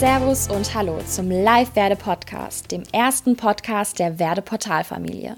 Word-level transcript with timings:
Servus 0.00 0.48
und 0.48 0.74
Hallo 0.74 0.98
zum 1.06 1.30
Live-Werde-Podcast, 1.30 2.72
dem 2.72 2.84
ersten 2.90 3.36
Podcast 3.36 3.98
der 3.98 4.18
Werde-Portalfamilie. 4.18 5.36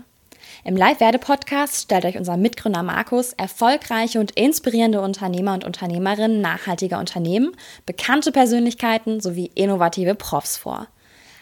Im 0.63 0.77
Live-Werde-Podcast 0.77 1.83
stellt 1.83 2.05
euch 2.05 2.17
unser 2.17 2.37
Mitgründer 2.37 2.85
Markus 2.85 3.33
erfolgreiche 3.33 4.21
und 4.21 4.31
inspirierende 4.39 5.01
Unternehmer 5.01 5.55
und 5.55 5.65
Unternehmerinnen 5.65 6.41
nachhaltiger 6.41 7.01
Unternehmen, 7.01 7.57
bekannte 7.87 8.31
Persönlichkeiten 8.31 9.21
sowie 9.21 9.51
innovative 9.57 10.15
Profs 10.15 10.57
vor. 10.59 10.87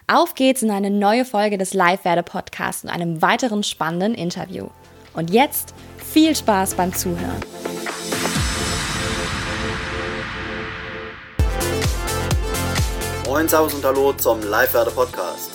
Auf 0.06 0.34
geht's 0.34 0.62
in 0.62 0.70
eine 0.70 0.90
neue 0.90 1.26
Folge 1.26 1.58
des 1.58 1.74
Live-Werde-Podcasts 1.74 2.84
und 2.84 2.88
einem 2.88 3.20
weiteren 3.20 3.64
spannenden 3.64 4.14
Interview. 4.14 4.68
Und 5.12 5.28
jetzt 5.28 5.74
viel 5.98 6.34
Spaß 6.34 6.72
beim 6.72 6.94
Zuhören. 6.94 7.42
Moin, 13.30 13.48
Servus 13.48 13.74
und 13.74 13.84
Hallo 13.84 14.12
zum 14.12 14.42
Live-Werde 14.42 14.90
Podcast. 14.90 15.52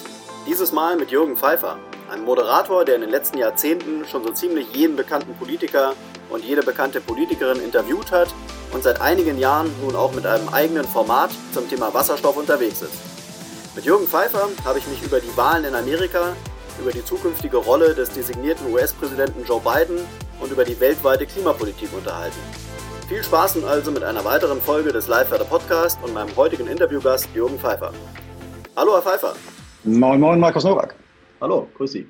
Dieses 0.48 0.72
Mal 0.72 0.96
mit 0.96 1.12
Jürgen 1.12 1.36
Pfeiffer, 1.36 1.78
einem 2.10 2.24
Moderator, 2.24 2.86
der 2.86 2.96
in 2.96 3.02
den 3.02 3.10
letzten 3.10 3.38
Jahrzehnten 3.38 4.06
schon 4.06 4.24
so 4.24 4.32
ziemlich 4.32 4.74
jeden 4.74 4.96
bekannten 4.96 5.36
Politiker 5.36 5.94
und 6.30 6.46
jede 6.46 6.64
bekannte 6.64 7.02
Politikerin 7.02 7.60
interviewt 7.60 8.14
hat 8.14 8.34
und 8.72 8.82
seit 8.82 9.02
einigen 9.02 9.38
Jahren 9.38 9.70
nun 9.84 9.94
auch 9.94 10.14
mit 10.14 10.26
einem 10.26 10.48
eigenen 10.48 10.86
Format 10.86 11.32
zum 11.52 11.70
Thema 11.70 11.94
Wasserstoff 11.94 12.38
unterwegs 12.38 12.82
ist. 12.82 12.94
Mit 13.76 13.84
Jürgen 13.84 14.08
Pfeiffer 14.08 14.48
habe 14.64 14.80
ich 14.80 14.88
mich 14.88 15.04
über 15.04 15.20
die 15.20 15.36
Wahlen 15.36 15.66
in 15.66 15.76
Amerika, 15.76 16.32
über 16.80 16.94
die 16.94 17.04
zukünftige 17.04 17.58
Rolle 17.58 17.94
des 17.94 18.10
designierten 18.10 18.72
US-Präsidenten 18.74 19.44
Joe 19.44 19.60
Biden 19.60 20.00
und 20.40 20.50
über 20.50 20.64
die 20.64 20.80
weltweite 20.80 21.26
Klimapolitik 21.26 21.90
unterhalten. 21.94 22.40
Viel 23.08 23.24
Spaß 23.24 23.58
nun 23.58 23.66
also 23.66 23.92
mit 23.92 24.02
einer 24.02 24.26
weiteren 24.26 24.60
Folge 24.60 24.92
des 24.92 25.08
live 25.08 25.30
Podcast 25.48 26.00
und 26.04 26.16
meinem 26.16 26.36
heutigen 26.36 26.66
Interviewgast 26.66 27.30
Jürgen 27.36 27.60
Pfeiffer. 27.60 27.92
Hallo, 28.76 28.94
Herr 28.94 29.04
Pfeiffer. 29.04 29.36
Moin, 29.84 30.20
moin, 30.20 30.40
Markus 30.40 30.64
Nowak. 30.64 30.96
Hallo, 31.40 31.68
grüß 31.76 31.92
Sie. 31.92 32.08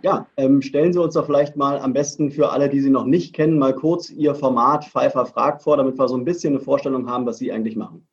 Ja, 0.00 0.26
ähm, 0.38 0.62
stellen 0.62 0.94
Sie 0.94 0.98
uns 1.02 1.12
doch 1.12 1.26
vielleicht 1.26 1.56
mal 1.56 1.78
am 1.78 1.92
besten 1.92 2.30
für 2.30 2.50
alle, 2.50 2.70
die 2.70 2.80
Sie 2.80 2.88
noch 2.88 3.04
nicht 3.04 3.34
kennen, 3.34 3.58
mal 3.58 3.74
kurz 3.74 4.08
Ihr 4.08 4.34
Format 4.34 4.86
Pfeiffer 4.86 5.26
fragt 5.26 5.62
vor, 5.62 5.76
damit 5.76 5.98
wir 5.98 6.08
so 6.08 6.16
ein 6.16 6.24
bisschen 6.24 6.54
eine 6.54 6.64
Vorstellung 6.64 7.10
haben, 7.10 7.26
was 7.26 7.36
Sie 7.36 7.52
eigentlich 7.52 7.76
machen. 7.76 8.08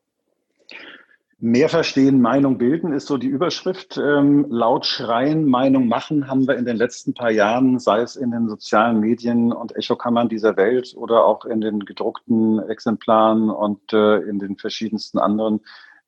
Mehr 1.41 1.69
verstehen, 1.69 2.19
Meinung 2.19 2.57
bilden 2.57 2.91
ist 2.91 3.07
so 3.07 3.17
die 3.17 3.27
Überschrift. 3.27 3.97
Ähm, 3.97 4.45
laut 4.49 4.85
schreien, 4.85 5.45
Meinung 5.45 5.87
machen 5.87 6.27
haben 6.27 6.45
wir 6.45 6.57
in 6.57 6.65
den 6.65 6.75
letzten 6.75 7.13
paar 7.13 7.31
Jahren, 7.31 7.79
sei 7.79 8.01
es 8.01 8.17
in 8.17 8.31
den 8.31 8.49
sozialen 8.49 8.99
Medien 8.99 9.53
und 9.53 9.73
Echokammern 9.73 10.27
dieser 10.27 10.57
Welt 10.57 10.93
oder 10.97 11.23
auch 11.23 11.45
in 11.45 11.61
den 11.61 11.85
gedruckten 11.85 12.59
Exemplaren 12.67 13.49
und 13.49 13.93
äh, 13.93 14.17
in 14.17 14.39
den 14.39 14.57
verschiedensten 14.57 15.17
anderen 15.17 15.61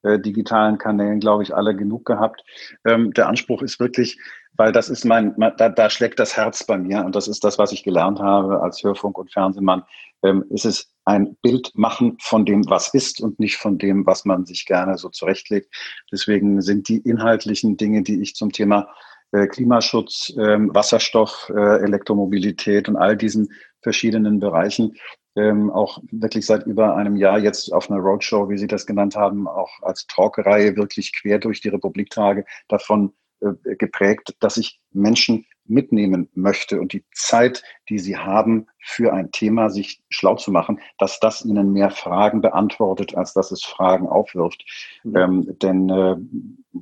äh, 0.04 0.20
digitalen 0.20 0.78
Kanälen, 0.78 1.22
glaube 1.22 1.44
ich, 1.44 1.56
alle 1.56 1.78
genug 1.78 2.06
gehabt. 2.06 2.44
Ähm, 2.84 3.14
der 3.14 3.30
Anspruch 3.30 3.62
ist 3.62 3.80
wirklich, 3.80 4.20
weil 4.58 4.74
das 4.74 4.90
ist 4.90 5.06
mein, 5.06 5.34
da, 5.56 5.70
da 5.70 5.90
schlägt 5.90 6.20
das 6.20 6.36
Herz 6.36 6.66
bei 6.66 6.78
mir 6.78 7.06
und 7.06 7.16
das 7.16 7.30
ist 7.30 7.46
das, 7.46 7.58
was 7.58 7.72
ich 7.72 7.84
gelernt 7.84 8.20
habe 8.20 8.62
als 8.62 8.84
Hörfunk- 8.84 9.18
und 9.18 9.32
Fernsehmann, 9.32 9.84
ähm, 10.24 10.44
ist 10.50 10.66
es 10.66 10.92
ein 11.06 11.36
Bild 11.42 11.72
machen 11.76 12.18
von 12.22 12.46
dem, 12.46 12.70
was 12.70 12.94
ist 12.94 13.22
und 13.22 13.40
nicht 13.40 13.58
von 13.58 13.78
dem, 13.78 14.06
was 14.06 14.26
man 14.26 14.46
sich 14.46 14.66
gerne 14.66 14.98
so 14.98 15.10
zurechtlegt. 15.10 15.74
Deswegen 16.12 16.62
sind 16.62 16.88
die 16.90 16.98
inhaltlichen 16.98 17.78
Dinge, 17.78 18.04
die 18.04 18.22
ich 18.22 18.36
zum 18.36 18.52
Thema 18.52 18.88
äh, 19.32 19.48
Klimaschutz, 19.48 20.34
ähm, 20.38 20.70
Wasserstoff, 20.74 21.52
äh, 21.56 21.84
Elektromobilität 21.84 22.88
und 22.90 22.98
all 22.98 23.18
diesen 23.18 23.54
verschiedenen 23.82 24.40
Bereichen 24.40 24.96
ähm, 25.36 25.70
auch 25.72 26.00
wirklich 26.12 26.46
seit 26.46 26.66
über 26.66 26.96
einem 26.96 27.16
Jahr 27.16 27.40
jetzt 27.40 27.72
auf 27.74 27.90
einer 27.90 28.00
Roadshow, 28.00 28.50
wie 28.50 28.58
Sie 28.58 28.68
das 28.68 28.86
genannt 28.86 29.16
haben, 29.16 29.48
auch 29.48 29.82
als 29.82 30.06
Talkreihe 30.08 30.76
wirklich 30.76 31.14
quer 31.14 31.40
durch 31.40 31.62
die 31.62 31.70
Republik 31.70 32.10
trage, 32.10 32.46
davon 32.68 33.14
äh, 33.40 33.76
geprägt, 33.76 34.36
dass 34.40 34.58
ich 34.58 34.80
Menschen 34.92 35.46
mitnehmen 35.72 36.30
möchte 36.34 36.80
und 36.80 36.94
die 36.94 37.04
Zeit, 37.14 37.64
die 37.90 37.98
sie 37.98 38.18
haben, 38.18 38.68
für 38.80 39.14
ein 39.14 39.32
Thema 39.32 39.70
sich 39.70 40.04
schlau 40.10 40.36
zu 40.36 40.52
machen, 40.52 40.80
dass 40.98 41.20
das 41.20 41.46
ihnen 41.46 41.72
mehr 41.72 41.90
Fragen 41.92 42.42
beantwortet, 42.42 43.16
als 43.16 43.34
dass 43.34 43.52
es 43.52 43.64
Fragen 43.64 44.08
aufwirft. 44.08 44.64
Mhm. 45.04 45.16
Ähm, 45.16 45.58
denn 45.62 45.90
äh, 45.90 46.16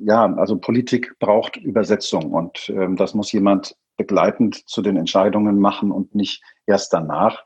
ja, 0.02 0.26
also 0.36 0.58
Politik 0.58 1.16
braucht 1.20 1.58
Übersetzung 1.58 2.32
und 2.32 2.70
ähm, 2.70 2.96
das 2.96 3.14
muss 3.14 3.32
jemand 3.32 3.76
begleitend 3.98 4.68
zu 4.68 4.82
den 4.82 4.98
Entscheidungen 4.98 5.60
machen 5.60 5.92
und 5.92 6.16
nicht 6.16 6.42
erst 6.66 6.94
danach. 6.94 7.44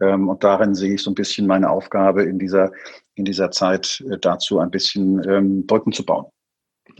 Ähm, 0.00 0.28
und 0.28 0.42
darin 0.42 0.74
sehe 0.74 0.94
ich 0.94 1.02
so 1.02 1.10
ein 1.10 1.14
bisschen 1.14 1.46
meine 1.46 1.70
Aufgabe 1.70 2.22
in 2.22 2.38
dieser, 2.38 2.72
in 3.14 3.24
dieser 3.24 3.50
Zeit 3.50 4.02
äh, 4.10 4.18
dazu, 4.18 4.58
ein 4.58 4.70
bisschen 4.70 5.22
ähm, 5.28 5.66
Brücken 5.66 5.92
zu 5.92 6.04
bauen. 6.04 6.26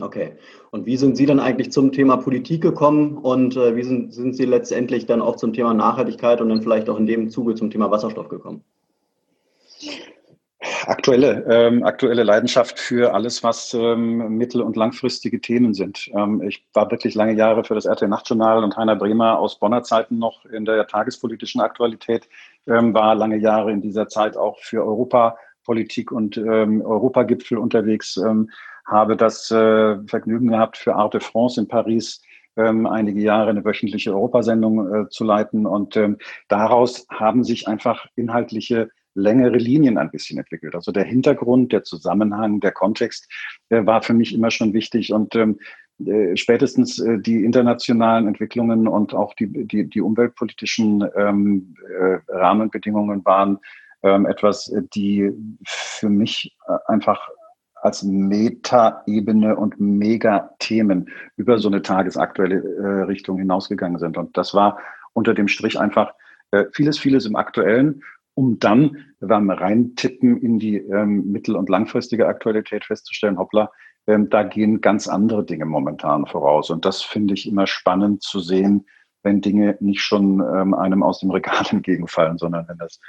Okay. 0.01 0.33
Und 0.71 0.85
wie 0.85 0.97
sind 0.97 1.15
Sie 1.15 1.25
dann 1.25 1.39
eigentlich 1.39 1.71
zum 1.71 1.91
Thema 1.91 2.17
Politik 2.17 2.61
gekommen 2.61 3.17
und 3.17 3.55
äh, 3.55 3.75
wie 3.75 3.83
sind, 3.83 4.13
sind 4.13 4.35
Sie 4.35 4.45
letztendlich 4.45 5.05
dann 5.05 5.21
auch 5.21 5.35
zum 5.35 5.53
Thema 5.53 5.73
Nachhaltigkeit 5.73 6.41
und 6.41 6.49
dann 6.49 6.61
vielleicht 6.61 6.89
auch 6.89 6.97
in 6.97 7.05
dem 7.05 7.29
Zuge 7.29 7.55
zum 7.55 7.69
Thema 7.69 7.91
Wasserstoff 7.91 8.29
gekommen? 8.29 8.63
Aktuelle, 10.85 11.43
ähm, 11.49 11.83
aktuelle 11.83 12.23
Leidenschaft 12.23 12.79
für 12.79 13.13
alles, 13.13 13.43
was 13.43 13.73
ähm, 13.73 14.37
mittel- 14.37 14.61
und 14.61 14.75
langfristige 14.75 15.41
Themen 15.41 15.73
sind. 15.73 16.09
Ähm, 16.15 16.41
ich 16.43 16.63
war 16.73 16.89
wirklich 16.91 17.15
lange 17.15 17.33
Jahre 17.33 17.63
für 17.63 17.73
das 17.73 17.85
RTL 17.85 18.07
Nachtjournal 18.07 18.63
und 18.63 18.77
Heiner 18.77 18.95
Bremer 18.95 19.39
aus 19.39 19.57
Bonner 19.57 19.81
Zeiten 19.83 20.19
noch 20.19 20.45
in 20.45 20.65
der 20.65 20.85
tagespolitischen 20.85 21.61
Aktualität, 21.61 22.29
ähm, 22.67 22.93
war 22.93 23.15
lange 23.15 23.37
Jahre 23.37 23.71
in 23.71 23.81
dieser 23.81 24.07
Zeit 24.07 24.37
auch 24.37 24.59
für 24.59 24.83
Europapolitik 24.83 26.11
und 26.11 26.37
ähm, 26.37 26.81
Europagipfel 26.83 27.57
unterwegs. 27.57 28.17
Ähm, 28.17 28.49
habe 28.85 29.15
das 29.15 29.51
äh, 29.51 29.97
Vergnügen 30.07 30.49
gehabt, 30.49 30.77
für 30.77 30.95
Arte 30.95 31.19
France 31.19 31.59
in 31.59 31.67
Paris 31.67 32.21
ähm, 32.57 32.85
einige 32.85 33.21
Jahre 33.21 33.49
eine 33.49 33.63
wöchentliche 33.63 34.13
Europasendung 34.13 35.05
äh, 35.05 35.09
zu 35.09 35.23
leiten. 35.23 35.65
Und 35.65 35.95
ähm, 35.95 36.17
daraus 36.47 37.05
haben 37.09 37.43
sich 37.43 37.67
einfach 37.67 38.05
inhaltliche 38.15 38.89
längere 39.13 39.57
Linien 39.57 39.97
ein 39.97 40.11
bisschen 40.11 40.37
entwickelt. 40.37 40.75
Also 40.75 40.91
der 40.91 41.03
Hintergrund, 41.03 41.71
der 41.73 41.83
Zusammenhang, 41.83 42.59
der 42.59 42.71
Kontext 42.71 43.29
äh, 43.69 43.85
war 43.85 44.01
für 44.01 44.13
mich 44.13 44.33
immer 44.33 44.51
schon 44.51 44.73
wichtig 44.73 45.11
und 45.11 45.35
ähm, 45.35 45.59
äh, 46.05 46.35
spätestens 46.35 46.99
äh, 46.99 47.19
die 47.19 47.43
internationalen 47.43 48.27
Entwicklungen 48.27 48.87
und 48.87 49.13
auch 49.13 49.33
die, 49.33 49.67
die, 49.67 49.89
die 49.89 50.01
umweltpolitischen 50.01 51.05
ähm, 51.15 51.75
äh, 51.89 52.19
Rahmenbedingungen 52.29 53.23
waren 53.25 53.59
ähm, 54.03 54.25
etwas, 54.25 54.73
die 54.95 55.31
für 55.63 56.09
mich 56.09 56.55
äh, 56.67 56.77
einfach 56.87 57.29
als 57.81 58.03
Meta-Ebene 58.03 59.55
und 59.55 59.79
Mega-Themen 59.79 61.09
über 61.35 61.57
so 61.59 61.67
eine 61.67 61.81
tagesaktuelle 61.81 62.55
äh, 62.55 63.03
Richtung 63.03 63.37
hinausgegangen 63.37 63.99
sind. 63.99 64.17
Und 64.17 64.37
das 64.37 64.53
war 64.53 64.79
unter 65.13 65.33
dem 65.33 65.47
Strich 65.47 65.79
einfach 65.79 66.13
äh, 66.51 66.65
vieles, 66.73 66.99
vieles 66.99 67.25
im 67.25 67.35
Aktuellen, 67.35 68.03
um 68.33 68.59
dann 68.59 68.97
beim 69.19 69.49
Reintippen 69.49 70.37
in 70.37 70.59
die 70.59 70.77
ähm, 70.77 71.31
mittel- 71.31 71.55
und 71.55 71.69
langfristige 71.69 72.27
Aktualität 72.27 72.85
festzustellen, 72.85 73.37
hoppla, 73.37 73.71
ähm, 74.07 74.29
da 74.29 74.43
gehen 74.43 74.81
ganz 74.81 75.07
andere 75.07 75.45
Dinge 75.45 75.65
momentan 75.65 76.25
voraus. 76.25 76.69
Und 76.69 76.85
das 76.85 77.01
finde 77.01 77.33
ich 77.33 77.47
immer 77.47 77.67
spannend 77.67 78.23
zu 78.23 78.39
sehen, 78.39 78.85
wenn 79.23 79.41
Dinge 79.41 79.77
nicht 79.79 80.01
schon 80.01 80.39
ähm, 80.39 80.73
einem 80.73 81.03
aus 81.03 81.19
dem 81.19 81.31
Regal 81.31 81.65
entgegenfallen, 81.69 82.37
sondern 82.37 82.67
wenn 82.67 82.77
das 82.77 82.99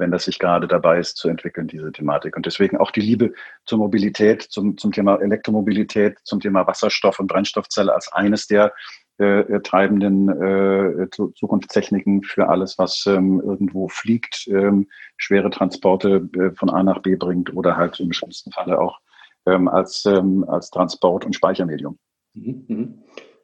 wenn 0.00 0.10
das 0.10 0.24
sich 0.24 0.38
gerade 0.38 0.66
dabei 0.66 0.98
ist 0.98 1.16
zu 1.16 1.28
entwickeln, 1.28 1.68
diese 1.68 1.92
Thematik. 1.92 2.36
Und 2.36 2.46
deswegen 2.46 2.76
auch 2.78 2.90
die 2.90 3.00
Liebe 3.00 3.32
zur 3.66 3.78
Mobilität, 3.78 4.42
zum, 4.42 4.76
zum 4.76 4.90
Thema 4.90 5.20
Elektromobilität, 5.20 6.18
zum 6.24 6.40
Thema 6.40 6.66
Wasserstoff 6.66 7.20
und 7.20 7.28
Brennstoffzelle 7.28 7.94
als 7.94 8.12
eines 8.12 8.48
der 8.48 8.72
äh, 9.18 9.60
treibenden 9.60 10.28
äh, 10.28 11.10
Zukunftstechniken 11.10 12.22
für 12.22 12.48
alles, 12.48 12.78
was 12.78 13.04
ähm, 13.06 13.40
irgendwo 13.44 13.88
fliegt, 13.88 14.48
ähm, 14.48 14.88
schwere 15.18 15.50
Transporte 15.50 16.28
äh, 16.34 16.50
von 16.56 16.70
A 16.70 16.82
nach 16.82 17.02
B 17.02 17.16
bringt 17.16 17.54
oder 17.54 17.76
halt 17.76 18.00
im 18.00 18.12
schlimmsten 18.12 18.50
Falle 18.50 18.80
auch 18.80 18.98
ähm, 19.46 19.68
als, 19.68 20.06
ähm, 20.06 20.44
als 20.48 20.70
Transport- 20.70 21.26
und 21.26 21.34
Speichermedium. 21.34 21.98
Mhm. 22.34 23.02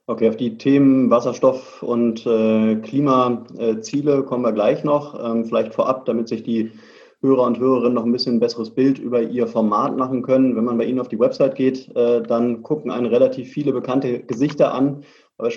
Okay, 0.08 0.28
auf 0.28 0.36
die 0.36 0.56
Themen 0.56 1.10
Wasserstoff 1.10 1.82
und 1.82 2.24
äh, 2.26 2.76
Klimaziele 2.76 4.22
kommen 4.22 4.44
wir 4.44 4.52
gleich 4.52 4.84
noch. 4.84 5.18
Ähm, 5.20 5.44
vielleicht 5.44 5.74
vorab, 5.74 6.04
damit 6.04 6.28
sich 6.28 6.44
die 6.44 6.70
Hörer 7.22 7.42
und 7.42 7.58
Hörerinnen 7.58 7.94
noch 7.94 8.04
ein 8.04 8.12
bisschen 8.12 8.36
ein 8.36 8.40
besseres 8.40 8.70
Bild 8.70 9.00
über 9.00 9.20
ihr 9.20 9.48
Format 9.48 9.96
machen 9.96 10.22
können. 10.22 10.54
Wenn 10.54 10.62
man 10.62 10.78
bei 10.78 10.84
Ihnen 10.84 11.00
auf 11.00 11.08
die 11.08 11.18
Website 11.18 11.56
geht, 11.56 11.88
äh, 11.96 12.22
dann 12.22 12.62
gucken 12.62 12.92
einen 12.92 13.06
relativ 13.06 13.50
viele 13.50 13.72
bekannte 13.72 14.20
Gesichter 14.20 14.72
an, 14.72 15.02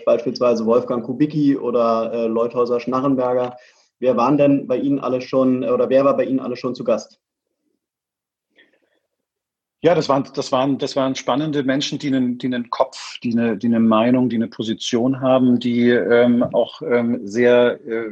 beispielsweise 0.04 0.66
Wolfgang 0.66 1.06
Kubicki 1.06 1.56
oder 1.56 2.12
äh, 2.12 2.26
Leuthäuser 2.26 2.80
Schnarrenberger. 2.80 3.56
Wer 4.00 4.18
waren 4.18 4.38
denn 4.38 4.66
bei 4.66 4.78
Ihnen 4.78 4.98
alle 4.98 5.22
schon 5.22 5.64
oder 5.64 5.90
wer 5.90 6.06
war 6.06 6.18
bei 6.18 6.24
Ihnen 6.24 6.40
alle 6.40 6.56
schon 6.56 6.74
zu 6.74 6.84
Gast? 6.84 7.20
Ja, 9.82 9.96
das 9.96 10.10
waren, 10.10 10.26
das 10.34 10.52
waren, 10.52 10.78
das 10.78 10.98
waren 10.98 11.16
spannende 11.16 11.64
Menschen, 11.64 12.00
die 12.00 12.08
einen, 12.08 12.38
die 12.38 12.48
einen 12.48 12.70
Kopf, 12.70 13.18
die 13.20 13.32
eine, 13.32 13.58
die 13.58 13.68
eine 13.68 13.80
Meinung, 13.80 14.28
die 14.28 14.36
eine 14.36 14.50
Position 14.50 15.22
haben, 15.22 15.58
die 15.58 15.90
ähm, 15.90 16.44
auch 16.44 16.82
ähm, 16.82 17.26
sehr 17.26 17.80
äh, 17.88 18.12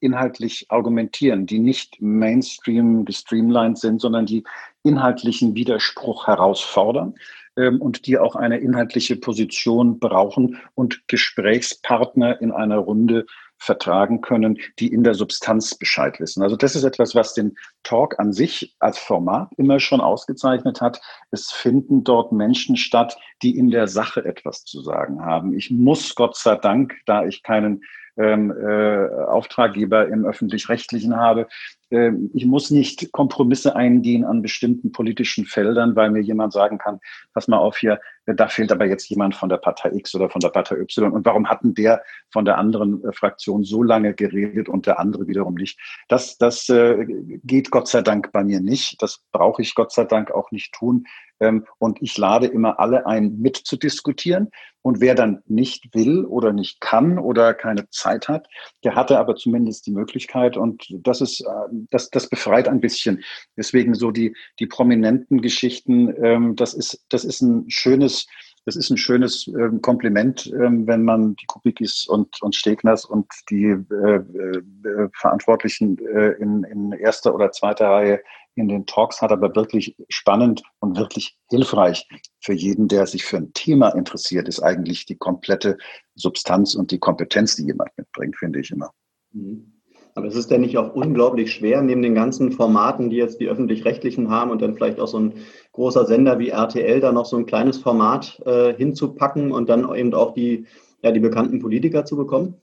inhaltlich 0.00 0.64
argumentieren, 0.70 1.44
die 1.44 1.58
nicht 1.58 2.00
Mainstream 2.00 3.04
gestreamlined 3.04 3.76
sind, 3.76 4.00
sondern 4.00 4.24
die 4.24 4.44
inhaltlichen 4.82 5.54
Widerspruch 5.54 6.26
herausfordern 6.26 7.16
ähm, 7.56 7.82
und 7.82 8.06
die 8.06 8.16
auch 8.16 8.34
eine 8.34 8.56
inhaltliche 8.56 9.16
Position 9.16 9.98
brauchen 9.98 10.58
und 10.74 11.06
Gesprächspartner 11.06 12.40
in 12.40 12.50
einer 12.50 12.78
Runde 12.78 13.26
vertragen 13.58 14.20
können, 14.20 14.58
die 14.78 14.92
in 14.92 15.04
der 15.04 15.14
Substanz 15.14 15.74
Bescheid 15.74 16.18
wissen. 16.20 16.42
Also 16.42 16.56
das 16.56 16.76
ist 16.76 16.84
etwas, 16.84 17.14
was 17.14 17.34
den 17.34 17.56
Talk 17.82 18.18
an 18.18 18.32
sich 18.32 18.76
als 18.78 18.98
Format 18.98 19.50
immer 19.56 19.80
schon 19.80 20.00
ausgezeichnet 20.00 20.80
hat. 20.80 21.00
Es 21.30 21.50
finden 21.50 22.04
dort 22.04 22.32
Menschen 22.32 22.76
statt, 22.76 23.18
die 23.42 23.56
in 23.56 23.70
der 23.70 23.88
Sache 23.88 24.24
etwas 24.24 24.64
zu 24.64 24.80
sagen 24.80 25.24
haben. 25.24 25.54
Ich 25.54 25.70
muss 25.70 26.14
Gott 26.14 26.36
sei 26.36 26.56
Dank, 26.56 26.94
da 27.06 27.24
ich 27.24 27.42
keinen 27.42 27.82
ähm, 28.16 28.50
äh, 28.50 29.08
Auftraggeber 29.26 30.08
im 30.08 30.24
öffentlich-rechtlichen 30.24 31.16
habe, 31.16 31.46
ich 31.90 32.44
muss 32.44 32.70
nicht 32.70 33.12
Kompromisse 33.12 33.74
eingehen 33.74 34.24
an 34.24 34.42
bestimmten 34.42 34.92
politischen 34.92 35.46
Feldern, 35.46 35.96
weil 35.96 36.10
mir 36.10 36.20
jemand 36.20 36.52
sagen 36.52 36.76
kann, 36.76 37.00
pass 37.32 37.48
mal 37.48 37.58
auf 37.58 37.78
hier, 37.78 37.98
da 38.36 38.48
fehlt 38.48 38.72
aber 38.72 38.86
jetzt 38.86 39.08
jemand 39.08 39.34
von 39.34 39.48
der 39.48 39.56
Partei 39.56 39.90
X 39.92 40.14
oder 40.14 40.28
von 40.28 40.40
der 40.40 40.50
Partei 40.50 40.76
Y. 40.76 41.12
Und 41.12 41.24
warum 41.24 41.48
hatten 41.48 41.74
der 41.74 42.02
von 42.30 42.44
der 42.44 42.58
anderen 42.58 43.02
äh, 43.04 43.12
Fraktion 43.12 43.64
so 43.64 43.82
lange 43.82 44.14
geredet 44.14 44.68
und 44.68 44.86
der 44.86 44.98
andere 44.98 45.26
wiederum 45.26 45.54
nicht? 45.54 45.80
Das, 46.08 46.36
das 46.36 46.68
äh, 46.68 47.06
geht 47.42 47.70
Gott 47.70 47.88
sei 47.88 48.02
Dank 48.02 48.32
bei 48.32 48.44
mir 48.44 48.60
nicht. 48.60 49.00
Das 49.02 49.22
brauche 49.32 49.62
ich 49.62 49.74
Gott 49.74 49.92
sei 49.92 50.04
Dank 50.04 50.30
auch 50.30 50.50
nicht 50.50 50.74
tun. 50.74 51.06
Ähm, 51.40 51.66
und 51.78 52.02
ich 52.02 52.16
lade 52.18 52.46
immer 52.46 52.80
alle 52.80 53.06
ein, 53.06 53.38
mitzudiskutieren. 53.38 54.50
Und 54.82 55.00
wer 55.00 55.14
dann 55.14 55.42
nicht 55.46 55.94
will 55.94 56.24
oder 56.24 56.52
nicht 56.52 56.80
kann 56.80 57.18
oder 57.18 57.52
keine 57.54 57.88
Zeit 57.90 58.28
hat, 58.28 58.48
der 58.84 58.94
hatte 58.94 59.18
aber 59.18 59.36
zumindest 59.36 59.86
die 59.86 59.92
Möglichkeit. 59.92 60.56
Und 60.56 60.86
das 60.90 61.20
ist, 61.20 61.40
äh, 61.40 61.77
das, 61.90 62.10
das 62.10 62.28
befreit 62.28 62.68
ein 62.68 62.80
bisschen. 62.80 63.22
Deswegen 63.56 63.94
so 63.94 64.10
die, 64.10 64.34
die 64.58 64.66
prominenten 64.66 65.40
Geschichten, 65.40 66.14
ähm, 66.22 66.56
das 66.56 66.74
ist, 66.74 67.04
das 67.08 67.24
ist 67.24 67.40
ein 67.40 67.68
schönes, 67.68 68.26
das 68.64 68.76
ist 68.76 68.90
ein 68.90 68.96
schönes 68.98 69.46
ähm, 69.48 69.80
Kompliment, 69.80 70.46
ähm, 70.46 70.86
wenn 70.86 71.02
man 71.02 71.36
die 71.36 71.46
Kubikis 71.46 72.06
und, 72.06 72.42
und 72.42 72.54
Stegners 72.54 73.04
und 73.04 73.26
die 73.50 73.64
äh, 73.64 74.16
äh, 74.16 75.08
Verantwortlichen 75.14 75.98
äh, 76.06 76.32
in, 76.32 76.64
in 76.64 76.92
erster 76.92 77.34
oder 77.34 77.50
zweiter 77.50 77.88
Reihe 77.88 78.20
in 78.56 78.68
den 78.68 78.86
Talks 78.86 79.22
hat, 79.22 79.30
aber 79.32 79.54
wirklich 79.54 79.96
spannend 80.08 80.62
und 80.80 80.98
wirklich 80.98 81.38
hilfreich 81.48 82.06
für 82.40 82.52
jeden, 82.52 82.88
der 82.88 83.06
sich 83.06 83.24
für 83.24 83.36
ein 83.36 83.52
Thema 83.54 83.90
interessiert, 83.90 84.48
ist 84.48 84.60
eigentlich 84.60 85.06
die 85.06 85.16
komplette 85.16 85.78
Substanz 86.14 86.74
und 86.74 86.90
die 86.90 86.98
Kompetenz, 86.98 87.56
die 87.56 87.66
jemand 87.66 87.90
mitbringt, 87.96 88.36
finde 88.36 88.60
ich 88.60 88.70
immer. 88.70 88.92
Mhm. 89.32 89.77
Aber 90.18 90.26
es 90.26 90.34
ist 90.34 90.50
denn 90.50 90.62
nicht 90.62 90.76
auch 90.76 90.96
unglaublich 90.96 91.52
schwer, 91.52 91.80
neben 91.80 92.02
den 92.02 92.16
ganzen 92.16 92.50
Formaten, 92.50 93.08
die 93.08 93.14
jetzt 93.14 93.38
die 93.38 93.46
öffentlich-rechtlichen 93.46 94.30
haben 94.30 94.50
und 94.50 94.60
dann 94.60 94.74
vielleicht 94.74 94.98
auch 94.98 95.06
so 95.06 95.20
ein 95.20 95.34
großer 95.70 96.06
Sender 96.06 96.40
wie 96.40 96.48
RTL 96.48 96.98
da 96.98 97.12
noch 97.12 97.24
so 97.24 97.36
ein 97.36 97.46
kleines 97.46 97.78
Format 97.78 98.42
äh, 98.44 98.74
hinzupacken 98.74 99.52
und 99.52 99.68
dann 99.68 99.94
eben 99.94 100.12
auch 100.14 100.34
die, 100.34 100.66
ja, 101.02 101.12
die 101.12 101.20
bekannten 101.20 101.60
Politiker 101.60 102.04
zu 102.04 102.16
bekommen? 102.16 102.56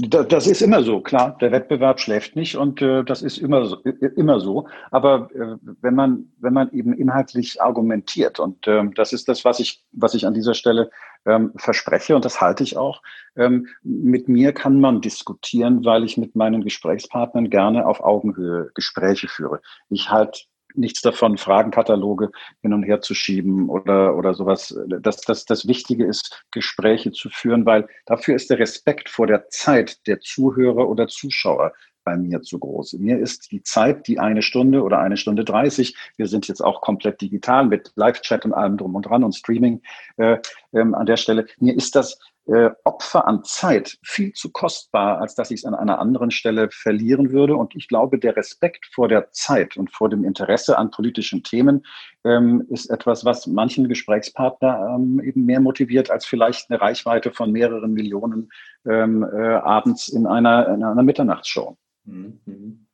Das 0.00 0.48
ist 0.48 0.60
immer 0.60 0.82
so, 0.82 1.00
klar. 1.00 1.38
Der 1.40 1.52
Wettbewerb 1.52 2.00
schläft 2.00 2.34
nicht 2.34 2.56
und 2.56 2.82
äh, 2.82 3.04
das 3.04 3.22
ist 3.22 3.38
immer 3.38 3.66
so, 3.66 3.76
immer 4.16 4.40
so. 4.40 4.66
Aber 4.90 5.28
äh, 5.32 5.54
wenn 5.82 5.94
man 5.94 6.32
wenn 6.40 6.52
man 6.52 6.72
eben 6.72 6.94
inhaltlich 6.94 7.62
argumentiert 7.62 8.40
und 8.40 8.66
äh, 8.66 8.82
das 8.96 9.12
ist 9.12 9.28
das, 9.28 9.44
was 9.44 9.60
ich 9.60 9.84
was 9.92 10.14
ich 10.14 10.26
an 10.26 10.34
dieser 10.34 10.54
Stelle 10.54 10.90
ähm, 11.26 11.52
verspreche 11.56 12.16
und 12.16 12.24
das 12.24 12.40
halte 12.40 12.62
ich 12.62 12.76
auch. 12.76 13.02
Ähm, 13.36 13.68
mit 13.82 14.28
mir 14.28 14.52
kann 14.52 14.80
man 14.80 15.00
diskutieren, 15.00 15.84
weil 15.84 16.04
ich 16.04 16.16
mit 16.16 16.36
meinen 16.36 16.62
Gesprächspartnern 16.62 17.50
gerne 17.50 17.86
auf 17.86 18.02
Augenhöhe 18.02 18.70
Gespräche 18.74 19.28
führe. 19.28 19.60
Ich 19.90 20.10
halte 20.10 20.40
nichts 20.76 21.00
davon, 21.00 21.38
Fragenkataloge 21.38 22.30
hin 22.62 22.72
und 22.72 22.82
her 22.82 23.00
zu 23.00 23.14
schieben 23.14 23.68
oder, 23.68 24.16
oder 24.16 24.34
sowas. 24.34 24.76
Das, 24.88 25.20
das, 25.20 25.44
das 25.44 25.68
Wichtige 25.68 26.04
ist, 26.04 26.44
Gespräche 26.50 27.12
zu 27.12 27.30
führen, 27.30 27.64
weil 27.64 27.88
dafür 28.06 28.34
ist 28.34 28.50
der 28.50 28.58
Respekt 28.58 29.08
vor 29.08 29.26
der 29.26 29.48
Zeit 29.48 30.06
der 30.06 30.20
Zuhörer 30.20 30.88
oder 30.88 31.06
Zuschauer 31.08 31.72
bei 32.04 32.16
mir 32.16 32.42
zu 32.42 32.58
groß. 32.58 32.94
Mir 32.94 33.18
ist 33.18 33.50
die 33.50 33.62
Zeit, 33.62 34.06
die 34.06 34.18
eine 34.18 34.42
Stunde 34.42 34.82
oder 34.82 34.98
eine 34.98 35.16
Stunde 35.16 35.44
dreißig, 35.44 35.96
wir 36.16 36.28
sind 36.28 36.46
jetzt 36.48 36.60
auch 36.60 36.80
komplett 36.80 37.20
digital 37.20 37.66
mit 37.66 37.92
Live-Chat 37.96 38.44
und 38.44 38.52
allem 38.52 38.76
drum 38.76 38.94
und 38.94 39.06
dran 39.06 39.24
und 39.24 39.34
Streaming 39.34 39.82
äh, 40.16 40.38
ähm, 40.72 40.94
an 40.94 41.06
der 41.06 41.16
Stelle, 41.16 41.46
mir 41.58 41.74
ist 41.74 41.96
das 41.96 42.18
äh, 42.46 42.70
Opfer 42.84 43.26
an 43.26 43.42
Zeit 43.42 43.96
viel 44.02 44.34
zu 44.34 44.52
kostbar, 44.52 45.18
als 45.20 45.34
dass 45.34 45.50
ich 45.50 45.60
es 45.60 45.64
an 45.64 45.74
einer 45.74 45.98
anderen 45.98 46.30
Stelle 46.30 46.68
verlieren 46.70 47.32
würde. 47.32 47.56
Und 47.56 47.74
ich 47.74 47.88
glaube, 47.88 48.18
der 48.18 48.36
Respekt 48.36 48.84
vor 48.92 49.08
der 49.08 49.30
Zeit 49.30 49.78
und 49.78 49.90
vor 49.90 50.10
dem 50.10 50.24
Interesse 50.24 50.76
an 50.76 50.90
politischen 50.90 51.42
Themen 51.42 51.86
ähm, 52.22 52.66
ist 52.68 52.90
etwas, 52.90 53.24
was 53.24 53.46
manchen 53.46 53.88
Gesprächspartner 53.88 54.94
ähm, 54.94 55.20
eben 55.20 55.46
mehr 55.46 55.60
motiviert 55.60 56.10
als 56.10 56.26
vielleicht 56.26 56.70
eine 56.70 56.80
Reichweite 56.82 57.32
von 57.32 57.50
mehreren 57.50 57.94
Millionen 57.94 58.50
ähm, 58.86 59.22
äh, 59.22 59.54
abends 59.54 60.08
in 60.08 60.26
einer, 60.26 60.68
in 60.68 60.84
einer 60.84 61.02
Mitternachtsshow. 61.02 61.78
Mhm. 62.04 62.86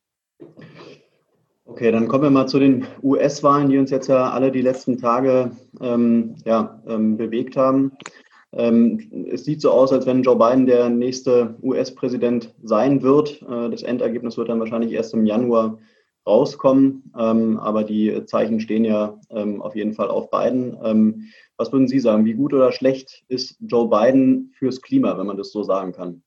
Okay, 1.65 1.91
dann 1.91 2.07
kommen 2.07 2.23
wir 2.23 2.31
mal 2.31 2.47
zu 2.47 2.59
den 2.59 2.85
US-Wahlen, 3.01 3.69
die 3.69 3.77
uns 3.77 3.91
jetzt 3.91 4.07
ja 4.07 4.31
alle 4.31 4.51
die 4.51 4.61
letzten 4.61 4.97
Tage 4.97 5.51
ähm, 5.79 6.35
ja, 6.43 6.81
ähm, 6.87 7.17
bewegt 7.17 7.55
haben. 7.55 7.93
Ähm, 8.53 9.27
es 9.31 9.45
sieht 9.45 9.61
so 9.61 9.71
aus, 9.71 9.93
als 9.93 10.05
wenn 10.05 10.23
Joe 10.23 10.35
Biden 10.35 10.65
der 10.65 10.89
nächste 10.89 11.55
US-Präsident 11.61 12.53
sein 12.61 13.01
wird. 13.01 13.41
Äh, 13.43 13.69
das 13.69 13.83
Endergebnis 13.83 14.37
wird 14.37 14.49
dann 14.49 14.59
wahrscheinlich 14.59 14.91
erst 14.91 15.13
im 15.13 15.25
Januar 15.25 15.77
rauskommen, 16.27 17.11
ähm, 17.17 17.57
aber 17.57 17.83
die 17.83 18.25
Zeichen 18.25 18.59
stehen 18.59 18.83
ja 18.83 19.19
ähm, 19.29 19.61
auf 19.61 19.75
jeden 19.75 19.93
Fall 19.93 20.09
auf 20.09 20.29
Biden. 20.29 20.77
Ähm, 20.83 21.29
was 21.57 21.71
würden 21.71 21.87
Sie 21.87 21.99
sagen? 21.99 22.25
Wie 22.25 22.33
gut 22.33 22.53
oder 22.53 22.71
schlecht 22.71 23.23
ist 23.27 23.57
Joe 23.61 23.87
Biden 23.87 24.51
fürs 24.57 24.81
Klima, 24.81 25.17
wenn 25.17 25.27
man 25.27 25.37
das 25.37 25.51
so 25.51 25.63
sagen 25.63 25.93
kann? 25.93 26.23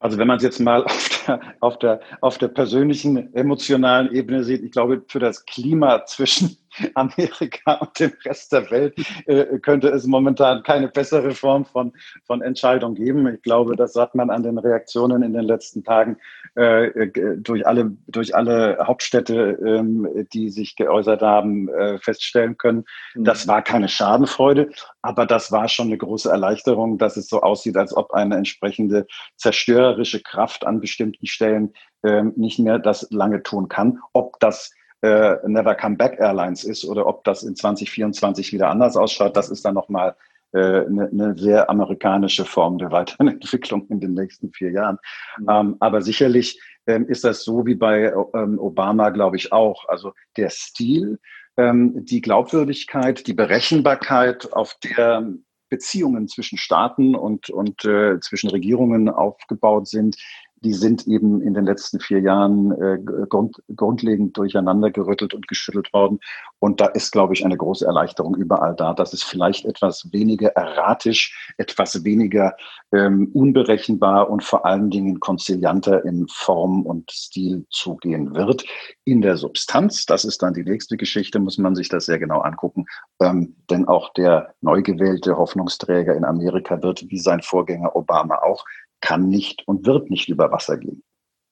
Also 0.00 0.16
wenn 0.18 0.28
man 0.28 0.36
es 0.36 0.42
jetzt 0.42 0.60
mal 0.60 0.84
auf 0.86 1.20
der, 1.26 1.40
auf, 1.60 1.78
der, 1.78 2.00
auf 2.20 2.38
der 2.38 2.48
persönlichen, 2.48 3.34
emotionalen 3.34 4.12
Ebene 4.12 4.44
sieht, 4.44 4.62
ich 4.62 4.70
glaube, 4.70 5.02
für 5.08 5.18
das 5.18 5.44
Klima 5.44 6.04
zwischen 6.06 6.56
Amerika 6.94 7.74
und 7.74 7.98
dem 7.98 8.12
Rest 8.24 8.52
der 8.52 8.70
Welt 8.70 8.94
äh, 9.26 9.58
könnte 9.58 9.88
es 9.88 10.06
momentan 10.06 10.62
keine 10.62 10.88
bessere 10.88 11.32
Form 11.32 11.64
von, 11.64 11.92
von 12.24 12.42
Entscheidung 12.42 12.94
geben. 12.94 13.26
Ich 13.34 13.42
glaube, 13.42 13.76
das 13.76 13.94
hat 13.94 14.14
man 14.14 14.30
an 14.30 14.42
den 14.42 14.58
Reaktionen 14.58 15.22
in 15.22 15.32
den 15.32 15.44
letzten 15.44 15.84
Tagen 15.84 16.16
äh, 16.56 16.86
äh 16.86 17.36
durch, 17.38 17.66
alle, 17.66 17.96
durch 18.06 18.34
alle 18.34 18.78
Hauptstädte, 18.82 19.58
ähm, 19.64 20.26
die 20.32 20.50
sich 20.50 20.76
geäußert 20.76 21.22
haben, 21.22 21.68
äh, 21.68 21.98
feststellen 21.98 22.56
können. 22.56 22.84
Mhm. 23.14 23.24
Das 23.24 23.46
war 23.48 23.62
keine 23.62 23.88
Schadenfreude, 23.88 24.70
aber 25.02 25.26
das 25.26 25.52
war 25.52 25.68
schon 25.68 25.88
eine 25.88 25.98
große 25.98 26.30
Erleichterung, 26.30 26.98
dass 26.98 27.16
es 27.16 27.28
so 27.28 27.40
aussieht, 27.42 27.76
als 27.76 27.96
ob 27.96 28.12
eine 28.12 28.36
entsprechende 28.36 29.06
zerstörerische 29.36 30.22
Kraft 30.22 30.66
an 30.66 30.80
bestimmten 30.80 31.26
Stellen 31.26 31.72
ähm, 32.04 32.32
nicht 32.36 32.58
mehr 32.58 32.78
das 32.78 33.08
lange 33.10 33.42
tun 33.42 33.68
kann. 33.68 33.98
Ob 34.12 34.38
das 34.40 34.72
äh, 35.02 35.36
Never 35.46 35.74
Come 35.74 35.96
Back 35.96 36.18
Airlines 36.18 36.64
ist 36.64 36.84
oder 36.84 37.06
ob 37.06 37.24
das 37.24 37.42
in 37.42 37.54
2024 37.54 38.52
wieder 38.52 38.68
anders 38.68 38.96
ausschaut, 38.96 39.36
das 39.36 39.50
ist 39.50 39.64
dann 39.64 39.74
nochmal 39.74 40.16
äh, 40.52 40.86
eine, 40.86 41.08
eine 41.10 41.38
sehr 41.38 41.68
amerikanische 41.68 42.44
Form 42.44 42.78
der 42.78 42.90
weiteren 42.90 43.28
Entwicklung 43.28 43.86
in 43.88 44.00
den 44.00 44.14
nächsten 44.14 44.50
vier 44.52 44.70
Jahren. 44.70 44.98
Mhm. 45.38 45.46
Ähm, 45.50 45.76
aber 45.80 46.02
sicherlich 46.02 46.60
ähm, 46.86 47.06
ist 47.06 47.24
das 47.24 47.44
so 47.44 47.66
wie 47.66 47.74
bei 47.74 48.12
ähm, 48.34 48.58
Obama, 48.58 49.10
glaube 49.10 49.36
ich, 49.36 49.52
auch. 49.52 49.86
Also 49.88 50.12
der 50.36 50.50
Stil, 50.50 51.18
ähm, 51.58 52.04
die 52.04 52.20
Glaubwürdigkeit, 52.20 53.26
die 53.26 53.34
Berechenbarkeit, 53.34 54.52
auf 54.52 54.74
der 54.82 55.28
Beziehungen 55.68 56.28
zwischen 56.28 56.56
Staaten 56.56 57.14
und, 57.14 57.50
und 57.50 57.84
äh, 57.84 58.18
zwischen 58.20 58.48
Regierungen 58.48 59.10
aufgebaut 59.10 59.86
sind, 59.86 60.16
die 60.62 60.72
sind 60.72 61.06
eben 61.06 61.40
in 61.40 61.54
den 61.54 61.64
letzten 61.64 62.00
vier 62.00 62.20
Jahren 62.20 62.72
äh, 62.72 62.98
grund, 62.98 63.62
grundlegend 63.74 64.36
durcheinander 64.36 64.90
gerüttelt 64.90 65.34
und 65.34 65.48
geschüttelt 65.48 65.92
worden. 65.92 66.20
Und 66.58 66.80
da 66.80 66.86
ist, 66.86 67.12
glaube 67.12 67.34
ich, 67.34 67.44
eine 67.44 67.56
große 67.56 67.86
Erleichterung 67.86 68.34
überall 68.34 68.74
da, 68.74 68.94
dass 68.94 69.12
es 69.12 69.22
vielleicht 69.22 69.64
etwas 69.64 70.12
weniger 70.12 70.48
erratisch, 70.50 71.54
etwas 71.56 72.04
weniger 72.04 72.56
ähm, 72.92 73.30
unberechenbar 73.32 74.30
und 74.30 74.42
vor 74.42 74.66
allen 74.66 74.90
Dingen 74.90 75.20
konzilianter 75.20 76.04
in 76.04 76.26
Form 76.28 76.82
und 76.82 77.10
Stil 77.10 77.66
zugehen 77.70 78.34
wird. 78.34 78.64
In 79.04 79.20
der 79.20 79.36
Substanz, 79.36 80.06
das 80.06 80.24
ist 80.24 80.42
dann 80.42 80.54
die 80.54 80.64
nächste 80.64 80.96
Geschichte, 80.96 81.38
muss 81.38 81.58
man 81.58 81.74
sich 81.74 81.88
das 81.88 82.06
sehr 82.06 82.18
genau 82.18 82.40
angucken. 82.40 82.86
Ähm, 83.20 83.56
denn 83.70 83.86
auch 83.86 84.12
der 84.14 84.54
neu 84.60 84.82
gewählte 84.82 85.36
Hoffnungsträger 85.36 86.14
in 86.14 86.24
Amerika 86.24 86.82
wird, 86.82 87.04
wie 87.08 87.18
sein 87.18 87.42
Vorgänger 87.42 87.94
Obama 87.94 88.38
auch, 88.38 88.64
kann 89.00 89.28
nicht 89.28 89.66
und 89.66 89.86
wird 89.86 90.10
nicht 90.10 90.28
über 90.28 90.50
Wasser 90.50 90.76
gehen. 90.76 91.02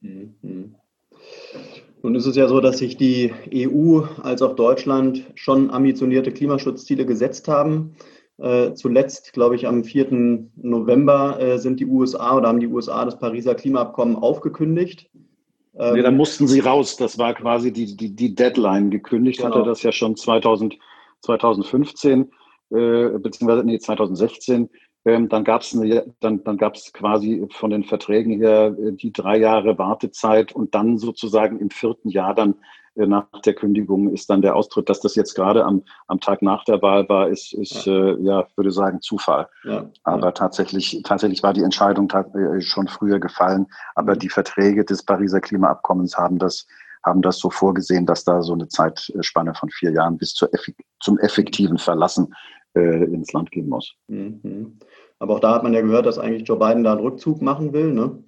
Mhm. 0.00 0.74
Nun 2.02 2.14
ist 2.14 2.26
es 2.26 2.36
ja 2.36 2.46
so, 2.46 2.60
dass 2.60 2.78
sich 2.78 2.96
die 2.96 3.32
EU 3.52 4.02
als 4.22 4.42
auch 4.42 4.54
Deutschland 4.54 5.24
schon 5.34 5.70
ambitionierte 5.70 6.30
Klimaschutzziele 6.30 7.04
gesetzt 7.04 7.48
haben. 7.48 7.96
Äh, 8.38 8.74
zuletzt, 8.74 9.32
glaube 9.32 9.56
ich, 9.56 9.66
am 9.66 9.82
4. 9.82 10.48
November 10.56 11.40
äh, 11.40 11.58
sind 11.58 11.80
die 11.80 11.86
USA 11.86 12.36
oder 12.36 12.48
haben 12.48 12.60
die 12.60 12.66
USA 12.66 13.04
das 13.04 13.18
Pariser 13.18 13.54
Klimaabkommen 13.54 14.14
aufgekündigt. 14.14 15.10
Ähm, 15.78 15.94
nee, 15.94 16.02
da 16.02 16.10
mussten 16.10 16.46
sie 16.46 16.60
raus. 16.60 16.96
Das 16.96 17.18
war 17.18 17.34
quasi 17.34 17.72
die, 17.72 17.96
die, 17.96 18.14
die 18.14 18.34
Deadline. 18.34 18.90
Gekündigt 18.90 19.40
genau. 19.40 19.54
hatte 19.54 19.64
das 19.64 19.82
ja 19.82 19.90
schon 19.90 20.16
2000, 20.16 20.78
2015, 21.22 22.30
äh, 22.70 23.08
beziehungsweise 23.18 23.64
nee, 23.64 23.78
2016. 23.78 24.68
Ähm, 25.06 25.28
dann 25.28 25.44
gab 25.44 25.62
es 25.62 25.70
dann, 26.20 26.42
dann 26.42 26.56
gab's 26.56 26.92
quasi 26.92 27.46
von 27.52 27.70
den 27.70 27.84
Verträgen 27.84 28.38
her 28.38 28.76
äh, 28.76 28.92
die 28.92 29.12
drei 29.12 29.38
Jahre 29.38 29.78
Wartezeit 29.78 30.52
und 30.52 30.75
dann 30.75 30.98
sozusagen 30.98 31.60
im 31.60 31.70
vierten 31.70 32.08
Jahr 32.08 32.34
dann 32.34 32.56
äh, 32.96 33.06
nach 33.06 33.26
der 33.44 33.54
Kündigung 33.54 34.12
ist 34.12 34.28
dann 34.30 34.42
der 34.42 34.56
Austritt, 34.56 34.88
dass 34.88 35.00
das 35.00 35.14
jetzt 35.14 35.34
gerade 35.34 35.64
am, 35.64 35.84
am 36.08 36.18
Tag 36.18 36.42
nach 36.42 36.64
der 36.64 36.82
Wahl 36.82 37.08
war, 37.08 37.28
ist, 37.28 37.52
ist 37.52 37.86
ja, 37.86 37.92
äh, 37.92 38.16
ja 38.20 38.46
würde 38.56 38.72
sagen, 38.72 39.00
Zufall. 39.00 39.48
Ja, 39.62 39.88
aber 40.02 40.34
tatsächlich, 40.34 41.00
tatsächlich 41.04 41.44
war 41.44 41.52
die 41.52 41.62
Entscheidung 41.62 42.10
äh, 42.10 42.60
schon 42.60 42.88
früher 42.88 43.20
gefallen. 43.20 43.66
Aber 43.94 44.16
mhm. 44.16 44.18
die 44.18 44.28
Verträge 44.28 44.84
des 44.84 45.04
Pariser 45.04 45.40
Klimaabkommens 45.40 46.18
haben 46.18 46.38
das, 46.38 46.66
haben 47.04 47.22
das 47.22 47.38
so 47.38 47.48
vorgesehen, 47.48 48.06
dass 48.06 48.25
da 48.25 48.42
so 48.42 48.54
eine 48.54 48.66
Zeitspanne 48.66 49.54
von 49.54 49.70
vier 49.70 49.92
Jahren 49.92 50.18
bis 50.18 50.34
zur, 50.34 50.50
zum 50.98 51.16
effektiven 51.20 51.78
Verlassen 51.78 52.34
äh, 52.76 53.04
ins 53.04 53.33
Land 53.33 53.50
gehen 53.50 53.68
muss. 53.68 53.95
Mhm. 54.09 54.78
Aber 55.18 55.35
auch 55.35 55.40
da 55.40 55.54
hat 55.54 55.62
man 55.62 55.73
ja 55.73 55.80
gehört, 55.80 56.06
dass 56.06 56.18
eigentlich 56.18 56.47
Joe 56.47 56.59
Biden 56.59 56.85
da 56.85 56.92
einen 56.92 57.00
Rückzug 57.00 57.40
machen 57.42 57.73
will. 57.73 57.92
Ne? 57.92 58.23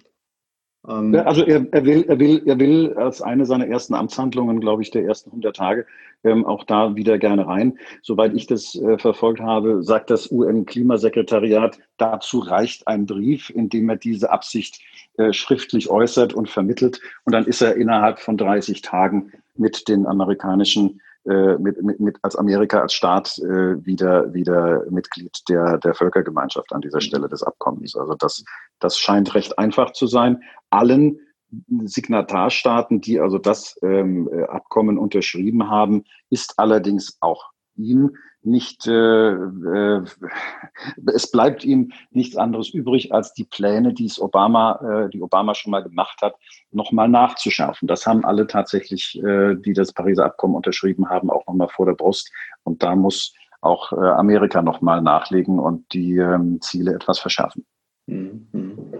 Ähm, 0.87 1.13
ja, 1.13 1.23
also 1.23 1.43
er, 1.43 1.65
er, 1.71 1.85
will, 1.85 2.05
er, 2.07 2.19
will, 2.19 2.41
er 2.45 2.59
will 2.59 2.93
als 2.93 3.21
eine 3.21 3.45
seiner 3.45 3.67
ersten 3.67 3.93
Amtshandlungen, 3.93 4.59
glaube 4.59 4.81
ich, 4.81 4.91
der 4.91 5.03
ersten 5.03 5.29
100 5.29 5.55
Tage, 5.55 5.85
ähm, 6.23 6.45
auch 6.45 6.63
da 6.63 6.95
wieder 6.95 7.17
gerne 7.17 7.45
rein. 7.47 7.77
Soweit 8.01 8.33
ich 8.33 8.47
das 8.47 8.75
äh, 8.75 8.97
verfolgt 8.97 9.41
habe, 9.41 9.83
sagt 9.83 10.09
das 10.09 10.31
UN-Klimasekretariat, 10.31 11.79
dazu 11.97 12.39
reicht 12.39 12.87
ein 12.87 13.05
Brief, 13.05 13.49
in 13.49 13.69
dem 13.69 13.89
er 13.89 13.97
diese 13.97 14.31
Absicht 14.31 14.81
äh, 15.17 15.33
schriftlich 15.33 15.89
äußert 15.89 16.33
und 16.33 16.49
vermittelt. 16.49 17.01
Und 17.25 17.33
dann 17.33 17.45
ist 17.45 17.61
er 17.61 17.75
innerhalb 17.75 18.19
von 18.19 18.37
30 18.37 18.81
Tagen 18.81 19.31
mit 19.55 19.89
den 19.89 20.05
amerikanischen 20.05 21.01
äh, 21.25 21.57
mit, 21.57 21.81
mit, 21.83 21.99
mit 21.99 22.17
als 22.21 22.35
Amerika 22.35 22.79
als 22.81 22.93
Staat 22.93 23.37
äh, 23.39 23.85
wieder, 23.85 24.33
wieder 24.33 24.85
Mitglied 24.89 25.37
der, 25.49 25.77
der 25.77 25.93
Völkergemeinschaft 25.93 26.71
an 26.73 26.81
dieser 26.81 27.01
Stelle 27.01 27.27
des 27.27 27.43
Abkommens. 27.43 27.95
Also 27.95 28.15
das, 28.15 28.43
das 28.79 28.97
scheint 28.97 29.35
recht 29.35 29.59
einfach 29.59 29.91
zu 29.91 30.07
sein. 30.07 30.41
Allen 30.69 31.19
Signatarstaaten, 31.67 33.01
die 33.01 33.19
also 33.19 33.37
das 33.37 33.77
ähm, 33.81 34.29
äh, 34.31 34.43
Abkommen 34.43 34.97
unterschrieben 34.97 35.69
haben, 35.69 36.03
ist 36.29 36.53
allerdings 36.57 37.17
auch 37.21 37.51
ihm 37.75 38.15
nicht, 38.41 38.87
äh, 38.87 39.31
äh, 39.31 40.03
es 41.13 41.29
bleibt 41.29 41.63
ihm 41.63 41.91
nichts 42.11 42.37
anderes 42.37 42.69
übrig, 42.69 43.13
als 43.13 43.33
die 43.33 43.43
Pläne, 43.43 43.93
die 43.93 44.05
es 44.05 44.19
Obama, 44.19 45.05
äh, 45.05 45.09
die 45.09 45.21
Obama 45.21 45.53
schon 45.55 45.71
mal 45.71 45.83
gemacht 45.83 46.21
hat, 46.21 46.35
nochmal 46.71 47.09
nachzuschärfen. 47.09 47.87
Das 47.87 48.07
haben 48.07 48.25
alle 48.25 48.47
tatsächlich, 48.47 49.21
äh, 49.23 49.55
die 49.55 49.73
das 49.73 49.93
Pariser 49.93 50.25
Abkommen 50.25 50.55
unterschrieben 50.55 51.09
haben, 51.09 51.29
auch 51.29 51.45
nochmal 51.47 51.69
vor 51.69 51.85
der 51.85 51.93
Brust. 51.93 52.31
Und 52.63 52.81
da 52.83 52.95
muss 52.95 53.33
auch 53.61 53.91
äh, 53.91 53.95
Amerika 53.95 54.61
nochmal 54.61 55.01
nachlegen 55.01 55.59
und 55.59 55.91
die 55.93 56.15
ähm, 56.15 56.61
Ziele 56.61 56.93
etwas 56.93 57.19
verschärfen. 57.19 57.65
Mhm. 58.07 58.93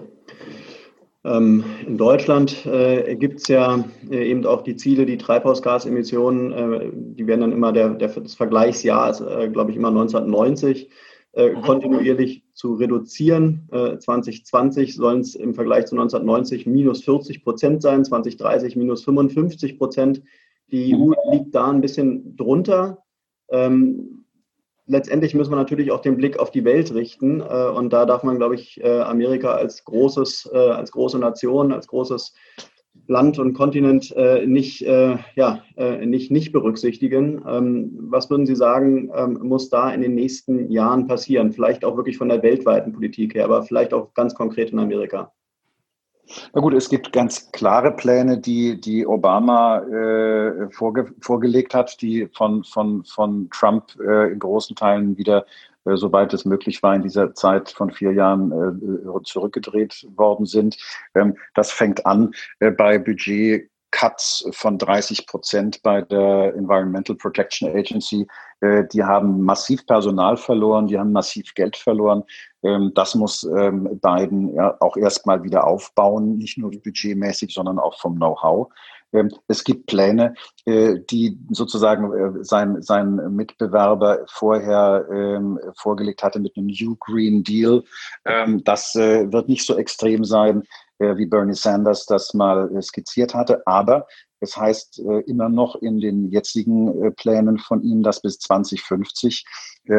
Ähm, 1.29 1.63
in 1.85 1.97
Deutschland 1.97 2.65
äh, 2.65 3.15
gibt 3.15 3.41
es 3.41 3.47
ja 3.49 3.83
äh, 4.09 4.31
eben 4.31 4.45
auch 4.47 4.63
die 4.63 4.75
Ziele, 4.75 5.05
die 5.05 5.17
Treibhausgasemissionen, 5.17 6.51
äh, 6.51 6.89
die 6.93 7.27
werden 7.27 7.41
dann 7.41 7.51
immer 7.51 7.71
der, 7.71 7.89
der 7.89 8.09
das 8.09 8.33
Vergleichsjahr, 8.33 9.11
ist, 9.11 9.21
äh, 9.21 9.47
glaube 9.49 9.69
ich, 9.69 9.77
immer 9.77 9.89
1990, 9.89 10.89
äh, 11.33 11.49
mhm. 11.49 11.61
kontinuierlich 11.61 12.43
zu 12.53 12.73
reduzieren. 12.73 13.69
2020 13.71 14.95
sollen 14.95 15.21
es 15.21 15.35
im 15.35 15.53
Vergleich 15.53 15.85
zu 15.85 15.95
1990 15.95 16.65
minus 16.65 17.03
40 17.03 17.43
Prozent 17.43 17.81
sein, 17.81 18.03
2030 18.03 18.75
minus 18.75 19.03
55 19.03 19.77
Prozent. 19.77 20.21
Die 20.71 20.93
EU 20.93 21.13
liegt 21.31 21.55
da 21.55 21.69
ein 21.69 21.79
bisschen 21.79 22.35
drunter. 22.35 23.03
Ähm, 23.49 24.18
letztendlich 24.89 25.33
müssen 25.35 25.51
wir 25.51 25.55
natürlich 25.55 25.91
auch 25.91 26.01
den 26.01 26.17
Blick 26.17 26.37
auf 26.39 26.51
die 26.51 26.65
Welt 26.65 26.93
richten. 26.93 27.41
Äh, 27.41 27.69
und 27.69 27.93
da 27.93 28.05
darf 28.05 28.23
man, 28.23 28.37
glaube 28.37 28.55
ich, 28.55 28.83
äh, 28.83 28.99
Amerika 29.01 29.53
als 29.53 29.85
großes, 29.85 30.49
äh, 30.53 30.57
als 30.57 30.91
große 30.91 31.19
Nation, 31.19 31.71
als 31.71 31.87
großes 31.87 32.33
Land 33.07 33.39
und 33.39 33.53
Kontinent 33.53 34.13
nicht, 34.45 34.81
ja, 34.81 35.63
nicht, 36.01 36.31
nicht 36.31 36.51
berücksichtigen. 36.51 37.41
Ähm, 37.47 37.97
was 38.01 38.29
würden 38.29 38.45
Sie 38.45 38.55
sagen, 38.55 39.09
ähm, 39.15 39.39
muss 39.41 39.69
da 39.69 39.91
in 39.91 40.01
den 40.01 40.13
nächsten 40.13 40.69
Jahren 40.69 41.07
passieren? 41.07 41.51
Vielleicht 41.51 41.85
auch 41.85 41.95
wirklich 41.95 42.17
von 42.17 42.29
der 42.29 42.43
weltweiten 42.43 42.91
Politik 42.91 43.35
her, 43.35 43.45
aber 43.45 43.63
vielleicht 43.63 43.93
auch 43.93 44.13
ganz 44.13 44.35
konkret 44.35 44.71
in 44.71 44.79
Amerika. 44.79 45.31
Na 46.53 46.61
gut, 46.61 46.73
es 46.73 46.89
gibt 46.89 47.11
ganz 47.11 47.51
klare 47.51 47.91
Pläne, 47.91 48.37
die, 48.37 48.79
die 48.79 49.05
Obama 49.05 49.79
äh, 49.79 50.69
vorge 50.71 51.11
vorgelegt 51.21 51.73
hat, 51.73 52.01
die 52.01 52.27
von, 52.33 52.63
von, 52.63 53.03
von 53.05 53.49
Trump 53.51 53.95
äh, 53.99 54.31
in 54.31 54.39
großen 54.39 54.75
Teilen 54.75 55.17
wieder, 55.17 55.45
äh, 55.85 55.95
soweit 55.95 56.33
es 56.33 56.45
möglich 56.45 56.83
war, 56.83 56.95
in 56.95 57.01
dieser 57.01 57.33
Zeit 57.33 57.69
von 57.69 57.91
vier 57.91 58.13
Jahren 58.13 58.51
äh, 58.51 59.23
zurückgedreht 59.23 60.07
worden 60.15 60.45
sind. 60.45 60.77
Ähm, 61.15 61.35
das 61.55 61.71
fängt 61.71 62.05
an 62.05 62.33
äh, 62.59 62.71
bei 62.71 62.99
Budget 62.99 63.68
Cuts 63.91 64.45
von 64.51 64.77
30 64.77 65.27
Prozent 65.27 65.81
bei 65.83 66.01
der 66.01 66.53
Environmental 66.55 67.15
Protection 67.15 67.69
Agency. 67.69 68.27
Äh, 68.61 68.85
die 68.91 69.03
haben 69.03 69.41
massiv 69.41 69.85
Personal 69.85 70.37
verloren, 70.37 70.87
die 70.87 70.99
haben 70.99 71.11
massiv 71.11 71.53
Geld 71.53 71.77
verloren. 71.77 72.23
Ähm, 72.63 72.91
das 72.95 73.15
muss 73.15 73.43
ähm, 73.43 73.99
Biden 74.01 74.59
auch 74.79 74.97
erstmal 74.97 75.43
wieder 75.43 75.65
aufbauen, 75.65 76.37
nicht 76.37 76.57
nur 76.57 76.71
budgetmäßig, 76.71 77.53
sondern 77.53 77.79
auch 77.79 77.99
vom 77.99 78.15
Know-how. 78.15 78.69
Ähm, 79.13 79.31
es 79.47 79.63
gibt 79.63 79.87
Pläne, 79.87 80.35
äh, 80.65 80.99
die 81.09 81.37
sozusagen 81.49 82.13
äh, 82.13 82.43
sein, 82.43 82.81
sein 82.81 83.15
Mitbewerber 83.35 84.25
vorher 84.27 85.05
vorgelegt 85.75 86.23
hatte 86.23 86.39
mit 86.39 86.55
einem 86.57 86.67
New 86.67 86.95
Green 86.99 87.43
Deal. 87.43 87.83
Das 88.63 88.95
wird 88.95 89.47
nicht 89.47 89.65
so 89.65 89.77
extrem 89.77 90.23
sein 90.23 90.63
wie 90.99 91.25
Bernie 91.25 91.53
Sanders 91.53 92.05
das 92.05 92.33
mal 92.33 92.75
äh, 92.75 92.81
skizziert 92.81 93.33
hatte. 93.33 93.65
Aber 93.65 94.07
es 94.39 94.55
heißt 94.55 94.99
äh, 94.99 95.19
immer 95.21 95.49
noch 95.49 95.75
in 95.75 95.99
den 95.99 96.29
jetzigen 96.29 97.13
Plänen 97.15 97.57
von 97.57 97.81
ihm, 97.83 98.03
dass 98.03 98.21
bis 98.21 98.39
2050 98.39 99.45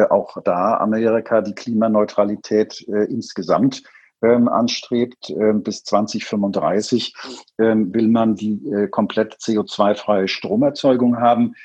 auch 0.09 0.37
da 0.45 0.77
Amerika 0.77 1.41
die 1.41 1.53
Klimaneutralität 1.53 2.79
insgesamt 2.81 3.83
ähm, 4.21 4.47
anstrebt. 4.47 5.29
Ähm, 5.31 5.63
bis 5.63 5.83
2035 5.83 7.13
ähm, 7.59 7.93
will 7.93 8.07
man 8.07 8.35
die 8.35 8.87
komplett 8.89 9.35
CO2-freie 9.35 10.27
Stromerzeugung 10.27 11.17
haben. 11.17 11.55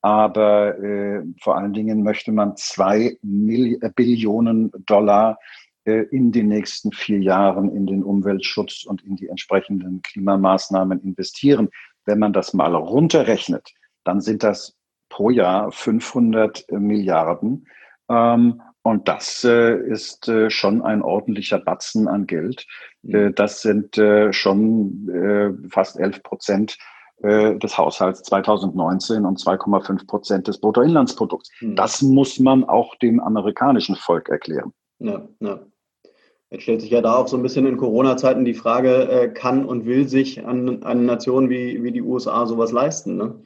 aber 0.00 0.74
vor 1.40 1.56
allen 1.56 1.72
Dingen 1.72 2.02
möchte 2.02 2.32
man 2.32 2.56
zwei 2.56 3.16
Billionen 3.22 4.72
Dollar 4.84 5.32
äh, 5.32 5.61
in 5.84 6.30
den 6.30 6.48
nächsten 6.48 6.92
vier 6.92 7.18
Jahren 7.18 7.74
in 7.74 7.86
den 7.86 8.04
Umweltschutz 8.04 8.84
und 8.84 9.02
in 9.02 9.16
die 9.16 9.28
entsprechenden 9.28 10.00
Klimamaßnahmen 10.02 11.00
investieren. 11.00 11.70
Wenn 12.04 12.18
man 12.18 12.32
das 12.32 12.54
mal 12.54 12.74
runterrechnet, 12.74 13.72
dann 14.04 14.20
sind 14.20 14.42
das 14.42 14.76
pro 15.08 15.30
Jahr 15.30 15.72
500 15.72 16.70
Milliarden. 16.70 17.66
Ähm, 18.08 18.62
und 18.82 19.08
das 19.08 19.44
äh, 19.44 19.76
ist 19.76 20.28
äh, 20.28 20.50
schon 20.50 20.82
ein 20.82 21.02
ordentlicher 21.02 21.58
Batzen 21.58 22.08
an 22.08 22.26
Geld. 22.26 22.66
Mhm. 23.02 23.34
das 23.34 23.62
sind 23.62 23.96
schon 24.30 25.58
fast 25.70 25.98
11 25.98 26.22
Prozent 26.22 26.78
des 27.20 27.76
Haushalts 27.76 28.22
2019 28.22 29.24
und 29.24 29.40
2,5 29.40 30.06
Prozent 30.06 30.46
des 30.46 30.60
Bruttoinlandsprodukts. 30.60 31.50
Mhm. 31.60 31.74
Das 31.74 32.00
muss 32.00 32.38
man 32.38 32.62
auch 32.62 32.94
dem 32.96 33.18
amerikanischen 33.18 33.96
Volk 33.96 34.28
erklären. 34.28 34.72
Ja, 35.00 35.26
ja. 35.40 35.58
Jetzt 36.52 36.64
stellt 36.64 36.82
sich 36.82 36.90
ja 36.90 37.00
da 37.00 37.16
auch 37.16 37.28
so 37.28 37.36
ein 37.38 37.42
bisschen 37.42 37.64
in 37.64 37.78
Corona-Zeiten 37.78 38.44
die 38.44 38.52
Frage, 38.52 39.08
äh, 39.08 39.28
kann 39.28 39.64
und 39.64 39.86
will 39.86 40.06
sich 40.06 40.44
an, 40.44 40.82
eine 40.84 41.00
Nation 41.00 41.48
wie, 41.48 41.82
wie 41.82 41.92
die 41.92 42.02
USA 42.02 42.44
sowas 42.46 42.72
leisten? 42.72 43.16
Ne? 43.16 43.40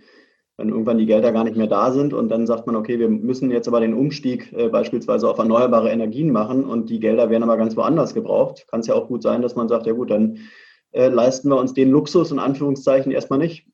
Wenn 0.56 0.70
irgendwann 0.70 0.98
die 0.98 1.06
Gelder 1.06 1.30
gar 1.30 1.44
nicht 1.44 1.56
mehr 1.56 1.68
da 1.68 1.92
sind 1.92 2.12
und 2.12 2.28
dann 2.30 2.48
sagt 2.48 2.66
man, 2.66 2.75
okay, 2.75 2.98
wir 2.98 3.08
müssen 3.08 3.52
jetzt 3.52 3.68
aber 3.68 3.78
den 3.78 3.94
Umstieg 3.94 4.52
äh, 4.52 4.68
beispielsweise 4.68 5.30
auf 5.30 5.38
erneuerbare 5.38 5.90
Energien 5.90 6.32
machen 6.32 6.64
und 6.64 6.90
die 6.90 6.98
Gelder 6.98 7.30
werden 7.30 7.44
aber 7.44 7.56
ganz 7.56 7.76
woanders 7.76 8.12
gebraucht, 8.12 8.66
kann 8.68 8.80
es 8.80 8.88
ja 8.88 8.94
auch 8.94 9.06
gut 9.06 9.22
sein, 9.22 9.40
dass 9.40 9.54
man 9.54 9.68
sagt, 9.68 9.86
ja 9.86 9.92
gut, 9.92 10.10
dann 10.10 10.38
äh, 10.90 11.06
leisten 11.06 11.48
wir 11.48 11.58
uns 11.58 11.75
den 11.75 11.92
Luxus 11.92 12.32
in 12.32 12.40
Anführungszeichen 12.40 13.12
erstmal 13.12 13.38
nicht. 13.38 13.68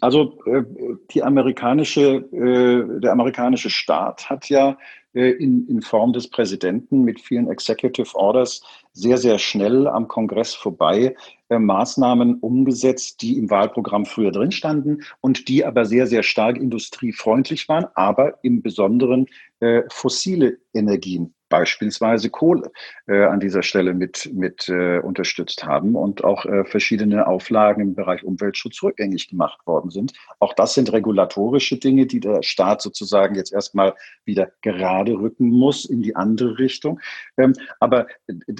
Also 0.00 0.38
äh, 0.46 0.62
die 1.10 1.24
amerikanische, 1.24 2.24
äh, 2.30 3.00
der 3.00 3.10
amerikanische 3.10 3.70
Staat 3.70 4.30
hat 4.30 4.48
ja 4.48 4.78
in, 5.14 5.66
in 5.68 5.82
Form 5.82 6.12
des 6.12 6.28
Präsidenten 6.28 7.02
mit 7.02 7.20
vielen 7.20 7.48
Executive 7.48 8.14
Orders 8.14 8.62
sehr, 8.92 9.18
sehr 9.18 9.38
schnell 9.38 9.86
am 9.86 10.08
Kongress 10.08 10.54
vorbei 10.54 11.16
äh, 11.48 11.58
Maßnahmen 11.58 12.38
umgesetzt, 12.40 13.22
die 13.22 13.38
im 13.38 13.50
Wahlprogramm 13.50 14.06
früher 14.06 14.32
drin 14.32 14.52
standen 14.52 15.02
und 15.20 15.48
die 15.48 15.64
aber 15.64 15.84
sehr, 15.84 16.06
sehr 16.06 16.22
stark 16.22 16.56
industriefreundlich 16.56 17.68
waren, 17.68 17.86
aber 17.94 18.38
im 18.42 18.62
Besonderen 18.62 19.26
äh, 19.60 19.82
fossile 19.88 20.58
Energien 20.72 21.33
beispielsweise 21.48 22.30
Kohle 22.30 22.72
äh, 23.06 23.24
an 23.24 23.40
dieser 23.40 23.62
Stelle 23.62 23.94
mit, 23.94 24.30
mit 24.32 24.68
äh, 24.68 24.98
unterstützt 24.98 25.64
haben 25.64 25.94
und 25.94 26.24
auch 26.24 26.44
äh, 26.46 26.64
verschiedene 26.64 27.26
Auflagen 27.26 27.80
im 27.80 27.94
Bereich 27.94 28.24
Umweltschutz 28.24 28.82
rückgängig 28.82 29.28
gemacht 29.28 29.66
worden 29.66 29.90
sind. 29.90 30.12
Auch 30.40 30.52
das 30.54 30.74
sind 30.74 30.92
regulatorische 30.92 31.76
Dinge, 31.76 32.06
die 32.06 32.20
der 32.20 32.42
Staat 32.42 32.82
sozusagen 32.82 33.34
jetzt 33.34 33.52
erstmal 33.52 33.94
wieder 34.24 34.50
gerade 34.62 35.12
rücken 35.12 35.50
muss 35.50 35.84
in 35.84 36.02
die 36.02 36.16
andere 36.16 36.58
Richtung. 36.58 37.00
Ähm, 37.36 37.54
aber 37.80 38.06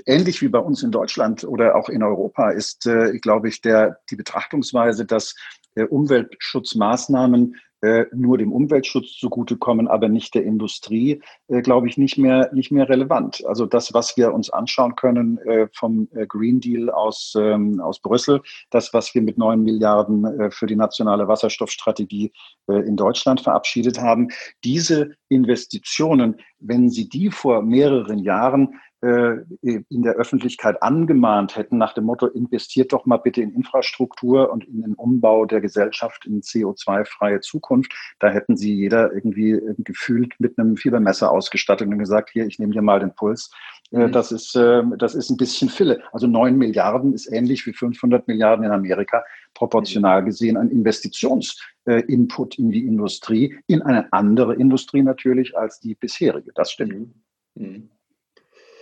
ähnlich 0.06 0.42
wie 0.42 0.48
bei 0.48 0.58
uns 0.58 0.82
in 0.82 0.90
Deutschland 0.90 1.44
oder 1.44 1.76
auch 1.76 1.88
in 1.88 2.02
Europa 2.02 2.50
ist, 2.50 2.86
äh, 2.86 3.18
glaube 3.18 3.48
ich, 3.48 3.60
der, 3.60 3.98
die 4.10 4.16
Betrachtungsweise, 4.16 5.04
dass 5.04 5.34
äh, 5.74 5.84
Umweltschutzmaßnahmen 5.84 7.56
äh, 7.84 8.06
nur 8.14 8.38
dem 8.38 8.50
Umweltschutz 8.50 9.18
zugutekommen, 9.18 9.88
aber 9.88 10.08
nicht 10.08 10.34
der 10.34 10.42
Industrie, 10.42 11.20
äh, 11.48 11.60
glaube 11.60 11.86
ich, 11.86 11.98
nicht 11.98 12.16
mehr, 12.16 12.50
nicht 12.54 12.72
mehr 12.72 12.88
relevant. 12.88 13.44
Also 13.44 13.66
das, 13.66 13.92
was 13.92 14.16
wir 14.16 14.32
uns 14.32 14.48
anschauen 14.48 14.96
können 14.96 15.36
äh, 15.38 15.68
vom 15.74 16.08
äh, 16.14 16.26
Green 16.26 16.60
Deal 16.60 16.88
aus, 16.88 17.34
ähm, 17.38 17.80
aus 17.80 18.00
Brüssel, 18.00 18.40
das, 18.70 18.94
was 18.94 19.14
wir 19.14 19.20
mit 19.20 19.36
neun 19.36 19.62
Milliarden 19.62 20.24
äh, 20.24 20.50
für 20.50 20.66
die 20.66 20.76
nationale 20.76 21.28
Wasserstoffstrategie 21.28 22.32
in 22.66 22.96
Deutschland 22.96 23.42
verabschiedet 23.42 24.00
haben, 24.00 24.28
diese 24.64 25.16
Investitionen, 25.28 26.36
wenn 26.58 26.90
Sie 26.90 27.08
die 27.08 27.30
vor 27.30 27.62
mehreren 27.62 28.18
Jahren 28.18 28.80
äh, 29.04 29.44
in 29.62 30.02
der 30.02 30.14
Öffentlichkeit 30.14 30.82
angemahnt 30.82 31.56
hätten 31.56 31.76
nach 31.76 31.92
dem 31.92 32.04
Motto, 32.04 32.26
investiert 32.26 32.92
doch 32.92 33.04
mal 33.04 33.18
bitte 33.18 33.42
in 33.42 33.52
Infrastruktur 33.52 34.50
und 34.50 34.64
in 34.64 34.80
den 34.80 34.94
Umbau 34.94 35.44
der 35.44 35.60
Gesellschaft 35.60 36.24
in 36.24 36.40
CO2-freie 36.40 37.40
Zukunft, 37.40 37.92
da 38.18 38.28
hätten 38.28 38.56
sie 38.56 38.74
jeder 38.74 39.12
irgendwie 39.12 39.60
gefühlt 39.78 40.34
mit 40.38 40.58
einem 40.58 40.78
Fiebermesser 40.78 41.30
ausgestattet 41.30 41.86
und 41.86 41.98
gesagt, 41.98 42.30
hier, 42.30 42.46
ich 42.46 42.58
nehme 42.58 42.72
dir 42.72 42.80
mal 42.80 43.00
den 43.00 43.14
Puls. 43.14 43.50
Äh, 43.92 44.06
mhm. 44.06 44.12
Das 44.12 44.32
ist, 44.32 44.54
das 44.54 45.14
ist 45.14 45.28
ein 45.28 45.36
bisschen 45.36 45.68
Fille. 45.68 46.02
Also 46.12 46.26
neun 46.26 46.56
Milliarden 46.56 47.12
ist 47.12 47.30
ähnlich 47.30 47.66
wie 47.66 47.74
500 47.74 48.26
Milliarden 48.26 48.64
in 48.64 48.70
Amerika, 48.70 49.22
proportional 49.54 50.22
mhm. 50.22 50.26
gesehen 50.26 50.56
ein 50.56 50.70
Investitionsinput 50.70 52.58
in 52.58 52.70
die 52.70 52.86
Industrie, 52.86 53.56
in 53.66 53.82
eine 53.82 54.12
andere 54.12 54.54
Industrie 54.54 55.02
natürlich 55.02 55.56
als 55.56 55.80
die 55.80 55.94
bisherige. 55.94 56.52
Das 56.54 56.70
stimmt. 56.72 57.14
Mhm. 57.54 57.90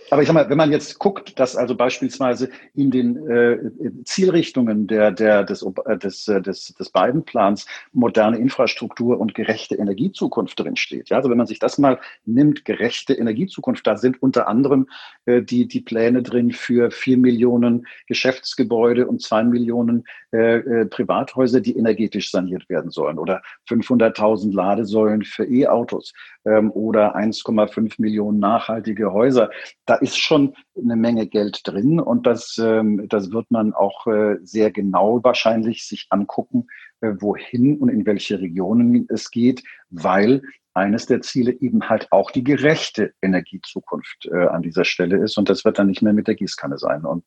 Aber 0.09 0.21
ich 0.21 0.27
sag 0.27 0.33
mal, 0.33 0.49
wenn 0.49 0.57
man 0.57 0.71
jetzt 0.71 0.99
guckt, 0.99 1.39
dass 1.39 1.55
also 1.55 1.75
beispielsweise 1.75 2.49
in 2.75 2.91
den 2.91 3.27
äh, 3.27 3.57
Zielrichtungen 4.05 4.87
der, 4.87 5.11
der, 5.11 5.43
des, 5.43 5.63
äh, 5.63 5.97
des, 5.97 6.27
äh, 6.27 6.41
des, 6.41 6.73
des 6.73 6.89
Biden-Plans 6.89 7.65
moderne 7.93 8.37
Infrastruktur 8.37 9.19
und 9.19 9.33
gerechte 9.33 9.75
Energiezukunft 9.75 10.59
drinsteht. 10.59 11.09
Ja, 11.09 11.17
also 11.17 11.29
wenn 11.29 11.37
man 11.37 11.47
sich 11.47 11.59
das 11.59 11.77
mal 11.77 11.99
nimmt, 12.25 12.65
gerechte 12.65 13.13
Energiezukunft, 13.13 13.87
da 13.87 13.97
sind 13.97 14.21
unter 14.21 14.47
anderem 14.47 14.87
äh, 15.25 15.41
die, 15.41 15.67
die 15.67 15.81
Pläne 15.81 16.21
drin 16.21 16.51
für 16.51 16.91
vier 16.91 17.17
Millionen 17.17 17.87
Geschäftsgebäude 18.07 19.07
und 19.07 19.21
zwei 19.21 19.43
Millionen 19.43 20.03
äh, 20.33 20.57
äh, 20.57 20.85
Privathäuser, 20.85 21.61
die 21.61 21.77
energetisch 21.77 22.31
saniert 22.31 22.67
werden 22.67 22.89
sollen 22.89 23.19
oder 23.19 23.43
500.000 23.69 24.53
Ladesäulen 24.53 25.23
für 25.23 25.45
E-Autos 25.45 26.13
ähm, 26.45 26.71
oder 26.71 27.15
1,5 27.15 27.95
Millionen 27.99 28.39
nachhaltige 28.39 29.13
Häuser. 29.13 29.51
Da 29.85 29.95
ist 30.03 30.19
schon 30.19 30.55
eine 30.77 30.95
Menge 30.95 31.27
Geld 31.27 31.61
drin 31.63 31.99
und 31.99 32.27
das, 32.27 32.57
ähm, 32.57 33.07
das 33.09 33.31
wird 33.31 33.49
man 33.49 33.73
auch 33.73 34.05
äh, 34.07 34.37
sehr 34.43 34.71
genau 34.71 35.23
wahrscheinlich 35.23 35.87
sich 35.87 36.07
angucken, 36.09 36.67
äh, 37.01 37.13
wohin 37.19 37.77
und 37.77 37.89
in 37.89 38.05
welche 38.05 38.39
Regionen 38.39 39.07
es 39.09 39.31
geht, 39.31 39.63
weil 39.89 40.43
eines 40.75 41.05
der 41.05 41.21
Ziele 41.21 41.51
eben 41.51 41.89
halt 41.89 42.11
auch 42.11 42.31
die 42.31 42.43
gerechte 42.43 43.13
Energiezukunft 43.21 44.27
äh, 44.31 44.47
an 44.47 44.61
dieser 44.61 44.85
Stelle 44.85 45.17
ist. 45.17 45.37
Und 45.37 45.49
das 45.49 45.65
wird 45.65 45.79
dann 45.79 45.87
nicht 45.87 46.01
mehr 46.01 46.13
mit 46.13 46.27
der 46.27 46.35
Gießkanne 46.35 46.79
sein. 46.79 47.05
Und 47.05 47.25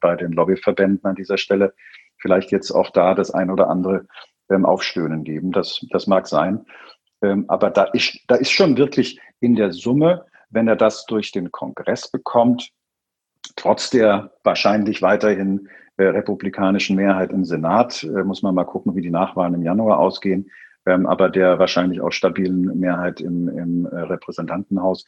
bei 0.00 0.16
den 0.16 0.32
Lobbyverbänden 0.32 1.04
an 1.04 1.14
dieser 1.14 1.38
Stelle 1.38 1.74
vielleicht 2.16 2.50
jetzt 2.50 2.72
auch 2.72 2.90
da 2.90 3.14
das 3.14 3.30
ein 3.30 3.50
oder 3.50 3.70
andere 3.70 4.06
ähm, 4.50 4.64
Aufstöhnen 4.64 5.24
geben. 5.24 5.52
Das, 5.52 5.84
das 5.90 6.06
mag 6.06 6.26
sein. 6.26 6.64
Ähm, 7.22 7.44
aber 7.48 7.70
da 7.70 7.84
ist, 7.84 8.18
da 8.28 8.36
ist 8.36 8.50
schon 8.50 8.76
wirklich 8.76 9.20
in 9.40 9.56
der 9.56 9.72
Summe 9.72 10.26
wenn 10.50 10.68
er 10.68 10.76
das 10.76 11.06
durch 11.06 11.32
den 11.32 11.50
Kongress 11.50 12.10
bekommt, 12.10 12.70
trotz 13.56 13.90
der 13.90 14.32
wahrscheinlich 14.44 15.02
weiterhin 15.02 15.68
äh, 15.96 16.04
republikanischen 16.04 16.96
Mehrheit 16.96 17.32
im 17.32 17.44
Senat, 17.44 18.02
äh, 18.04 18.24
muss 18.24 18.42
man 18.42 18.54
mal 18.54 18.64
gucken, 18.64 18.94
wie 18.94 19.02
die 19.02 19.10
Nachwahlen 19.10 19.54
im 19.54 19.62
Januar 19.62 19.98
ausgehen, 19.98 20.50
ähm, 20.86 21.06
aber 21.06 21.28
der 21.28 21.58
wahrscheinlich 21.58 22.00
auch 22.00 22.12
stabilen 22.12 22.78
Mehrheit 22.78 23.20
im, 23.20 23.48
im 23.48 23.86
äh, 23.86 23.96
Repräsentantenhaus, 23.96 25.04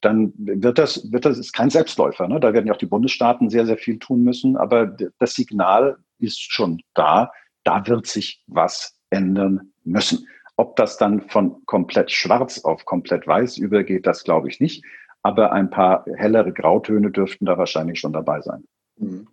dann 0.00 0.32
wird 0.36 0.78
das, 0.78 1.10
wird 1.10 1.24
das 1.24 1.38
ist 1.38 1.52
kein 1.52 1.70
Selbstläufer. 1.70 2.28
Ne? 2.28 2.38
Da 2.38 2.52
werden 2.52 2.66
ja 2.66 2.72
auch 2.72 2.78
die 2.78 2.86
Bundesstaaten 2.86 3.50
sehr, 3.50 3.66
sehr 3.66 3.78
viel 3.78 3.98
tun 3.98 4.22
müssen, 4.22 4.56
aber 4.56 4.86
das 5.18 5.34
Signal 5.34 5.98
ist 6.18 6.40
schon 6.40 6.80
da, 6.94 7.32
da 7.64 7.86
wird 7.86 8.06
sich 8.06 8.42
was 8.46 8.96
ändern 9.10 9.72
müssen. 9.84 10.26
Ob 10.58 10.74
das 10.74 10.96
dann 10.96 11.20
von 11.20 11.64
komplett 11.66 12.10
schwarz 12.10 12.64
auf 12.64 12.84
komplett 12.84 13.28
weiß 13.28 13.58
übergeht, 13.58 14.06
das 14.06 14.24
glaube 14.24 14.48
ich 14.48 14.58
nicht. 14.58 14.84
Aber 15.22 15.52
ein 15.52 15.70
paar 15.70 16.04
hellere 16.16 16.52
Grautöne 16.52 17.12
dürften 17.12 17.46
da 17.46 17.56
wahrscheinlich 17.56 18.00
schon 18.00 18.12
dabei 18.12 18.40
sein. 18.40 18.64
Mhm. 18.96 19.28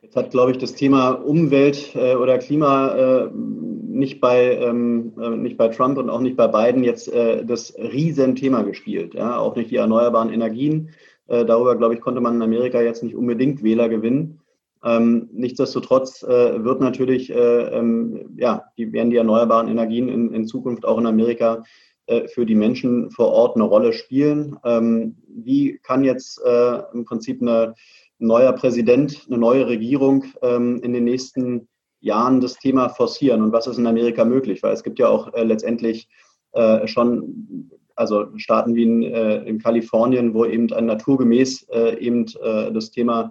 Jetzt 0.00 0.16
hat, 0.16 0.30
glaube 0.30 0.52
ich, 0.52 0.58
das 0.58 0.74
Thema 0.74 1.10
Umwelt 1.10 1.94
äh, 1.94 2.14
oder 2.14 2.38
Klima 2.38 2.94
äh, 2.96 3.30
nicht, 3.34 4.22
bei, 4.22 4.56
ähm, 4.56 5.12
äh, 5.20 5.30
nicht 5.36 5.58
bei 5.58 5.68
Trump 5.68 5.98
und 5.98 6.08
auch 6.08 6.20
nicht 6.20 6.36
bei 6.36 6.48
Biden 6.48 6.82
jetzt 6.82 7.12
äh, 7.12 7.44
das 7.44 7.76
Riesenthema 7.76 8.62
gespielt. 8.62 9.12
Ja? 9.12 9.38
Auch 9.38 9.54
nicht 9.54 9.70
die 9.70 9.76
erneuerbaren 9.76 10.32
Energien. 10.32 10.90
Äh, 11.28 11.44
darüber, 11.44 11.76
glaube 11.76 11.94
ich, 11.94 12.00
konnte 12.00 12.22
man 12.22 12.36
in 12.36 12.42
Amerika 12.42 12.80
jetzt 12.80 13.02
nicht 13.02 13.14
unbedingt 13.14 13.62
Wähler 13.62 13.90
gewinnen. 13.90 14.39
Ähm, 14.82 15.28
nichtsdestotrotz 15.32 16.22
äh, 16.22 16.64
wird 16.64 16.80
natürlich, 16.80 17.30
äh, 17.30 17.34
ähm, 17.34 18.34
ja, 18.36 18.64
die, 18.78 18.92
werden 18.92 19.10
die 19.10 19.16
erneuerbaren 19.16 19.68
Energien 19.68 20.08
in, 20.08 20.32
in 20.32 20.46
Zukunft 20.46 20.86
auch 20.86 20.98
in 20.98 21.06
Amerika 21.06 21.62
äh, 22.06 22.28
für 22.28 22.46
die 22.46 22.54
Menschen 22.54 23.10
vor 23.10 23.28
Ort 23.28 23.56
eine 23.56 23.64
Rolle 23.64 23.92
spielen. 23.92 24.56
Ähm, 24.64 25.16
wie 25.28 25.78
kann 25.82 26.02
jetzt 26.02 26.40
äh, 26.44 26.82
im 26.92 27.04
Prinzip 27.04 27.42
eine, 27.42 27.74
ein 28.20 28.26
neuer 28.26 28.52
Präsident, 28.52 29.26
eine 29.28 29.38
neue 29.38 29.66
Regierung 29.66 30.24
ähm, 30.42 30.80
in 30.82 30.92
den 30.92 31.04
nächsten 31.04 31.68
Jahren 32.00 32.40
das 32.40 32.56
Thema 32.56 32.88
forcieren 32.88 33.42
und 33.42 33.52
was 33.52 33.66
ist 33.66 33.78
in 33.78 33.86
Amerika 33.86 34.24
möglich? 34.24 34.62
Weil 34.62 34.72
es 34.72 34.82
gibt 34.82 34.98
ja 34.98 35.08
auch 35.08 35.32
äh, 35.34 35.44
letztendlich 35.44 36.08
äh, 36.52 36.86
schon 36.88 37.70
also 37.94 38.26
Staaten 38.38 38.74
wie 38.74 38.84
in, 38.84 39.02
in, 39.02 39.58
Kalifornien, 39.58 40.32
wo 40.32 40.46
eben 40.46 40.72
ein 40.72 40.86
naturgemäß 40.86 41.68
eben 41.98 42.24
das 42.72 42.90
Thema 42.90 43.24
äh, 43.24 43.28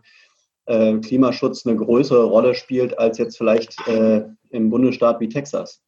Klimaschutz 1.00 1.66
eine 1.66 1.76
größere 1.76 2.24
Rolle 2.26 2.54
spielt 2.54 2.98
als 2.98 3.18
jetzt 3.18 3.38
vielleicht 3.38 3.76
äh, 3.88 4.24
im 4.52 4.70
Bundesstaat 4.70 5.20
wie 5.20 5.30
Texas. 5.30 5.82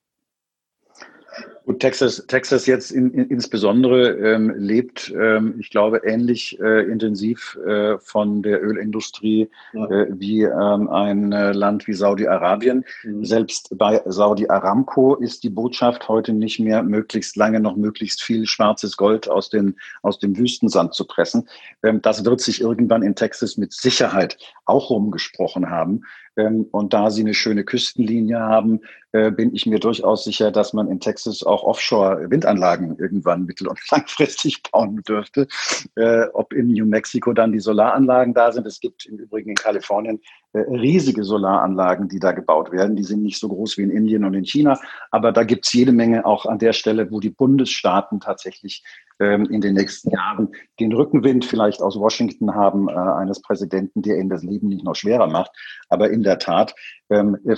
Und 1.72 1.80
Texas, 1.80 2.26
Texas 2.28 2.66
jetzt 2.66 2.92
in, 2.92 3.14
in, 3.14 3.30
insbesondere 3.30 4.10
ähm, 4.10 4.54
lebt, 4.58 5.10
ähm, 5.18 5.56
ich 5.58 5.70
glaube, 5.70 6.02
ähnlich 6.04 6.60
äh, 6.60 6.82
intensiv 6.82 7.58
äh, 7.66 7.98
von 7.98 8.44
der 8.44 8.62
Ölindustrie 8.62 9.50
ja. 9.72 9.86
äh, 9.86 10.08
wie 10.10 10.44
ähm, 10.44 10.90
ein 10.90 11.32
äh, 11.32 11.54
Land 11.54 11.88
wie 11.88 11.94
Saudi-Arabien. 11.94 12.84
Mhm. 13.04 13.24
Selbst 13.24 13.78
bei 13.78 14.02
Saudi 14.06 14.50
Aramco 14.50 15.16
ist 15.16 15.46
die 15.46 15.50
Botschaft 15.50 16.10
heute 16.10 16.34
nicht 16.34 16.60
mehr, 16.60 16.84
möglichst 16.84 17.38
lange 17.38 17.62
noch 17.62 17.78
möglichst 17.78 18.22
viel 18.22 18.46
schwarzes 18.48 18.98
Gold 18.98 19.30
aus, 19.30 19.50
den, 19.50 19.78
aus 20.02 20.20
dem 20.20 20.38
Wüstensand 20.38 20.94
zu 20.94 21.06
pressen. 21.06 21.48
Ähm, 21.84 22.02
das 22.02 22.26
wird 22.26 22.42
sich 22.42 22.60
irgendwann 22.60 23.02
in 23.02 23.16
Texas 23.16 23.56
mit 23.56 23.72
Sicherheit 23.72 24.38
auch 24.66 24.90
rumgesprochen 24.90 25.70
haben. 25.70 26.02
Ähm, 26.38 26.68
und 26.72 26.94
da 26.94 27.10
sie 27.10 27.22
eine 27.22 27.34
schöne 27.34 27.64
Küstenlinie 27.64 28.40
haben, 28.40 28.82
äh, 29.12 29.32
bin 29.32 29.54
ich 29.54 29.66
mir 29.66 29.80
durchaus 29.80 30.24
sicher, 30.24 30.52
dass 30.52 30.74
man 30.74 30.90
in 30.90 31.00
Texas 31.00 31.44
auch 31.44 31.64
Offshore-Windanlagen 31.64 32.98
irgendwann 32.98 33.46
mittel- 33.46 33.68
und 33.68 33.80
langfristig 33.92 34.64
bauen 34.72 35.02
dürfte. 35.04 35.48
Äh, 35.96 36.28
ob 36.34 36.54
in 36.54 36.68
New 36.68 36.86
Mexico 36.86 37.34
dann 37.34 37.52
die 37.52 37.60
Solaranlagen 37.60 38.34
da 38.34 38.52
sind. 38.52 38.66
Es 38.66 38.80
gibt 38.80 39.06
im 39.06 39.18
Übrigen 39.18 39.50
in 39.50 39.56
Kalifornien 39.56 40.22
riesige 40.54 41.24
Solaranlagen, 41.24 42.08
die 42.10 42.20
da 42.20 42.32
gebaut 42.32 42.72
werden. 42.72 42.96
Die 42.96 43.04
sind 43.04 43.24
nicht 43.24 43.40
so 43.40 43.48
groß 43.48 43.78
wie 43.78 43.84
in 43.84 43.90
Indien 43.90 44.26
und 44.26 44.34
in 44.34 44.46
China, 44.46 44.80
aber 45.10 45.32
da 45.32 45.44
gibt 45.44 45.66
es 45.66 45.74
jede 45.74 45.92
Menge 45.92 46.26
auch 46.26 46.46
an 46.46 46.60
der 46.60 46.74
Stelle, 46.74 47.12
wo 47.12 47.20
die 47.20 47.30
Bundesstaaten 47.30 48.20
tatsächlich 48.20 48.84
ähm, 49.20 49.46
in 49.46 49.62
den 49.62 49.76
nächsten 49.76 50.10
Jahren 50.10 50.50
den 50.80 50.92
Rückenwind 50.92 51.46
vielleicht 51.46 51.82
aus 51.82 51.98
Washington 51.98 52.54
haben, 52.56 52.90
äh, 52.90 52.94
eines 52.94 53.42
Präsidenten, 53.42 54.02
der 54.02 54.18
ihnen 54.18 54.30
das 54.30 54.44
Leben 54.44 54.68
nicht 54.68 54.84
noch 54.84 54.96
schwerer 54.96 55.28
macht. 55.28 55.52
Aber 55.90 56.10
in 56.10 56.24
der 56.24 56.40
Tat 56.40 56.76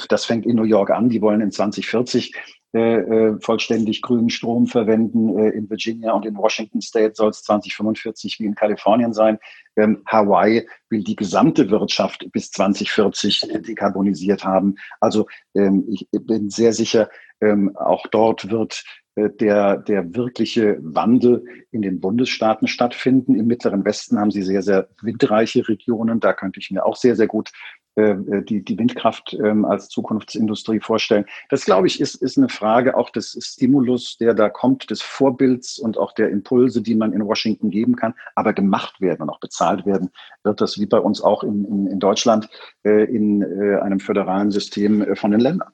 das 0.09 0.25
fängt 0.25 0.45
in 0.45 0.55
New 0.55 0.63
York 0.63 0.89
an. 0.89 1.09
Die 1.09 1.21
wollen 1.21 1.41
in 1.41 1.51
2040 1.51 2.33
äh, 2.75 2.95
äh, 2.95 3.39
vollständig 3.39 4.01
grünen 4.01 4.31
Strom 4.31 4.65
verwenden. 4.65 5.37
Äh, 5.37 5.49
in 5.49 5.69
Virginia 5.69 6.11
und 6.13 6.25
in 6.25 6.35
Washington 6.35 6.81
State 6.81 7.13
soll 7.13 7.29
es 7.29 7.43
2045 7.43 8.39
wie 8.39 8.45
in 8.45 8.55
Kalifornien 8.55 9.13
sein. 9.13 9.37
Ähm, 9.75 10.01
Hawaii 10.07 10.67
will 10.89 11.03
die 11.03 11.15
gesamte 11.15 11.69
Wirtschaft 11.69 12.25
bis 12.31 12.49
2040 12.49 13.47
dekarbonisiert 13.67 14.43
haben. 14.43 14.75
Also 14.99 15.27
ähm, 15.53 15.85
ich 15.87 16.07
bin 16.11 16.49
sehr 16.49 16.73
sicher, 16.73 17.09
ähm, 17.41 17.75
auch 17.75 18.07
dort 18.07 18.49
wird 18.49 18.83
äh, 19.15 19.29
der, 19.29 19.77
der 19.77 20.15
wirkliche 20.15 20.79
Wandel 20.81 21.45
in 21.69 21.83
den 21.83 21.99
Bundesstaaten 21.99 22.67
stattfinden. 22.67 23.35
Im 23.35 23.45
Mittleren 23.45 23.85
Westen 23.85 24.19
haben 24.19 24.31
sie 24.31 24.41
sehr, 24.41 24.63
sehr 24.63 24.89
windreiche 25.01 25.67
Regionen. 25.67 26.19
Da 26.19 26.33
könnte 26.33 26.59
ich 26.59 26.71
mir 26.71 26.83
auch 26.83 26.95
sehr, 26.95 27.15
sehr 27.15 27.27
gut 27.27 27.49
äh, 27.49 27.82
die, 27.95 28.63
die 28.63 28.79
Windkraft 28.79 29.33
ähm, 29.33 29.65
als 29.65 29.89
Zukunftsindustrie 29.89 30.79
vorstellen. 30.79 31.25
Das, 31.49 31.65
glaube 31.65 31.87
ich, 31.87 32.01
ist, 32.01 32.15
ist 32.15 32.37
eine 32.37 32.49
Frage 32.49 32.97
auch 32.97 33.11
des 33.11 33.37
Stimulus, 33.39 34.17
der 34.17 34.33
da 34.33 34.49
kommt, 34.49 34.89
des 34.89 35.01
Vorbilds 35.01 35.77
und 35.77 35.97
auch 35.97 36.13
der 36.13 36.29
Impulse, 36.29 36.81
die 36.81 36.95
man 36.95 37.13
in 37.13 37.25
Washington 37.25 37.69
geben 37.69 37.95
kann. 37.95 38.13
Aber 38.35 38.53
gemacht 38.53 38.99
werden 38.99 39.21
und 39.21 39.29
auch 39.29 39.39
bezahlt 39.39 39.85
werden, 39.85 40.09
wird 40.43 40.61
das 40.61 40.79
wie 40.79 40.85
bei 40.85 40.99
uns 40.99 41.21
auch 41.21 41.43
in, 41.43 41.65
in, 41.65 41.87
in 41.87 41.99
Deutschland 41.99 42.49
äh, 42.83 43.03
in 43.05 43.41
äh, 43.41 43.79
einem 43.79 43.99
föderalen 43.99 44.51
System 44.51 45.01
äh, 45.01 45.15
von 45.15 45.31
den 45.31 45.39
Ländern. 45.39 45.69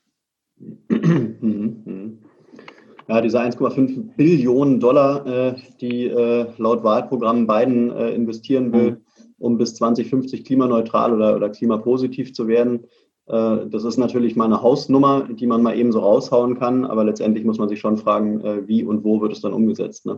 Ja, 3.08 3.22
diese 3.22 3.42
1,5 3.42 4.16
Billionen 4.18 4.80
Dollar, 4.80 5.26
äh, 5.26 5.56
die 5.80 6.08
äh, 6.08 6.48
laut 6.58 6.84
Wahlprogramm 6.84 7.48
Biden 7.48 7.92
investieren 7.92 8.74
will, 8.74 8.92
mhm 8.92 9.06
um 9.40 9.58
bis 9.58 9.76
2050 9.76 10.46
klimaneutral 10.46 11.14
oder, 11.14 11.36
oder 11.36 11.50
klimapositiv 11.50 12.34
zu 12.34 12.48
werden. 12.48 12.86
Äh, 13.28 13.68
das 13.68 13.84
ist 13.84 13.98
natürlich 13.98 14.36
mal 14.36 14.46
eine 14.46 14.62
Hausnummer, 14.62 15.28
die 15.30 15.48
man 15.48 15.64
mal 15.64 15.78
eben 15.78 15.92
so 15.92 16.00
raushauen 16.00 16.58
kann, 16.58 16.86
aber 16.86 17.04
letztendlich 17.04 17.46
muss 17.46 17.58
man 17.58 17.70
sich 17.70 17.80
schon 17.80 17.98
fragen, 17.98 18.42
äh, 18.42 18.68
wie 18.68 18.84
und 18.84 19.04
wo 19.04 19.22
wird 19.22 19.34
es 19.34 19.42
dann 19.42 19.54
umgesetzt. 19.54 20.06
Ne? 20.06 20.18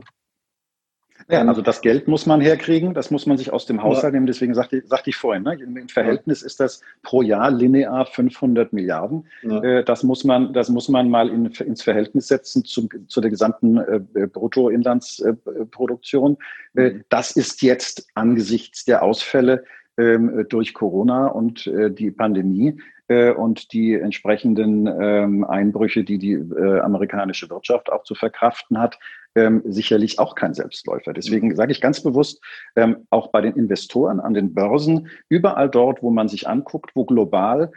Ja, 1.31 1.45
also 1.45 1.61
das 1.61 1.81
Geld 1.81 2.09
muss 2.09 2.25
man 2.25 2.41
herkriegen, 2.41 2.93
das 2.93 3.09
muss 3.09 3.25
man 3.25 3.37
sich 3.37 3.53
aus 3.53 3.65
dem 3.65 3.81
Haushalt 3.81 4.03
ja. 4.05 4.11
nehmen. 4.11 4.27
Deswegen 4.27 4.53
sagte, 4.53 4.83
sagte 4.85 5.11
ich 5.11 5.15
vorhin, 5.15 5.43
ne, 5.43 5.53
im 5.53 5.87
Verhältnis 5.87 6.41
ist 6.41 6.59
das 6.59 6.81
pro 7.03 7.21
Jahr 7.21 7.49
linear 7.51 8.05
500 8.05 8.73
Milliarden. 8.73 9.25
Ja. 9.41 9.63
Äh, 9.63 9.85
das, 9.85 10.03
muss 10.03 10.25
man, 10.25 10.51
das 10.51 10.67
muss 10.67 10.89
man 10.89 11.09
mal 11.09 11.29
in, 11.29 11.45
ins 11.45 11.83
Verhältnis 11.83 12.27
setzen 12.27 12.65
zum, 12.65 12.89
zu 13.07 13.21
der 13.21 13.31
gesamten 13.31 13.77
äh, 13.77 14.01
Bruttoinlandsproduktion. 14.27 16.37
Äh, 16.75 16.89
mhm. 16.89 17.05
Das 17.07 17.31
ist 17.31 17.61
jetzt 17.61 18.09
angesichts 18.13 18.83
der 18.83 19.01
Ausfälle 19.01 19.53
ähm, 19.53 19.65
durch 19.97 20.73
Corona 20.73 21.27
und 21.27 21.67
äh, 21.67 21.91
die 21.91 22.11
Pandemie 22.11 22.79
äh, 23.07 23.31
und 23.31 23.73
die 23.73 23.93
entsprechenden 23.93 24.87
ähm, 24.87 25.43
Einbrüche, 25.43 26.03
die 26.03 26.17
die 26.17 26.33
äh, 26.33 26.79
amerikanische 26.79 27.49
Wirtschaft 27.49 27.91
auch 27.91 28.03
zu 28.03 28.15
verkraften 28.15 28.79
hat, 28.79 28.97
ähm, 29.35 29.61
sicherlich 29.65 30.17
auch 30.17 30.35
kein 30.35 30.53
Selbstläufer. 30.53 31.13
Deswegen 31.13 31.49
mhm. 31.49 31.55
sage 31.55 31.73
ich 31.73 31.81
ganz 31.81 32.01
bewusst, 32.01 32.41
ähm, 32.75 33.05
auch 33.09 33.31
bei 33.31 33.41
den 33.41 33.55
Investoren 33.55 34.19
an 34.19 34.33
den 34.33 34.53
Börsen, 34.53 35.09
überall 35.29 35.69
dort, 35.69 36.01
wo 36.01 36.09
man 36.09 36.29
sich 36.29 36.47
anguckt, 36.47 36.91
wo 36.95 37.05
global 37.05 37.71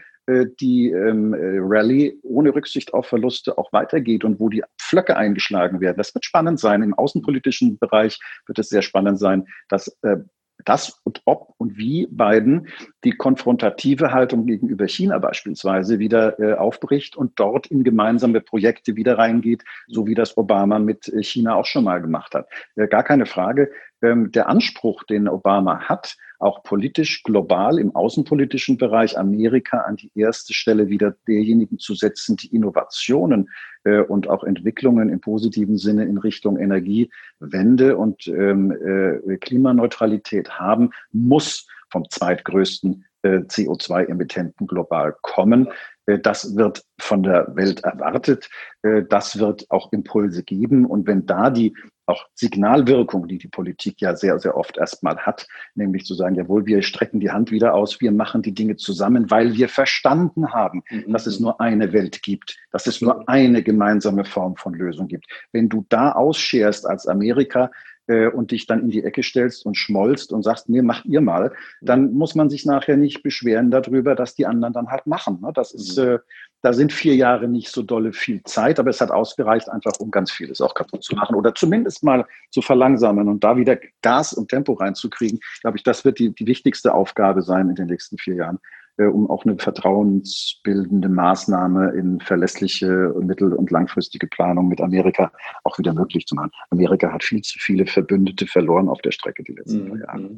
die 0.58 0.88
ähm, 0.88 1.34
äh, 1.34 1.58
Rallye 1.60 2.18
ohne 2.22 2.54
Rücksicht 2.54 2.94
auf 2.94 3.08
Verluste 3.08 3.58
auch 3.58 3.70
weitergeht 3.74 4.24
und 4.24 4.40
wo 4.40 4.48
die 4.48 4.62
Pflöcke 4.80 5.18
eingeschlagen 5.18 5.82
werden. 5.82 5.98
Das 5.98 6.14
wird 6.14 6.24
spannend 6.24 6.58
sein. 6.58 6.82
Im 6.82 6.94
außenpolitischen 6.94 7.78
Bereich 7.78 8.18
wird 8.46 8.58
es 8.58 8.70
sehr 8.70 8.80
spannend 8.80 9.18
sein, 9.18 9.46
dass 9.68 9.88
äh, 10.00 10.16
das 10.64 11.00
und 11.04 11.22
ob 11.24 11.54
und 11.58 11.76
wie 11.76 12.06
Biden 12.10 12.68
die 13.04 13.12
konfrontative 13.12 14.12
Haltung 14.12 14.46
gegenüber 14.46 14.88
China 14.88 15.18
beispielsweise 15.18 15.98
wieder 15.98 16.38
äh, 16.38 16.54
aufbricht 16.54 17.16
und 17.16 17.32
dort 17.38 17.66
in 17.66 17.84
gemeinsame 17.84 18.40
Projekte 18.40 18.96
wieder 18.96 19.18
reingeht, 19.18 19.64
so 19.86 20.06
wie 20.06 20.14
das 20.14 20.36
Obama 20.36 20.78
mit 20.78 21.08
äh, 21.08 21.22
China 21.22 21.54
auch 21.54 21.66
schon 21.66 21.84
mal 21.84 22.00
gemacht 22.00 22.34
hat. 22.34 22.48
Äh, 22.76 22.88
gar 22.88 23.02
keine 23.02 23.26
Frage. 23.26 23.70
Ähm, 24.02 24.32
der 24.32 24.48
Anspruch, 24.48 25.04
den 25.04 25.28
Obama 25.28 25.80
hat, 25.80 26.16
auch 26.38 26.62
politisch 26.62 27.22
global 27.22 27.78
im 27.78 27.94
außenpolitischen 27.94 28.76
Bereich 28.76 29.18
Amerika 29.18 29.78
an 29.78 29.96
die 29.96 30.10
erste 30.14 30.54
Stelle 30.54 30.88
wieder 30.88 31.16
derjenigen 31.26 31.78
zu 31.78 31.94
setzen, 31.94 32.36
die 32.36 32.54
Innovationen 32.54 33.50
äh, 33.84 34.00
und 34.00 34.28
auch 34.28 34.44
Entwicklungen 34.44 35.08
im 35.08 35.20
positiven 35.20 35.78
Sinne 35.78 36.04
in 36.04 36.18
Richtung 36.18 36.58
Energiewende 36.58 37.96
und 37.96 38.26
ähm, 38.26 38.70
äh, 38.72 39.36
Klimaneutralität 39.38 40.50
haben, 40.58 40.90
muss 41.12 41.66
vom 41.90 42.08
zweitgrößten 42.10 43.04
äh, 43.22 43.38
CO2-Emittenten 43.38 44.66
global 44.66 45.14
kommen. 45.22 45.68
Äh, 46.06 46.18
das 46.18 46.56
wird 46.56 46.84
von 46.98 47.22
der 47.22 47.54
Welt 47.56 47.84
erwartet. 47.84 48.48
Äh, 48.82 49.02
das 49.08 49.38
wird 49.38 49.70
auch 49.70 49.92
Impulse 49.92 50.42
geben. 50.42 50.86
Und 50.86 51.06
wenn 51.06 51.26
da 51.26 51.50
die 51.50 51.74
auch 52.06 52.26
Signalwirkung, 52.34 53.28
die 53.28 53.38
die 53.38 53.48
Politik 53.48 54.00
ja 54.00 54.14
sehr, 54.14 54.38
sehr 54.38 54.56
oft 54.56 54.76
erstmal 54.76 55.16
hat, 55.18 55.46
nämlich 55.74 56.04
zu 56.04 56.14
sagen, 56.14 56.34
jawohl, 56.34 56.66
wir 56.66 56.82
strecken 56.82 57.20
die 57.20 57.30
Hand 57.30 57.50
wieder 57.50 57.74
aus, 57.74 58.00
wir 58.00 58.12
machen 58.12 58.42
die 58.42 58.52
Dinge 58.52 58.76
zusammen, 58.76 59.30
weil 59.30 59.54
wir 59.54 59.68
verstanden 59.68 60.52
haben, 60.52 60.82
mhm. 60.90 61.12
dass 61.12 61.26
es 61.26 61.40
nur 61.40 61.60
eine 61.60 61.92
Welt 61.92 62.22
gibt, 62.22 62.56
dass 62.72 62.86
es 62.86 63.00
nur 63.00 63.28
eine 63.28 63.62
gemeinsame 63.62 64.24
Form 64.24 64.56
von 64.56 64.74
Lösung 64.74 65.08
gibt. 65.08 65.26
Wenn 65.52 65.68
du 65.68 65.86
da 65.88 66.12
ausscherst 66.12 66.86
als 66.86 67.06
Amerika, 67.06 67.70
äh, 68.06 68.26
und 68.26 68.50
dich 68.50 68.66
dann 68.66 68.80
in 68.80 68.90
die 68.90 69.04
Ecke 69.04 69.22
stellst 69.22 69.64
und 69.66 69.76
schmollst 69.76 70.32
und 70.32 70.42
sagst, 70.42 70.68
nee, 70.68 70.82
macht 70.82 71.04
ihr 71.06 71.20
mal, 71.20 71.52
dann 71.80 72.12
muss 72.12 72.34
man 72.34 72.50
sich 72.50 72.66
nachher 72.66 72.96
nicht 72.96 73.22
beschweren 73.22 73.70
darüber, 73.70 74.14
dass 74.14 74.34
die 74.34 74.46
anderen 74.46 74.74
dann 74.74 74.88
halt 74.88 75.06
machen. 75.06 75.40
Ne? 75.40 75.52
Das 75.54 75.72
ist, 75.72 75.98
mhm. 75.98 76.04
äh, 76.04 76.18
da 76.62 76.72
sind 76.72 76.92
vier 76.92 77.14
Jahre 77.14 77.48
nicht 77.48 77.68
so 77.68 77.82
dolle 77.82 78.12
viel 78.12 78.42
Zeit, 78.44 78.78
aber 78.78 78.90
es 78.90 79.00
hat 79.00 79.10
ausgereicht, 79.10 79.68
einfach 79.68 79.92
um 79.98 80.10
ganz 80.10 80.30
vieles 80.30 80.60
auch 80.60 80.74
kaputt 80.74 81.04
zu 81.04 81.14
machen 81.14 81.36
oder 81.36 81.54
zumindest 81.54 82.02
mal 82.02 82.24
zu 82.50 82.62
verlangsamen 82.62 83.28
und 83.28 83.44
da 83.44 83.56
wieder 83.56 83.78
Gas 84.02 84.32
und 84.32 84.48
Tempo 84.48 84.72
reinzukriegen. 84.72 85.40
Glaube 85.60 85.76
ich, 85.76 85.82
das 85.82 86.04
wird 86.04 86.18
die, 86.18 86.34
die 86.34 86.46
wichtigste 86.46 86.94
Aufgabe 86.94 87.42
sein 87.42 87.68
in 87.68 87.74
den 87.74 87.86
nächsten 87.86 88.18
vier 88.18 88.36
Jahren 88.36 88.58
um 88.96 89.28
auch 89.28 89.44
eine 89.44 89.58
vertrauensbildende 89.58 91.08
Maßnahme 91.08 91.90
in 91.90 92.20
verlässliche 92.20 93.12
mittel- 93.20 93.52
und 93.52 93.70
langfristige 93.70 94.26
Planung 94.26 94.68
mit 94.68 94.80
Amerika 94.80 95.32
auch 95.64 95.78
wieder 95.78 95.92
möglich 95.92 96.26
zu 96.26 96.34
machen. 96.34 96.50
Amerika 96.70 97.12
hat 97.12 97.24
viel 97.24 97.42
zu 97.42 97.58
viele 97.58 97.86
Verbündete 97.86 98.46
verloren 98.46 98.88
auf 98.88 99.00
der 99.02 99.10
Strecke 99.10 99.42
die 99.42 99.52
letzten 99.52 99.88
mhm. 99.88 100.00
Jahre. 100.00 100.30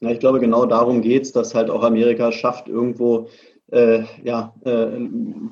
Ja, 0.00 0.10
ich 0.10 0.20
glaube, 0.20 0.40
genau 0.40 0.66
darum 0.66 1.00
geht 1.02 1.22
es, 1.22 1.32
dass 1.32 1.54
halt 1.54 1.70
auch 1.70 1.82
Amerika 1.82 2.30
schafft, 2.30 2.68
irgendwo 2.68 3.28
äh, 3.70 4.04
ja, 4.24 4.54
äh, 4.64 4.86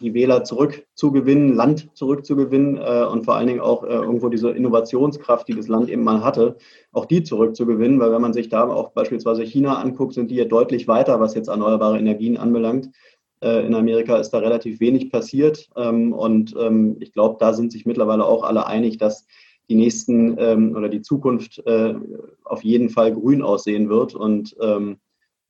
die 0.00 0.14
Wähler 0.14 0.44
zurückzugewinnen, 0.44 1.54
Land 1.54 1.90
zurückzugewinnen 1.94 2.78
äh, 2.78 3.04
und 3.10 3.24
vor 3.24 3.36
allen 3.36 3.46
Dingen 3.46 3.60
auch 3.60 3.84
äh, 3.84 3.88
irgendwo 3.88 4.28
diese 4.28 4.50
Innovationskraft, 4.50 5.48
die 5.48 5.54
das 5.54 5.68
Land 5.68 5.90
eben 5.90 6.02
mal 6.02 6.24
hatte, 6.24 6.56
auch 6.92 7.04
die 7.04 7.22
zurückzugewinnen, 7.22 8.00
weil 8.00 8.12
wenn 8.12 8.22
man 8.22 8.32
sich 8.32 8.48
da 8.48 8.68
auch 8.68 8.92
beispielsweise 8.92 9.42
China 9.42 9.78
anguckt, 9.78 10.14
sind 10.14 10.30
die 10.30 10.36
ja 10.36 10.44
deutlich 10.44 10.88
weiter, 10.88 11.20
was 11.20 11.34
jetzt 11.34 11.48
erneuerbare 11.48 11.98
Energien 11.98 12.36
anbelangt. 12.36 12.90
Äh, 13.42 13.66
in 13.66 13.74
Amerika 13.74 14.16
ist 14.16 14.30
da 14.30 14.38
relativ 14.38 14.80
wenig 14.80 15.10
passiert. 15.10 15.68
Ähm, 15.76 16.12
und 16.12 16.54
ähm, 16.58 16.96
ich 17.00 17.12
glaube, 17.12 17.36
da 17.38 17.52
sind 17.52 17.70
sich 17.70 17.84
mittlerweile 17.84 18.24
auch 18.24 18.44
alle 18.44 18.66
einig, 18.66 18.96
dass 18.96 19.26
die 19.68 19.74
nächsten 19.74 20.36
ähm, 20.38 20.74
oder 20.74 20.88
die 20.88 21.02
Zukunft 21.02 21.58
äh, 21.66 21.94
auf 22.44 22.62
jeden 22.62 22.88
Fall 22.88 23.12
grün 23.12 23.42
aussehen 23.42 23.88
wird. 23.88 24.14
Und 24.14 24.56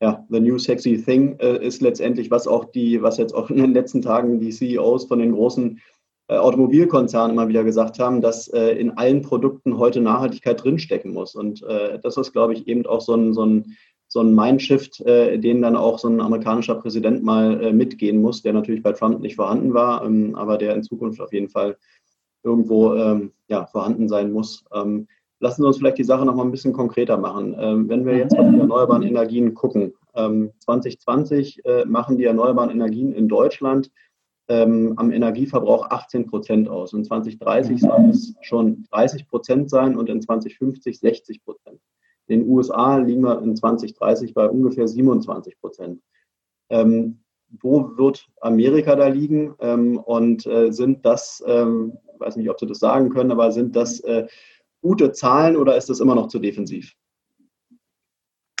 ja, 0.01 0.25
the 0.29 0.39
new 0.39 0.57
sexy 0.57 1.01
thing 1.01 1.37
äh, 1.39 1.65
ist 1.65 1.81
letztendlich, 1.81 2.29
was 2.29 2.47
auch 2.47 2.65
die, 2.65 3.01
was 3.01 3.17
jetzt 3.17 3.33
auch 3.33 3.49
in 3.49 3.57
den 3.57 3.73
letzten 3.73 4.01
Tagen 4.01 4.39
die 4.39 4.51
CEOs 4.51 5.05
von 5.05 5.19
den 5.19 5.31
großen 5.31 5.79
äh, 6.27 6.37
Automobilkonzernen 6.37 7.31
immer 7.31 7.47
wieder 7.47 7.63
gesagt 7.63 7.99
haben, 7.99 8.21
dass 8.21 8.47
äh, 8.49 8.71
in 8.71 8.91
allen 8.91 9.21
Produkten 9.21 9.77
heute 9.77 10.01
Nachhaltigkeit 10.01 10.63
drinstecken 10.63 11.13
muss. 11.13 11.35
Und 11.35 11.63
äh, 11.63 11.99
das 11.99 12.17
ist, 12.17 12.31
glaube 12.33 12.53
ich, 12.53 12.67
eben 12.67 12.85
auch 12.85 13.01
so 13.01 13.15
ein, 13.15 13.33
so 13.33 13.45
ein, 13.45 13.77
so 14.07 14.21
ein 14.21 14.35
Mindshift, 14.35 15.01
äh, 15.01 15.37
den 15.39 15.61
dann 15.61 15.75
auch 15.75 15.99
so 15.99 16.07
ein 16.07 16.21
amerikanischer 16.21 16.75
Präsident 16.75 17.23
mal 17.23 17.63
äh, 17.63 17.73
mitgehen 17.73 18.21
muss, 18.21 18.41
der 18.41 18.53
natürlich 18.53 18.83
bei 18.83 18.91
Trump 18.91 19.19
nicht 19.19 19.35
vorhanden 19.35 19.73
war, 19.73 20.05
ähm, 20.05 20.35
aber 20.35 20.57
der 20.57 20.75
in 20.75 20.83
Zukunft 20.83 21.19
auf 21.19 21.33
jeden 21.33 21.49
Fall 21.49 21.77
irgendwo 22.43 22.93
ähm, 22.93 23.31
ja, 23.47 23.65
vorhanden 23.65 24.07
sein 24.07 24.31
muss. 24.31 24.63
Ähm, 24.73 25.07
Lassen 25.39 25.61
Sie 25.61 25.67
uns 25.67 25.77
vielleicht 25.77 25.99
die 25.99 26.03
Sache 26.03 26.25
noch 26.25 26.35
mal 26.35 26.43
ein 26.43 26.51
bisschen 26.51 26.73
konkreter 26.73 27.17
machen. 27.17 27.55
Ähm, 27.59 27.89
wenn 27.89 28.05
wir 28.05 28.17
jetzt 28.17 28.37
auf 28.37 28.49
die 28.49 28.59
erneuerbaren 28.59 29.03
Energien 29.03 29.53
gucken, 29.53 29.93
ähm, 30.15 30.51
2020 30.59 31.63
äh, 31.65 31.85
machen 31.85 32.17
die 32.17 32.25
erneuerbaren 32.25 32.71
Energien 32.71 33.13
in 33.13 33.27
Deutschland 33.27 33.91
ähm, 34.49 34.93
am 34.97 35.11
Energieverbrauch 35.11 35.89
18 35.89 36.27
Prozent 36.27 36.69
aus. 36.69 36.93
Und 36.93 37.05
2030 37.05 37.81
soll 37.81 38.09
es 38.09 38.33
schon 38.41 38.85
30 38.91 39.27
Prozent 39.27 39.69
sein 39.69 39.95
und 39.95 40.09
in 40.09 40.21
2050 40.21 40.99
60 40.99 41.43
Prozent. 41.43 41.79
In 42.27 42.39
den 42.39 42.49
USA 42.49 42.97
liegen 42.97 43.21
wir 43.21 43.41
in 43.41 43.55
2030 43.55 44.33
bei 44.33 44.49
ungefähr 44.49 44.87
27 44.87 45.59
Prozent. 45.59 46.01
Ähm, 46.69 47.19
wo 47.61 47.97
wird 47.97 48.27
Amerika 48.41 48.95
da 48.95 49.07
liegen? 49.07 49.55
Ähm, 49.59 49.97
und 49.97 50.45
äh, 50.45 50.71
sind 50.71 51.05
das, 51.05 51.43
ähm, 51.45 51.97
ich 52.13 52.19
weiß 52.19 52.35
nicht, 52.37 52.49
ob 52.49 52.59
Sie 52.59 52.65
das 52.65 52.79
sagen 52.79 53.09
können, 53.09 53.31
aber 53.31 53.51
sind 53.51 53.75
das 53.75 53.99
äh, 54.01 54.27
gute 54.81 55.11
Zahlen 55.11 55.55
oder 55.55 55.75
ist 55.75 55.89
das 55.89 55.99
immer 55.99 56.15
noch 56.15 56.27
zu 56.27 56.39
defensiv? 56.39 56.93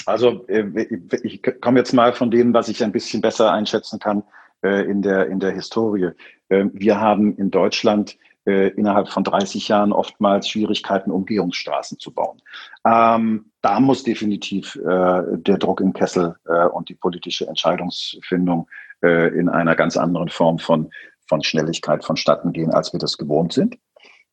Also 0.05 0.47
äh, 0.47 0.87
ich 1.23 1.41
komme 1.61 1.79
jetzt 1.79 1.93
mal 1.93 2.13
von 2.13 2.31
dem, 2.31 2.53
was 2.53 2.69
ich 2.69 2.83
ein 2.83 2.91
bisschen 2.91 3.21
besser 3.21 3.51
einschätzen 3.51 3.99
kann, 3.99 4.23
äh, 4.63 4.89
in, 4.89 5.03
der, 5.03 5.27
in 5.27 5.39
der 5.39 5.51
Historie. 5.51 6.11
Äh, 6.49 6.65
wir 6.73 6.99
haben 6.99 7.35
in 7.37 7.51
Deutschland 7.51 8.17
äh, 8.45 8.69
innerhalb 8.69 9.09
von 9.09 9.23
30 9.23 9.67
Jahren 9.67 9.93
oftmals 9.93 10.49
Schwierigkeiten, 10.49 11.11
Umgehungsstraßen 11.11 11.99
zu 11.99 12.11
bauen. 12.11 12.41
Ähm, 12.83 13.51
da 13.61 13.79
muss 13.79 14.03
definitiv 14.03 14.79
der 14.81 15.57
Druck 15.57 15.81
im 15.81 15.91
Kessel 15.91 16.37
und 16.71 16.87
die 16.87 16.95
politische 16.95 17.45
Entscheidungsfindung 17.47 18.69
in 19.01 19.49
einer 19.49 19.75
ganz 19.75 19.97
anderen 19.97 20.29
Form 20.29 20.57
von, 20.57 20.89
von 21.27 21.43
Schnelligkeit 21.43 22.05
vonstatten 22.05 22.53
gehen, 22.53 22.71
als 22.71 22.93
wir 22.93 22.99
das 23.01 23.17
gewohnt 23.17 23.51
sind. 23.51 23.77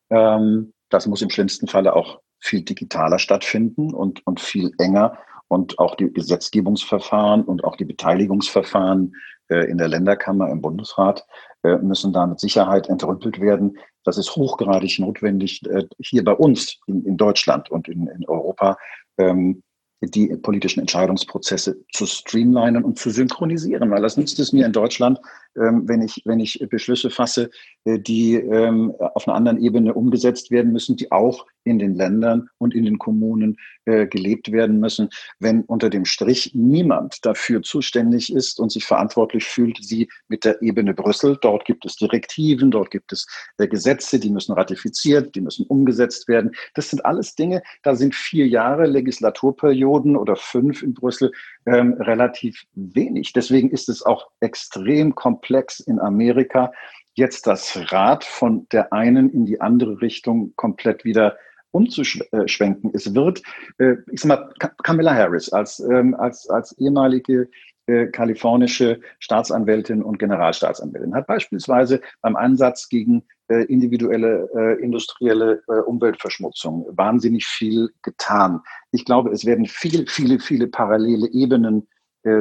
Ähm, 0.09 0.71
das 0.95 1.07
muss 1.07 1.21
im 1.21 1.29
schlimmsten 1.29 1.67
Falle 1.67 1.93
auch 1.93 2.21
viel 2.39 2.61
digitaler 2.61 3.19
stattfinden 3.19 3.93
und, 3.93 4.25
und 4.25 4.39
viel 4.39 4.71
enger 4.77 5.17
und 5.49 5.77
auch 5.77 5.95
die 5.95 6.11
Gesetzgebungsverfahren 6.11 7.43
und 7.43 7.65
auch 7.65 7.75
die 7.75 7.83
Beteiligungsverfahren 7.83 9.13
äh, 9.49 9.69
in 9.69 9.77
der 9.77 9.89
Länderkammer 9.89 10.49
im 10.49 10.61
Bundesrat 10.61 11.25
äh, 11.63 11.75
müssen 11.77 12.13
da 12.13 12.25
mit 12.25 12.39
Sicherheit 12.39 12.87
entrümpelt 12.87 13.41
werden. 13.41 13.77
Das 14.05 14.17
ist 14.17 14.37
hochgradig 14.37 14.99
notwendig 14.99 15.65
äh, 15.67 15.83
hier 15.99 16.23
bei 16.23 16.33
uns 16.33 16.79
in, 16.87 17.05
in 17.05 17.17
Deutschland 17.17 17.69
und 17.69 17.89
in, 17.89 18.07
in 18.07 18.25
Europa. 18.27 18.77
Ähm, 19.17 19.63
die 20.01 20.27
politischen 20.37 20.81
Entscheidungsprozesse 20.81 21.77
zu 21.91 22.05
streamlinen 22.05 22.83
und 22.83 22.99
zu 22.99 23.09
synchronisieren, 23.09 23.89
weil 23.89 24.01
das 24.01 24.17
nützt 24.17 24.39
es 24.39 24.53
mir 24.53 24.65
in 24.65 24.73
Deutschland, 24.73 25.19
wenn 25.55 26.01
ich, 26.01 26.21
wenn 26.25 26.39
ich 26.39 26.65
Beschlüsse 26.69 27.09
fasse, 27.09 27.49
äh, 27.85 27.99
die 27.99 28.35
ähm, 28.35 28.93
auf 28.99 29.27
einer 29.27 29.35
anderen 29.35 29.61
Ebene 29.61 29.93
umgesetzt 29.93 30.51
werden 30.51 30.71
müssen, 30.71 30.97
die 30.97 31.11
auch 31.11 31.45
in 31.63 31.79
den 31.79 31.95
Ländern 31.95 32.49
und 32.59 32.75
in 32.75 32.85
den 32.85 32.99
Kommunen 32.99 33.57
äh, 33.85 34.05
gelebt 34.05 34.51
werden 34.51 34.79
müssen. 34.79 35.09
Wenn 35.39 35.61
unter 35.61 35.89
dem 35.89 36.05
Strich 36.05 36.51
niemand 36.53 37.25
dafür 37.25 37.63
zuständig 37.63 38.31
ist 38.31 38.59
und 38.59 38.71
sich 38.71 38.85
verantwortlich 38.85 39.45
fühlt, 39.45 39.79
sie 39.81 40.09
mit 40.27 40.45
der 40.45 40.61
Ebene 40.61 40.93
Brüssel, 40.93 41.37
dort 41.41 41.65
gibt 41.65 41.85
es 41.85 41.95
Direktiven, 41.95 42.69
dort 42.69 42.91
gibt 42.91 43.11
es 43.13 43.25
äh, 43.57 43.67
Gesetze, 43.67 44.19
die 44.19 44.29
müssen 44.29 44.53
ratifiziert, 44.53 45.35
die 45.35 45.41
müssen 45.41 45.65
umgesetzt 45.65 46.27
werden. 46.27 46.51
Das 46.75 46.89
sind 46.89 47.03
alles 47.05 47.35
Dinge, 47.35 47.63
da 47.81 47.95
sind 47.95 48.13
vier 48.13 48.47
Jahre 48.47 48.85
Legislaturperioden 48.85 50.15
oder 50.15 50.35
fünf 50.35 50.83
in 50.83 50.93
Brüssel 50.93 51.31
ähm, 51.65 51.93
relativ 51.93 52.63
wenig. 52.73 53.33
Deswegen 53.33 53.71
ist 53.71 53.89
es 53.89 54.03
auch 54.03 54.27
extrem 54.39 55.15
komplex 55.15 55.44
in 55.79 55.99
Amerika, 55.99 56.71
jetzt 57.15 57.47
das 57.47 57.91
Rad 57.91 58.23
von 58.23 58.67
der 58.71 58.93
einen 58.93 59.29
in 59.31 59.45
die 59.45 59.61
andere 59.61 60.01
Richtung 60.01 60.53
komplett 60.55 61.05
wieder 61.05 61.37
umzuschwenken. 61.71 62.91
Es 62.93 63.13
wird, 63.13 63.41
äh, 63.77 63.95
ich 64.11 64.21
sag 64.21 64.29
mal, 64.29 64.53
Kamala 64.83 65.13
Harris 65.13 65.51
als, 65.51 65.79
ähm, 65.79 66.15
als, 66.15 66.49
als 66.49 66.77
ehemalige 66.77 67.49
äh, 67.87 68.07
kalifornische 68.07 69.01
Staatsanwältin 69.19 70.01
und 70.01 70.17
Generalstaatsanwältin 70.17 71.13
hat 71.13 71.27
beispielsweise 71.27 72.01
beim 72.21 72.35
Einsatz 72.35 72.89
gegen 72.89 73.23
äh, 73.47 73.65
individuelle 73.65 74.77
industrielle 74.81 75.61
Umweltverschmutzung 75.85 76.87
wahnsinnig 76.91 77.45
viel 77.45 77.89
getan. 78.01 78.61
Ich 78.91 79.05
glaube, 79.05 79.29
es 79.31 79.45
werden 79.45 79.67
viele, 79.67 80.07
viele, 80.07 80.39
viele 80.39 80.67
parallele 80.67 81.27
Ebenen 81.27 81.87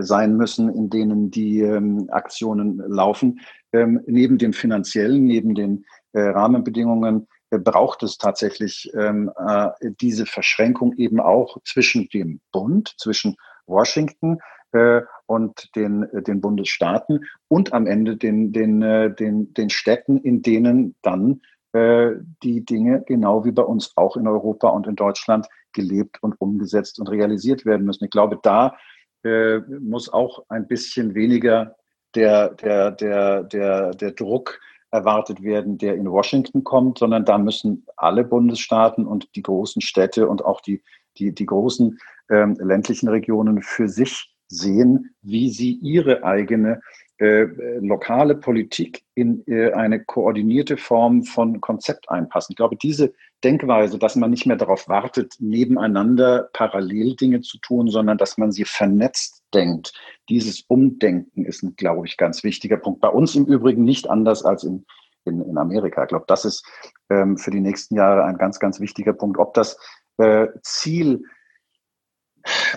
sein 0.00 0.36
müssen, 0.36 0.68
in 0.74 0.90
denen 0.90 1.30
die 1.30 1.60
ähm, 1.60 2.08
Aktionen 2.10 2.78
laufen. 2.88 3.40
Ähm, 3.72 4.00
neben 4.06 4.38
dem 4.38 4.52
finanziellen, 4.52 5.24
neben 5.24 5.54
den 5.54 5.84
äh, 6.12 6.20
Rahmenbedingungen 6.20 7.26
äh, 7.50 7.58
braucht 7.58 8.02
es 8.02 8.18
tatsächlich 8.18 8.90
ähm, 8.94 9.30
äh, 9.36 9.70
diese 10.00 10.26
Verschränkung 10.26 10.94
eben 10.96 11.20
auch 11.20 11.58
zwischen 11.64 12.08
dem 12.08 12.40
Bund, 12.52 12.94
zwischen 12.98 13.36
Washington 13.66 14.38
äh, 14.72 15.02
und 15.26 15.74
den, 15.76 16.04
äh, 16.04 16.22
den 16.22 16.40
Bundesstaaten 16.40 17.24
und 17.48 17.72
am 17.72 17.86
Ende 17.86 18.16
den, 18.16 18.52
den, 18.52 18.82
äh, 18.82 19.14
den, 19.14 19.52
den 19.54 19.70
Städten, 19.70 20.18
in 20.18 20.42
denen 20.42 20.94
dann 21.02 21.42
äh, 21.72 22.12
die 22.42 22.64
Dinge 22.64 23.02
genau 23.06 23.44
wie 23.44 23.52
bei 23.52 23.62
uns 23.62 23.92
auch 23.96 24.16
in 24.16 24.28
Europa 24.28 24.68
und 24.68 24.86
in 24.86 24.96
Deutschland 24.96 25.48
gelebt 25.72 26.22
und 26.22 26.40
umgesetzt 26.40 27.00
und 27.00 27.08
realisiert 27.08 27.66
werden 27.66 27.84
müssen. 27.84 28.04
Ich 28.04 28.10
glaube, 28.10 28.38
da 28.42 28.76
äh, 29.24 29.58
muss 29.80 30.12
auch 30.12 30.44
ein 30.48 30.66
bisschen 30.66 31.14
weniger 31.14 31.76
der, 32.14 32.50
der, 32.50 32.90
der, 32.90 33.42
der, 33.44 33.90
der 33.92 34.10
Druck 34.12 34.60
erwartet 34.90 35.42
werden, 35.42 35.76
der 35.78 35.96
in 35.96 36.10
Washington 36.10 36.62
kommt, 36.62 36.98
sondern 36.98 37.24
da 37.24 37.36
müssen 37.36 37.84
alle 37.96 38.24
Bundesstaaten 38.24 39.06
und 39.06 39.34
die 39.34 39.42
großen 39.42 39.82
Städte 39.82 40.28
und 40.28 40.44
auch 40.44 40.60
die, 40.60 40.82
die, 41.18 41.34
die 41.34 41.46
großen 41.46 41.98
ähm, 42.30 42.56
ländlichen 42.60 43.08
Regionen 43.08 43.62
für 43.62 43.88
sich 43.88 44.32
sehen, 44.46 45.14
wie 45.22 45.50
sie 45.50 45.72
ihre 45.82 46.22
eigene 46.22 46.80
äh, 47.18 47.46
lokale 47.80 48.34
Politik 48.34 49.04
in 49.14 49.44
äh, 49.46 49.72
eine 49.72 50.04
koordinierte 50.04 50.76
Form 50.76 51.22
von 51.22 51.60
Konzept 51.60 52.08
einpassen. 52.10 52.52
Ich 52.52 52.56
glaube, 52.56 52.76
diese 52.76 53.12
Denkweise, 53.44 53.98
dass 53.98 54.16
man 54.16 54.30
nicht 54.30 54.46
mehr 54.46 54.56
darauf 54.56 54.88
wartet, 54.88 55.36
nebeneinander 55.38 56.48
parallel 56.52 57.14
Dinge 57.14 57.40
zu 57.42 57.58
tun, 57.58 57.88
sondern 57.88 58.18
dass 58.18 58.38
man 58.38 58.50
sie 58.50 58.64
vernetzt 58.64 59.44
denkt, 59.52 59.92
dieses 60.28 60.62
Umdenken 60.62 61.44
ist, 61.44 61.62
ein, 61.62 61.76
glaube 61.76 62.06
ich, 62.06 62.16
ganz 62.16 62.42
wichtiger 62.42 62.78
Punkt. 62.78 63.00
Bei 63.00 63.10
uns 63.10 63.36
im 63.36 63.44
Übrigen 63.44 63.84
nicht 63.84 64.10
anders 64.10 64.44
als 64.44 64.64
in, 64.64 64.84
in, 65.24 65.40
in 65.40 65.58
Amerika. 65.58 66.02
Ich 66.02 66.08
glaube, 66.08 66.24
das 66.26 66.44
ist 66.44 66.66
ähm, 67.10 67.36
für 67.36 67.50
die 67.50 67.60
nächsten 67.60 67.94
Jahre 67.94 68.24
ein 68.24 68.38
ganz, 68.38 68.58
ganz 68.58 68.80
wichtiger 68.80 69.12
Punkt. 69.12 69.38
Ob 69.38 69.54
das 69.54 69.78
äh, 70.18 70.48
Ziel 70.62 71.24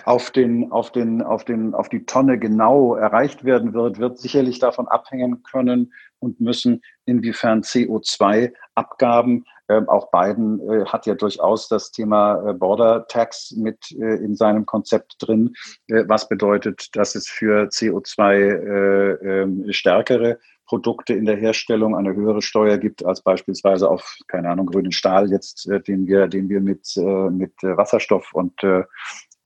auf 0.04 0.30
den, 0.30 0.72
auf 0.72 0.92
den, 0.92 1.22
auf 1.22 1.44
den, 1.44 1.74
auf 1.74 1.88
die 1.88 2.06
Tonne 2.06 2.38
genau 2.38 2.94
erreicht 2.94 3.44
werden 3.44 3.74
wird, 3.74 3.98
wird 3.98 4.18
sicherlich 4.18 4.58
davon 4.58 4.88
abhängen 4.88 5.42
können 5.42 5.92
und 6.20 6.40
müssen, 6.40 6.82
inwiefern 7.04 7.62
CO2-Abgaben, 7.62 9.44
äh, 9.68 9.82
auch 9.86 10.10
Biden 10.10 10.60
äh, 10.68 10.84
hat 10.86 11.06
ja 11.06 11.14
durchaus 11.14 11.68
das 11.68 11.92
Thema 11.92 12.50
äh, 12.50 12.54
Border 12.54 13.06
Tax 13.06 13.52
mit 13.52 13.92
äh, 13.92 14.16
in 14.16 14.34
seinem 14.34 14.66
Konzept 14.66 15.16
drin, 15.20 15.54
äh, 15.88 16.04
was 16.06 16.28
bedeutet, 16.28 16.96
dass 16.96 17.14
es 17.14 17.28
für 17.28 17.68
CO2 17.68 18.34
äh, 18.34 19.42
ähm, 19.42 19.64
stärkere 19.70 20.38
Produkte 20.66 21.14
in 21.14 21.24
der 21.24 21.36
Herstellung 21.36 21.96
eine 21.96 22.14
höhere 22.14 22.42
Steuer 22.42 22.76
gibt 22.76 23.04
als 23.04 23.22
beispielsweise 23.22 23.88
auf, 23.88 24.16
keine 24.26 24.50
Ahnung, 24.50 24.66
grünen 24.66 24.92
Stahl 24.92 25.30
jetzt, 25.30 25.66
den 25.86 26.06
wir, 26.06 26.28
den 26.28 26.50
wir 26.50 26.60
mit, 26.60 26.94
mit 27.30 27.54
Wasserstoff 27.62 28.34
und 28.34 28.52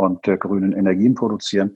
und 0.03 0.27
äh, 0.29 0.37
grünen 0.37 0.73
Energien 0.73 1.15
produzieren 1.15 1.75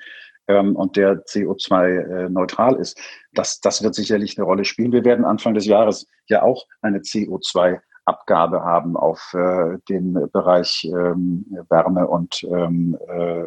ähm, 0.49 0.77
und 0.77 0.97
der 0.97 1.25
CO2-neutral 1.25 2.77
äh, 2.77 2.81
ist. 2.81 3.01
Das, 3.33 3.61
das 3.61 3.83
wird 3.83 3.95
sicherlich 3.95 4.39
eine 4.39 4.47
Rolle 4.47 4.65
spielen. 4.65 4.93
Wir 4.93 5.05
werden 5.05 5.25
Anfang 5.25 5.55
des 5.55 5.67
Jahres 5.67 6.07
ja 6.29 6.43
auch 6.43 6.67
eine 6.83 6.99
CO2 6.99 7.81
Abgabe 8.07 8.63
haben 8.63 8.97
auf 8.97 9.35
äh, 9.35 9.79
den 9.89 10.15
Bereich 10.33 10.85
ähm, 10.85 11.45
Wärme 11.69 12.07
und 12.07 12.45
ähm, 12.45 12.97
äh, 13.09 13.45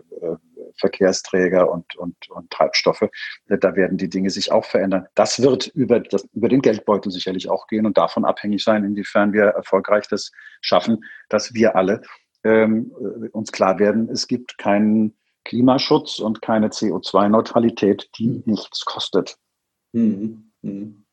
Verkehrsträger 0.77 1.71
und, 1.71 1.95
und, 1.95 2.29
und 2.29 2.51
Treibstoffe. 2.51 3.09
Da 3.47 3.75
werden 3.75 3.97
die 3.97 4.09
Dinge 4.09 4.29
sich 4.29 4.51
auch 4.51 4.65
verändern. 4.65 5.07
Das 5.15 5.41
wird 5.41 5.67
über, 5.67 6.01
das, 6.01 6.27
über 6.33 6.49
den 6.49 6.61
Geldbeutel 6.61 7.09
sicherlich 7.09 7.49
auch 7.49 7.67
gehen 7.67 7.85
und 7.85 7.97
davon 7.97 8.25
abhängig 8.25 8.63
sein, 8.63 8.83
inwiefern 8.83 9.31
wir 9.31 9.45
erfolgreich 9.45 10.07
das 10.09 10.31
schaffen, 10.59 11.05
dass 11.29 11.53
wir 11.53 11.77
alle 11.77 12.01
ähm, 12.43 12.91
uns 13.31 13.51
klar 13.51 13.79
werden, 13.79 14.09
es 14.09 14.27
gibt 14.27 14.57
keinen 14.57 15.13
Klimaschutz 15.43 16.19
und 16.19 16.41
keine 16.41 16.67
CO2-Neutralität, 16.69 18.09
die 18.17 18.27
mhm. 18.27 18.43
nichts 18.45 18.85
kostet. 18.85 19.37
Mhm. 19.93 20.51
Mhm. 20.61 21.05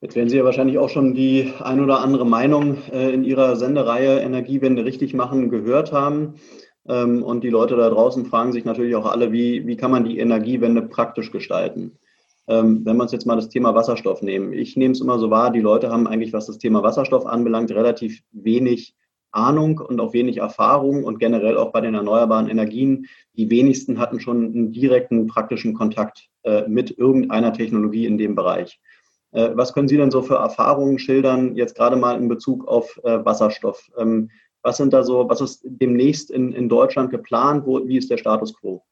Jetzt 0.00 0.16
werden 0.16 0.28
Sie 0.28 0.36
ja 0.36 0.44
wahrscheinlich 0.44 0.78
auch 0.78 0.88
schon 0.88 1.14
die 1.14 1.52
ein 1.60 1.80
oder 1.80 2.00
andere 2.00 2.26
Meinung 2.26 2.78
äh, 2.92 3.12
in 3.12 3.22
Ihrer 3.22 3.54
Sendereihe 3.56 4.18
Energiewende 4.18 4.84
richtig 4.84 5.14
machen 5.14 5.48
gehört 5.48 5.92
haben. 5.92 6.34
Ähm, 6.88 7.22
und 7.22 7.44
die 7.44 7.50
Leute 7.50 7.76
da 7.76 7.88
draußen 7.88 8.26
fragen 8.26 8.52
sich 8.52 8.64
natürlich 8.64 8.96
auch 8.96 9.06
alle, 9.06 9.30
wie, 9.30 9.66
wie 9.66 9.76
kann 9.76 9.92
man 9.92 10.04
die 10.04 10.18
Energiewende 10.18 10.82
praktisch 10.82 11.30
gestalten? 11.30 11.98
Ähm, 12.48 12.84
wenn 12.84 12.96
wir 12.96 13.04
uns 13.04 13.12
jetzt 13.12 13.26
mal 13.26 13.36
das 13.36 13.48
Thema 13.48 13.74
Wasserstoff 13.76 14.22
nehmen. 14.22 14.52
Ich 14.52 14.76
nehme 14.76 14.92
es 14.92 15.00
immer 15.00 15.20
so 15.20 15.30
wahr, 15.30 15.52
die 15.52 15.60
Leute 15.60 15.90
haben 15.90 16.08
eigentlich, 16.08 16.32
was 16.32 16.46
das 16.46 16.58
Thema 16.58 16.82
Wasserstoff 16.82 17.24
anbelangt, 17.24 17.70
relativ 17.70 18.22
wenig 18.32 18.96
Ahnung 19.32 19.78
und 19.78 20.00
auch 20.00 20.12
wenig 20.12 20.38
Erfahrung 20.38 21.04
und 21.04 21.18
generell 21.18 21.56
auch 21.56 21.72
bei 21.72 21.80
den 21.80 21.94
erneuerbaren 21.94 22.48
Energien. 22.48 23.06
Die 23.34 23.50
wenigsten 23.50 23.98
hatten 23.98 24.20
schon 24.20 24.44
einen 24.44 24.72
direkten 24.72 25.26
praktischen 25.26 25.74
Kontakt 25.74 26.28
äh, 26.44 26.68
mit 26.68 26.96
irgendeiner 26.98 27.52
Technologie 27.52 28.06
in 28.06 28.18
dem 28.18 28.34
Bereich. 28.34 28.80
Äh, 29.32 29.50
was 29.54 29.72
können 29.72 29.88
Sie 29.88 29.96
denn 29.96 30.10
so 30.10 30.22
für 30.22 30.36
Erfahrungen 30.36 30.98
schildern, 30.98 31.56
jetzt 31.56 31.76
gerade 31.76 31.96
mal 31.96 32.18
in 32.18 32.28
Bezug 32.28 32.68
auf 32.68 33.00
äh, 33.04 33.24
Wasserstoff? 33.24 33.90
Ähm, 33.98 34.30
was 34.62 34.76
sind 34.76 34.92
da 34.92 35.02
so, 35.02 35.28
was 35.28 35.40
ist 35.40 35.62
demnächst 35.64 36.30
in, 36.30 36.52
in 36.52 36.68
Deutschland 36.68 37.10
geplant? 37.10 37.66
Wo, 37.66 37.86
wie 37.86 37.96
ist 37.96 38.10
der 38.10 38.18
Status 38.18 38.54
quo? 38.54 38.84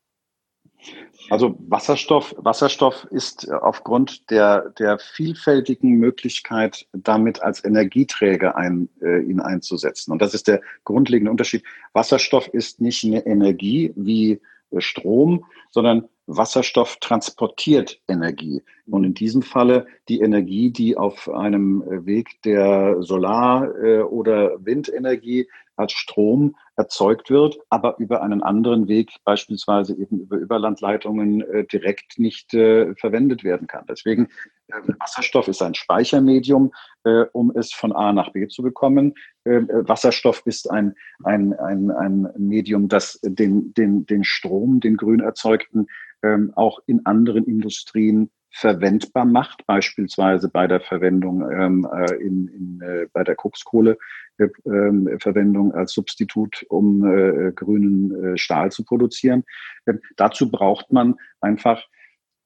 Also 1.29 1.57
Wasserstoff, 1.69 2.35
Wasserstoff 2.39 3.07
ist 3.11 3.49
äh, 3.49 3.53
aufgrund 3.53 4.31
der, 4.31 4.71
der 4.79 4.99
vielfältigen 4.99 5.93
Möglichkeit, 5.93 6.87
damit 6.93 7.43
als 7.43 7.65
Energieträger 7.65 8.57
ein, 8.57 8.89
äh, 9.01 9.21
ihn 9.21 9.41
einzusetzen. 9.41 10.13
Und 10.13 10.23
das 10.23 10.35
ist 10.35 10.49
der 10.49 10.61
grundlegende 10.85 11.31
Unterschied. 11.31 11.63
Wasserstoff 11.93 12.49
ist 12.49 12.81
nicht 12.81 13.05
eine 13.05 13.25
Energie 13.27 13.93
wie 13.95 14.41
äh, 14.71 14.81
Strom, 14.81 15.45
sondern 15.71 16.09
Wasserstoff 16.27 16.97
transportiert 16.97 18.01
Energie. 18.09 18.63
Und 18.87 19.05
in 19.05 19.15
diesem 19.15 19.43
Falle 19.43 19.87
die 20.09 20.21
Energie, 20.21 20.71
die 20.71 20.97
auf 20.97 21.29
einem 21.29 21.83
Weg 22.07 22.41
der 22.43 23.03
Solar- 23.03 23.69
oder 24.09 24.65
Windenergie 24.65 25.49
als 25.75 25.93
Strom 25.93 26.55
erzeugt 26.81 27.29
wird, 27.29 27.59
aber 27.69 27.99
über 27.99 28.23
einen 28.23 28.43
anderen 28.43 28.89
Weg, 28.89 29.11
beispielsweise 29.25 29.95
eben 29.95 30.19
über 30.19 30.39
Überlandleitungen, 30.39 31.43
äh, 31.43 31.65
direkt 31.67 32.19
nicht 32.19 32.55
äh, 32.55 32.95
verwendet 32.95 33.45
werden 33.45 33.67
kann. 33.67 33.85
Deswegen 33.87 34.29
äh, 34.69 34.81
Wasserstoff 34.99 35.47
ist 35.47 35.61
ein 35.61 35.75
Speichermedium, 35.75 36.73
äh, 37.05 37.27
um 37.33 37.53
es 37.55 37.71
von 37.71 37.93
A 37.93 38.15
nach 38.15 38.33
B 38.33 38.49
zu 38.49 38.63
bekommen. 38.63 39.13
Ähm, 39.45 39.69
äh, 39.69 39.87
Wasserstoff 39.87 40.41
ist 40.47 40.71
ein, 40.71 40.95
ein, 41.23 41.53
ein, 41.53 41.91
ein 41.91 42.29
Medium, 42.39 42.89
das 42.89 43.21
den, 43.23 43.75
den, 43.75 44.07
den 44.07 44.25
Strom, 44.25 44.81
den 44.81 44.97
grün 44.97 45.21
erzeugten, 45.21 45.87
ähm, 46.23 46.51
auch 46.57 46.81
in 46.87 47.05
anderen 47.05 47.45
Industrien 47.45 48.31
verwendbar 48.51 49.25
macht, 49.25 49.65
beispielsweise 49.67 50.49
bei 50.49 50.67
der 50.67 50.81
Verwendung 50.81 51.49
ähm, 51.51 51.89
äh, 51.93 52.15
in, 52.17 52.49
in, 52.49 52.81
äh, 52.83 53.07
bei 53.13 53.23
der 53.23 53.37
Kokskohle 53.37 53.97
äh, 54.39 54.49
äh, 54.65 55.71
als 55.73 55.93
Substitut, 55.93 56.67
um 56.69 57.05
äh, 57.05 57.53
grünen 57.53 58.35
äh, 58.35 58.39
Stahl 58.39 58.73
zu 58.73 58.85
produzieren. 58.85 59.45
Ähm, 59.87 60.01
dazu 60.17 60.51
braucht 60.51 60.93
man 60.93 61.17
einfach 61.41 61.85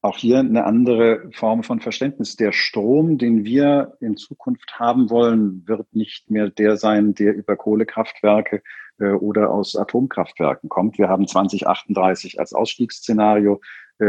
auch 0.02 0.18
hier 0.18 0.40
eine 0.40 0.64
andere 0.64 1.30
Form 1.32 1.62
von 1.62 1.80
Verständnis. 1.80 2.36
Der 2.36 2.52
Strom, 2.52 3.16
den 3.16 3.44
wir 3.44 3.96
in 4.00 4.18
Zukunft 4.18 4.78
haben 4.78 5.08
wollen, 5.08 5.66
wird 5.66 5.94
nicht 5.94 6.30
mehr 6.30 6.50
der 6.50 6.76
sein, 6.76 7.14
der 7.14 7.34
über 7.34 7.56
Kohlekraftwerke 7.56 8.62
oder 8.98 9.50
aus 9.50 9.74
Atomkraftwerken 9.74 10.68
kommt. 10.68 10.98
Wir 10.98 11.08
haben 11.08 11.26
2038 11.26 12.38
als 12.38 12.52
Ausstiegsszenario 12.52 13.62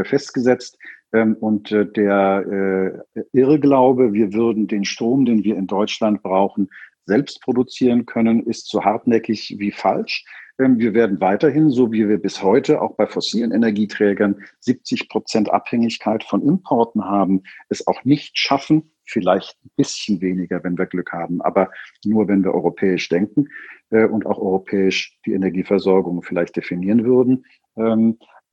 festgesetzt. 0.04 0.78
Ähm, 1.16 1.36
und 1.40 1.72
äh, 1.72 1.86
der 1.86 3.02
äh, 3.16 3.22
Irrglaube, 3.32 4.12
wir 4.12 4.34
würden 4.34 4.68
den 4.68 4.84
Strom, 4.84 5.24
den 5.24 5.46
wir 5.46 5.56
in 5.56 5.66
Deutschland 5.66 6.22
brauchen, 6.22 6.70
selbst 7.06 7.42
produzieren 7.42 8.06
können, 8.06 8.46
ist 8.46 8.68
so 8.68 8.84
hartnäckig 8.84 9.56
wie 9.58 9.72
falsch. 9.72 10.26
Ähm, 10.60 10.78
wir 10.78 10.94
werden 10.94 11.22
weiterhin, 11.22 11.70
so 11.70 11.94
wie 11.94 12.10
wir 12.10 12.18
bis 12.18 12.44
heute 12.44 12.82
auch 12.82 12.98
bei 12.98 13.08
fossilen 13.08 13.54
Energieträgern 13.54 14.42
70 14.60 15.08
Prozent 15.08 15.50
Abhängigkeit 15.50 16.26
von 16.26 16.42
Importen 16.42 17.06
haben, 17.06 17.44
es 17.70 17.88
auch 17.88 18.04
nicht 18.04 18.38
schaffen, 18.38 18.92
vielleicht 19.06 19.56
ein 19.64 19.72
bisschen 19.78 20.20
weniger, 20.20 20.66
wenn 20.66 20.78
wir 20.78 20.86
Glück 20.86 21.14
haben, 21.14 21.42
aber 21.42 21.72
nur, 22.04 22.28
wenn 22.28 22.44
wir 22.44 22.54
europäisch 22.54 23.08
denken 23.08 23.48
und 23.92 24.26
auch 24.26 24.40
europäisch 24.40 25.20
die 25.28 25.34
Energieversorgung 25.34 26.24
vielleicht 26.24 26.56
definieren 26.56 27.06
würden. 27.06 27.46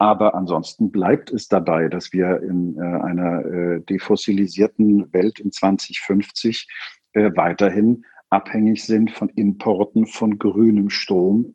Aber 0.03 0.35
ansonsten 0.35 0.91
bleibt 0.91 1.31
es 1.31 1.47
dabei, 1.47 1.87
dass 1.87 2.13
wir 2.13 2.43
in 2.43 2.77
äh, 2.77 2.81
einer 2.81 3.45
äh, 3.45 3.81
defossilisierten 3.83 5.13
Welt 5.13 5.39
in 5.39 5.53
2050 5.53 6.67
äh, 7.13 7.31
weiterhin 7.37 8.05
abhängig 8.29 8.85
sind 8.85 9.13
von 9.13 9.29
Importen 9.29 10.07
von 10.07 10.41
grünem 10.41 10.91
Strom, 10.91 11.55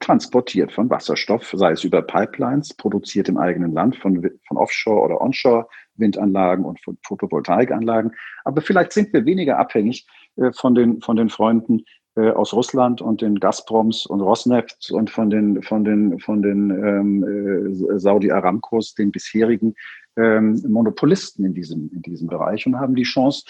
transportiert 0.00 0.70
von 0.70 0.90
Wasserstoff, 0.90 1.50
sei 1.54 1.70
es 1.70 1.82
über 1.82 2.02
Pipelines, 2.02 2.74
produziert 2.74 3.30
im 3.30 3.38
eigenen 3.38 3.72
Land 3.72 3.96
von, 3.96 4.20
von 4.46 4.58
Offshore- 4.58 5.06
oder 5.06 5.22
Onshore-Windanlagen 5.22 6.66
und 6.66 6.78
von 6.78 6.98
Photovoltaikanlagen. 7.06 8.12
Aber 8.44 8.60
vielleicht 8.60 8.92
sind 8.92 9.14
wir 9.14 9.24
weniger 9.24 9.58
abhängig 9.58 10.06
äh, 10.36 10.52
von, 10.52 10.74
den, 10.74 11.00
von 11.00 11.16
den 11.16 11.30
Freunden 11.30 11.86
aus 12.20 12.52
Russland 12.52 13.00
und 13.00 13.22
den 13.22 13.40
Gazproms 13.40 14.06
und 14.06 14.20
Rosneft 14.20 14.90
und 14.92 15.10
von 15.10 15.30
den 15.30 15.62
von 15.62 15.84
den 15.84 16.18
von 16.18 16.42
den 16.42 16.70
ähm, 16.70 17.24
äh, 17.24 17.98
Saudi 17.98 18.30
Aramcos, 18.30 18.94
den 18.94 19.10
bisherigen 19.10 19.74
ähm, 20.16 20.62
Monopolisten 20.68 21.44
in 21.44 21.54
diesem 21.54 21.90
in 21.94 22.02
diesem 22.02 22.28
Bereich 22.28 22.66
und 22.66 22.78
haben 22.78 22.94
die 22.94 23.04
Chance 23.04 23.44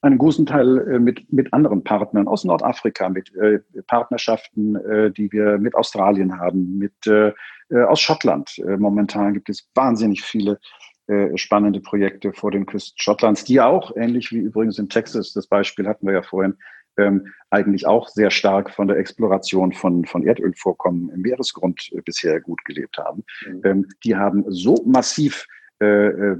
einen 0.00 0.16
großen 0.16 0.46
Teil 0.46 0.78
äh, 0.78 0.98
mit 0.98 1.30
mit 1.30 1.52
anderen 1.52 1.84
Partnern 1.84 2.26
aus 2.26 2.44
Nordafrika, 2.44 3.10
mit 3.10 3.34
äh, 3.36 3.60
Partnerschaften, 3.86 4.76
äh, 4.76 5.10
die 5.10 5.30
wir 5.30 5.58
mit 5.58 5.74
Australien 5.74 6.38
haben, 6.38 6.78
mit 6.78 7.06
äh, 7.06 7.32
äh 7.70 7.84
aus 7.84 8.00
Schottland. 8.00 8.58
Äh, 8.58 8.78
momentan 8.78 9.34
gibt 9.34 9.50
es 9.50 9.68
wahnsinnig 9.74 10.22
viele 10.22 10.58
äh, 11.10 11.36
spannende 11.36 11.80
Projekte 11.80 12.32
vor 12.32 12.52
den 12.52 12.66
Küsten 12.66 12.96
Schottlands, 12.96 13.42
die 13.42 13.60
auch 13.60 13.94
ähnlich 13.96 14.30
wie 14.30 14.38
übrigens 14.38 14.78
in 14.78 14.88
Texas, 14.88 15.32
das 15.32 15.48
Beispiel 15.48 15.88
hatten 15.88 16.06
wir 16.06 16.14
ja 16.14 16.22
vorhin, 16.22 16.54
ähm, 17.00 17.32
eigentlich 17.50 17.86
auch 17.86 18.08
sehr 18.08 18.30
stark 18.30 18.70
von 18.70 18.86
der 18.88 18.98
Exploration 18.98 19.72
von, 19.72 20.04
von 20.04 20.22
Erdölvorkommen 20.22 21.10
im 21.10 21.22
Meeresgrund 21.22 21.90
äh, 21.92 22.00
bisher 22.02 22.40
gut 22.40 22.64
gelebt 22.64 22.98
haben. 22.98 23.24
Mhm. 23.46 23.60
Ähm, 23.64 23.88
die 24.04 24.16
haben 24.16 24.44
so 24.48 24.82
massiv 24.86 25.46
äh, 25.80 26.06
äh 26.06 26.36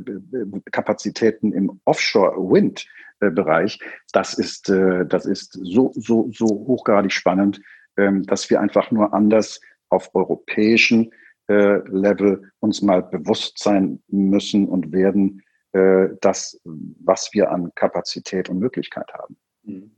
Kapazitäten 0.70 1.53
im 1.53 1.81
Offshore-Wind-Bereich. 1.85 3.81
Das 4.12 4.35
ist, 4.35 4.68
äh, 4.68 5.07
das 5.07 5.27
ist 5.27 5.59
so, 5.62 5.92
so, 5.94 6.31
so 6.33 6.46
hochgradig 6.46 7.12
spannend, 7.12 7.61
ähm, 7.96 8.25
dass 8.25 8.51
wir 8.51 8.61
einfach 8.61 8.90
nur 8.90 9.12
anders 9.14 9.61
auf 9.88 10.14
europäischen 10.14 11.11
äh, 11.49 11.79
Level 11.88 12.53
uns 12.61 12.83
mal 12.83 13.03
bewusst 13.03 13.59
sein 13.59 14.01
müssen 14.09 14.68
und 14.68 14.92
werden, 14.92 15.42
äh, 15.73 16.09
das, 16.20 16.61
was 16.64 17.31
wir 17.33 17.51
an 17.51 17.73
Kapazität 17.75 18.49
und 18.49 18.59
Möglichkeit 18.59 19.12
haben. 19.14 19.37
Mhm. 19.64 19.90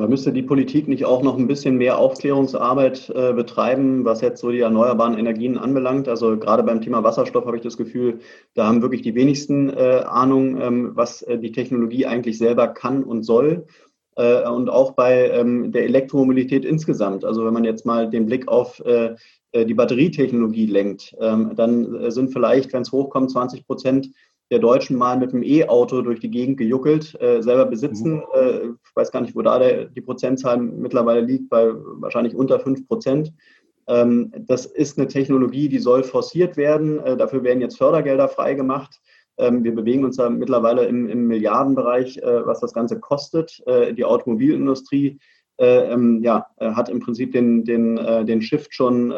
Aber 0.00 0.08
müsste 0.08 0.32
die 0.32 0.42
Politik 0.42 0.88
nicht 0.88 1.04
auch 1.04 1.22
noch 1.22 1.36
ein 1.36 1.46
bisschen 1.46 1.76
mehr 1.76 1.98
Aufklärungsarbeit 1.98 3.12
äh, 3.14 3.34
betreiben, 3.34 4.02
was 4.06 4.22
jetzt 4.22 4.40
so 4.40 4.50
die 4.50 4.60
erneuerbaren 4.60 5.18
Energien 5.18 5.58
anbelangt? 5.58 6.08
Also 6.08 6.38
gerade 6.38 6.62
beim 6.62 6.80
Thema 6.80 7.04
Wasserstoff 7.04 7.44
habe 7.44 7.58
ich 7.58 7.62
das 7.62 7.76
Gefühl, 7.76 8.20
da 8.54 8.66
haben 8.66 8.80
wirklich 8.80 9.02
die 9.02 9.14
wenigsten 9.14 9.68
äh, 9.68 10.02
Ahnung, 10.06 10.58
ähm, 10.58 10.92
was 10.94 11.20
äh, 11.20 11.36
die 11.36 11.52
Technologie 11.52 12.06
eigentlich 12.06 12.38
selber 12.38 12.68
kann 12.68 13.04
und 13.04 13.24
soll. 13.24 13.66
Äh, 14.16 14.48
und 14.48 14.70
auch 14.70 14.92
bei 14.92 15.28
ähm, 15.32 15.70
der 15.70 15.84
Elektromobilität 15.84 16.64
insgesamt. 16.64 17.26
Also 17.26 17.44
wenn 17.44 17.52
man 17.52 17.64
jetzt 17.64 17.84
mal 17.84 18.08
den 18.08 18.24
Blick 18.24 18.48
auf 18.48 18.80
äh, 18.86 19.16
äh, 19.52 19.66
die 19.66 19.74
Batterietechnologie 19.74 20.64
lenkt, 20.64 21.14
ähm, 21.20 21.52
dann 21.56 22.10
sind 22.10 22.32
vielleicht, 22.32 22.72
wenn 22.72 22.80
es 22.82 22.92
hochkommt, 22.92 23.32
20 23.32 23.66
Prozent 23.66 24.08
der 24.50 24.58
Deutschen 24.58 24.96
mal 24.96 25.18
mit 25.18 25.32
dem 25.32 25.42
E-Auto 25.42 26.02
durch 26.02 26.20
die 26.20 26.30
Gegend 26.30 26.58
gejuckelt, 26.58 27.16
äh, 27.20 27.40
selber 27.40 27.66
besitzen. 27.66 28.14
Mhm. 28.14 28.22
Äh, 28.34 28.58
ich 28.66 28.96
weiß 28.96 29.12
gar 29.12 29.20
nicht, 29.20 29.36
wo 29.36 29.42
da 29.42 29.58
der, 29.58 29.84
die 29.86 30.00
Prozentzahl 30.00 30.58
mittlerweile 30.58 31.20
liegt, 31.20 31.48
bei 31.48 31.70
wahrscheinlich 31.72 32.34
unter 32.34 32.58
5 32.58 32.88
Prozent. 32.88 33.32
Ähm, 33.86 34.32
das 34.46 34.66
ist 34.66 34.98
eine 34.98 35.08
Technologie, 35.08 35.68
die 35.68 35.78
soll 35.78 36.02
forciert 36.02 36.56
werden. 36.56 37.00
Äh, 37.00 37.16
dafür 37.16 37.44
werden 37.44 37.60
jetzt 37.60 37.78
Fördergelder 37.78 38.28
freigemacht. 38.28 39.00
Ähm, 39.38 39.64
wir 39.64 39.74
bewegen 39.74 40.04
uns 40.04 40.16
da 40.16 40.28
mittlerweile 40.28 40.84
im, 40.84 41.08
im 41.08 41.26
Milliardenbereich, 41.26 42.18
äh, 42.18 42.46
was 42.46 42.60
das 42.60 42.72
Ganze 42.72 43.00
kostet. 43.00 43.62
Äh, 43.66 43.94
die 43.94 44.04
Automobilindustrie 44.04 45.18
äh, 45.58 45.92
ähm, 45.92 46.22
ja, 46.22 46.46
hat 46.58 46.88
im 46.88 47.00
Prinzip 47.00 47.32
den, 47.32 47.64
den, 47.64 47.96
den 47.96 48.40
Shift 48.40 48.74
schon 48.74 49.12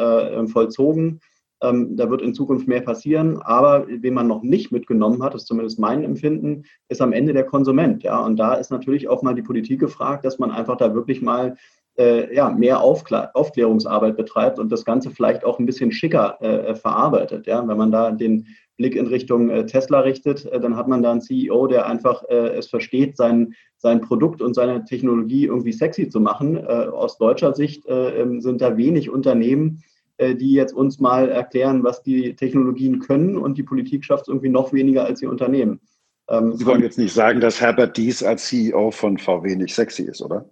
vollzogen. 0.48 1.20
Ähm, 1.62 1.96
da 1.96 2.10
wird 2.10 2.22
in 2.22 2.34
Zukunft 2.34 2.68
mehr 2.68 2.80
passieren. 2.80 3.40
Aber 3.40 3.86
wen 3.88 4.14
man 4.14 4.28
noch 4.28 4.42
nicht 4.42 4.72
mitgenommen 4.72 5.22
hat, 5.22 5.34
ist 5.34 5.46
zumindest 5.46 5.78
mein 5.78 6.04
Empfinden, 6.04 6.64
ist 6.88 7.00
am 7.00 7.12
Ende 7.12 7.32
der 7.32 7.44
Konsument. 7.44 8.02
Ja, 8.02 8.20
und 8.20 8.36
da 8.36 8.54
ist 8.54 8.70
natürlich 8.70 9.08
auch 9.08 9.22
mal 9.22 9.34
die 9.34 9.42
Politik 9.42 9.80
gefragt, 9.80 10.24
dass 10.24 10.38
man 10.38 10.50
einfach 10.50 10.76
da 10.76 10.94
wirklich 10.94 11.22
mal 11.22 11.56
äh, 11.98 12.34
ja, 12.34 12.50
mehr 12.50 12.80
Aufklär 12.80 13.30
Aufklärungsarbeit 13.34 14.16
betreibt 14.16 14.58
und 14.58 14.72
das 14.72 14.84
Ganze 14.84 15.10
vielleicht 15.10 15.44
auch 15.44 15.58
ein 15.58 15.66
bisschen 15.66 15.92
schicker 15.92 16.40
äh, 16.40 16.74
verarbeitet. 16.74 17.46
Ja? 17.46 17.66
Wenn 17.66 17.76
man 17.76 17.92
da 17.92 18.10
den 18.10 18.46
Blick 18.76 18.96
in 18.96 19.06
Richtung 19.06 19.50
äh, 19.50 19.66
Tesla 19.66 20.00
richtet, 20.00 20.46
äh, 20.46 20.58
dann 20.58 20.76
hat 20.76 20.88
man 20.88 21.02
da 21.02 21.12
einen 21.12 21.20
CEO, 21.20 21.66
der 21.66 21.86
einfach 21.86 22.24
äh, 22.28 22.56
es 22.56 22.68
versteht, 22.68 23.16
sein, 23.16 23.54
sein 23.76 24.00
Produkt 24.00 24.40
und 24.40 24.54
seine 24.54 24.84
Technologie 24.84 25.46
irgendwie 25.46 25.72
sexy 25.72 26.08
zu 26.08 26.20
machen. 26.20 26.56
Äh, 26.56 26.88
aus 26.88 27.18
deutscher 27.18 27.54
Sicht 27.54 27.84
ähm, 27.86 28.40
sind 28.40 28.60
da 28.60 28.76
wenig 28.76 29.10
Unternehmen, 29.10 29.78
äh, 29.78 29.91
die 30.20 30.52
jetzt 30.52 30.72
uns 30.74 31.00
mal 31.00 31.30
erklären, 31.30 31.82
was 31.82 32.02
die 32.02 32.36
Technologien 32.36 33.00
können 33.00 33.36
und 33.36 33.58
die 33.58 33.62
Politik 33.62 34.04
schafft 34.04 34.24
es 34.24 34.28
irgendwie 34.28 34.50
noch 34.50 34.72
weniger 34.72 35.04
als 35.04 35.20
die 35.20 35.26
Unternehmen. 35.26 35.80
Ähm, 36.28 36.56
Sie 36.56 36.66
wollen 36.66 36.82
jetzt 36.82 36.98
nicht 36.98 37.12
sagen, 37.12 37.40
dass 37.40 37.60
Herbert 37.60 37.96
Dies 37.96 38.22
als 38.22 38.46
CEO 38.46 38.90
von 38.90 39.18
VW 39.18 39.56
nicht 39.56 39.74
sexy 39.74 40.04
ist, 40.04 40.22
oder? 40.22 40.48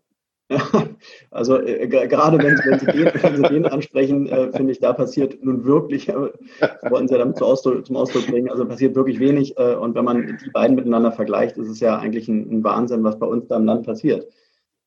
also 1.31 1.61
äh, 1.61 1.87
gerade 1.87 2.38
wenn, 2.38 2.59
wenn, 2.59 2.79
Sie 2.81 2.87
den, 2.87 3.05
wenn, 3.23 3.37
Sie 3.37 3.42
den, 3.42 3.66
ansprechen, 3.66 4.27
äh, 4.27 4.51
finde 4.53 4.73
ich, 4.73 4.81
da 4.81 4.92
passiert 4.92 5.44
nun 5.44 5.64
wirklich, 5.64 6.09
äh, 6.09 6.14
wollten 6.14 7.07
Sie 7.07 7.14
ja 7.14 7.18
damit 7.18 7.37
zum 7.37 7.46
Ausdruck, 7.46 7.87
zum 7.87 7.96
Ausdruck, 7.96 8.27
bringen, 8.27 8.51
also 8.51 8.66
passiert 8.66 8.96
wirklich 8.96 9.20
wenig. 9.20 9.57
Äh, 9.59 9.77
und 9.77 9.94
wenn 9.94 10.05
man 10.05 10.38
die 10.44 10.51
beiden 10.51 10.75
miteinander 10.75 11.12
vergleicht, 11.12 11.57
ist 11.57 11.68
es 11.68 11.79
ja 11.79 11.99
eigentlich 11.99 12.29
ein, 12.29 12.51
ein 12.51 12.64
Wahnsinn, 12.64 13.05
was 13.05 13.18
bei 13.18 13.27
uns 13.27 13.46
da 13.46 13.57
im 13.57 13.64
Land 13.64 13.87
passiert. 13.87 14.27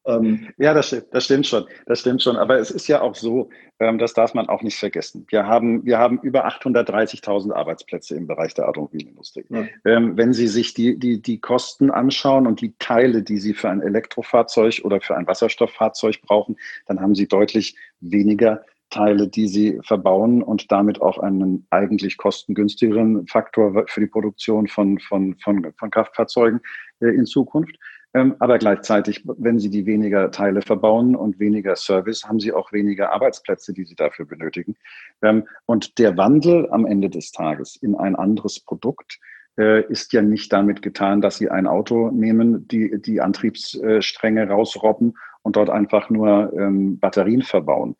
Ähm, 0.05 0.49
ja, 0.57 0.73
das 0.73 0.87
stimmt, 0.87 1.07
das 1.11 1.25
stimmt 1.25 1.47
schon. 1.47 1.65
Das 1.85 1.99
stimmt 1.99 2.21
schon. 2.21 2.35
Aber 2.35 2.57
es 2.57 2.71
ist 2.71 2.87
ja 2.87 3.01
auch 3.01 3.15
so, 3.15 3.49
ähm, 3.79 3.97
das 3.97 4.13
darf 4.13 4.33
man 4.33 4.49
auch 4.49 4.61
nicht 4.61 4.77
vergessen. 4.77 5.25
Wir 5.29 5.47
haben, 5.47 5.85
wir 5.85 5.97
haben 5.97 6.19
über 6.21 6.47
830.000 6.47 7.53
Arbeitsplätze 7.53 8.15
im 8.15 8.27
Bereich 8.27 8.53
der 8.53 8.67
Automobilindustrie. 8.67 9.45
Ja. 9.49 9.65
Ähm, 9.85 10.17
wenn 10.17 10.33
Sie 10.33 10.47
sich 10.47 10.73
die, 10.73 10.99
die, 10.99 11.21
die 11.21 11.39
Kosten 11.39 11.89
anschauen 11.89 12.47
und 12.47 12.61
die 12.61 12.73
Teile, 12.79 13.23
die 13.23 13.37
Sie 13.37 13.53
für 13.53 13.69
ein 13.69 13.81
Elektrofahrzeug 13.81 14.81
oder 14.83 14.99
für 14.99 15.15
ein 15.15 15.27
Wasserstofffahrzeug 15.27 16.21
brauchen, 16.21 16.57
dann 16.85 16.99
haben 16.99 17.15
Sie 17.15 17.27
deutlich 17.27 17.75
weniger 18.01 18.63
Teile, 18.93 19.27
die 19.27 19.47
sie 19.47 19.79
verbauen 19.83 20.43
und 20.43 20.71
damit 20.71 21.01
auch 21.01 21.17
einen 21.17 21.65
eigentlich 21.71 22.15
kostengünstigeren 22.17 23.25
Faktor 23.25 23.85
für 23.87 24.01
die 24.01 24.07
Produktion 24.07 24.67
von, 24.67 24.99
von, 24.99 25.35
von, 25.39 25.73
von 25.79 25.89
Kraftfahrzeugen 25.89 26.61
äh, 26.99 27.07
in 27.07 27.25
Zukunft. 27.25 27.75
Ähm, 28.13 28.35
aber 28.39 28.59
gleichzeitig, 28.59 29.23
wenn 29.25 29.59
Sie 29.59 29.69
die 29.69 29.85
weniger 29.85 30.29
Teile 30.29 30.61
verbauen 30.61 31.15
und 31.15 31.39
weniger 31.39 31.75
Service, 31.75 32.25
haben 32.25 32.39
Sie 32.39 32.53
auch 32.53 32.71
weniger 32.71 33.11
Arbeitsplätze, 33.11 33.73
die 33.73 33.85
Sie 33.85 33.95
dafür 33.95 34.25
benötigen. 34.25 34.75
Ähm, 35.21 35.47
und 35.65 35.97
der 35.97 36.15
Wandel 36.15 36.69
am 36.69 36.85
Ende 36.85 37.09
des 37.09 37.31
Tages 37.31 37.75
in 37.75 37.95
ein 37.95 38.15
anderes 38.15 38.59
Produkt 38.59 39.19
äh, 39.57 39.83
ist 39.85 40.13
ja 40.13 40.21
nicht 40.21 40.53
damit 40.53 40.83
getan, 40.83 41.21
dass 41.21 41.37
Sie 41.37 41.49
ein 41.49 41.65
Auto 41.65 42.11
nehmen, 42.11 42.67
die, 42.67 43.01
die 43.01 43.19
Antriebsstränge 43.19 44.47
rausrobben 44.47 45.17
und 45.41 45.55
dort 45.55 45.69
einfach 45.69 46.09
nur 46.09 46.53
ähm, 46.57 46.99
Batterien 46.99 47.41
verbauen. 47.41 47.97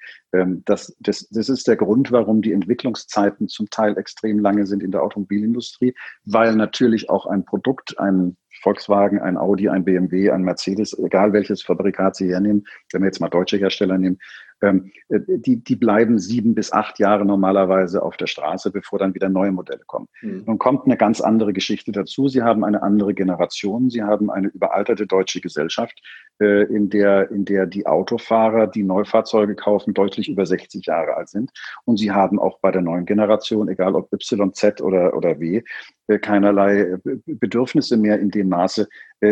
Das, 0.66 0.96
das, 1.00 1.28
das 1.30 1.50
ist 1.50 1.68
der 1.68 1.76
Grund, 1.76 2.12
warum 2.12 2.42
die 2.42 2.54
Entwicklungszeiten 2.54 3.50
zum 3.50 3.70
Teil 3.70 3.98
extrem 3.98 4.40
lange 4.40 4.66
sind 4.66 4.82
in 4.82 4.92
der 4.92 5.04
Automobilindustrie, 5.04 5.94
weil 6.24 6.56
natürlich 6.56 7.10
auch 7.10 7.26
ein 7.26 7.44
Produkt, 7.44 8.00
ein 8.00 8.38
Volkswagen, 8.64 9.20
ein 9.20 9.38
Audi, 9.38 9.68
ein 9.68 9.84
BMW, 9.84 10.32
ein 10.32 10.44
Mercedes, 10.44 10.98
egal 10.98 11.34
welches 11.34 11.62
Fabrikat 11.62 12.16
Sie 12.16 12.30
hernehmen, 12.30 12.66
wenn 12.92 13.02
wir 13.02 13.08
jetzt 13.08 13.20
mal 13.20 13.30
deutsche 13.30 13.58
Hersteller 13.58 13.98
nehmen, 13.98 14.20
ähm, 14.62 14.92
äh, 15.10 15.20
die, 15.28 15.62
die 15.62 15.76
bleiben 15.76 16.18
sieben 16.18 16.56
bis 16.56 16.72
acht 16.72 16.98
Jahre 16.98 17.26
normalerweise 17.26 18.02
auf 18.02 18.16
der 18.16 18.28
Straße, 18.28 18.72
bevor 18.72 19.00
dann 19.00 19.14
wieder 19.14 19.28
neue 19.28 19.52
Modelle 19.52 19.84
kommen. 19.86 20.08
Mhm. 20.22 20.44
Nun 20.48 20.58
kommt 20.58 20.86
eine 20.86 20.96
ganz 20.96 21.20
andere 21.20 21.52
Geschichte 21.52 21.92
dazu. 21.92 22.30
Sie 22.30 22.42
haben 22.42 22.64
eine 22.64 22.82
andere 22.82 23.14
Generation, 23.14 23.90
Sie 23.90 24.02
haben 24.02 24.32
eine 24.32 24.48
überalterte 24.48 25.06
deutsche 25.06 25.42
Gesellschaft, 25.42 26.02
in 26.40 26.90
der, 26.90 27.32
in 27.32 27.46
der 27.46 27.66
die 27.66 27.86
Autofahrer, 27.86 28.68
die 28.68 28.84
Neufahrzeuge 28.84 29.56
kaufen, 29.56 29.94
deutlich 29.94 30.30
über 30.30 30.46
60 30.46 30.86
Jahre 30.86 31.16
alt 31.16 31.30
sind. 31.30 31.52
Und 31.86 31.98
Sie 31.98 32.12
haben 32.12 32.40
auch 32.40 32.60
bei 32.60 32.72
der 32.72 32.82
neuen 32.82 33.06
Generation, 33.06 33.70
egal 33.70 33.96
ob 33.96 34.12
Y, 34.12 34.54
Z 34.54 34.82
oder, 34.82 35.16
oder 35.16 35.40
W, 35.40 35.64
äh, 36.08 36.20
keinerlei 36.20 36.98
Bedürfnisse 37.26 37.98
mehr 37.98 38.20
in 38.20 38.32
dem 38.32 38.50
Maße, 38.50 38.88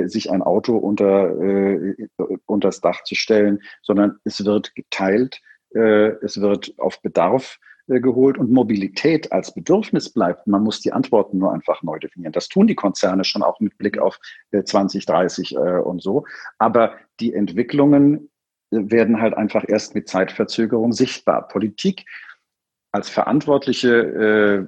sich 0.06 0.32
ein 0.32 0.42
Auto 0.42 0.78
unter, 0.78 1.36
unter 2.46 2.70
das 2.70 2.80
Dach 2.80 3.04
zu 3.04 3.14
stellen, 3.16 3.60
sondern 3.82 4.20
es 4.24 4.46
wird 4.46 4.74
geteilt, 4.74 5.42
es 5.74 6.40
wird 6.40 6.74
auf 6.78 7.02
Bedarf 7.02 7.60
geholt 8.00 8.38
und 8.38 8.52
Mobilität 8.52 9.32
als 9.32 9.54
Bedürfnis 9.54 10.10
bleibt. 10.10 10.48
Man 10.48 10.64
muss 10.64 10.80
die 10.80 10.94
Antworten 10.94 11.40
nur 11.40 11.52
einfach 11.52 11.84
neu 11.84 12.00
definieren. 12.00 12.32
Das 12.32 12.48
tun 12.48 12.68
die 12.68 12.76
Konzerne 12.76 13.24
schon 13.24 13.44
auch 13.44 13.60
mit 13.60 13.78
Blick 13.78 13.98
auf 13.98 14.20
2030 14.52 15.58
und 15.58 16.02
so. 16.02 16.26
Aber 16.58 16.94
die 17.20 17.34
Entwicklungen 17.34 18.30
werden 18.70 19.20
halt 19.20 19.34
einfach 19.34 19.66
erst 19.68 19.96
mit 19.96 20.08
Zeitverzögerung 20.08 20.94
sichtbar. 20.94 21.50
Politik 21.50 22.06
als 22.94 23.10
verantwortliche, 23.10 24.66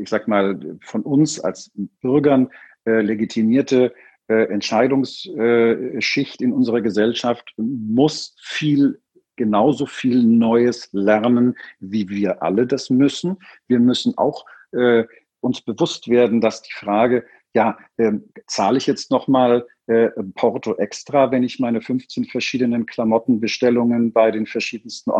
ich 0.00 0.08
sag 0.08 0.28
mal, 0.28 0.78
von 0.82 1.02
uns 1.02 1.40
als 1.40 1.72
Bürgern 2.00 2.50
legitimierte 2.84 3.92
Entscheidungsschicht 4.28 6.40
in 6.40 6.52
unserer 6.52 6.80
Gesellschaft 6.80 7.52
muss 7.56 8.36
viel 8.40 9.00
genauso 9.40 9.86
viel 9.86 10.22
Neues 10.22 10.90
lernen, 10.92 11.56
wie 11.78 12.10
wir 12.10 12.42
alle 12.42 12.66
das 12.66 12.90
müssen. 12.90 13.38
Wir 13.68 13.80
müssen 13.80 14.18
auch 14.18 14.44
äh, 14.72 15.04
uns 15.40 15.62
bewusst 15.62 16.08
werden, 16.08 16.42
dass 16.42 16.60
die 16.60 16.74
Frage, 16.74 17.24
ja, 17.54 17.78
äh, 17.96 18.12
zahle 18.46 18.76
ich 18.76 18.86
jetzt 18.86 19.10
nochmal 19.10 19.66
äh, 19.86 20.10
Porto 20.34 20.76
extra, 20.76 21.30
wenn 21.30 21.42
ich 21.42 21.58
meine 21.58 21.80
15 21.80 22.26
verschiedenen 22.26 22.84
Klamottenbestellungen 22.84 24.12
bei 24.12 24.30
den 24.30 24.44
verschiedensten 24.44 25.10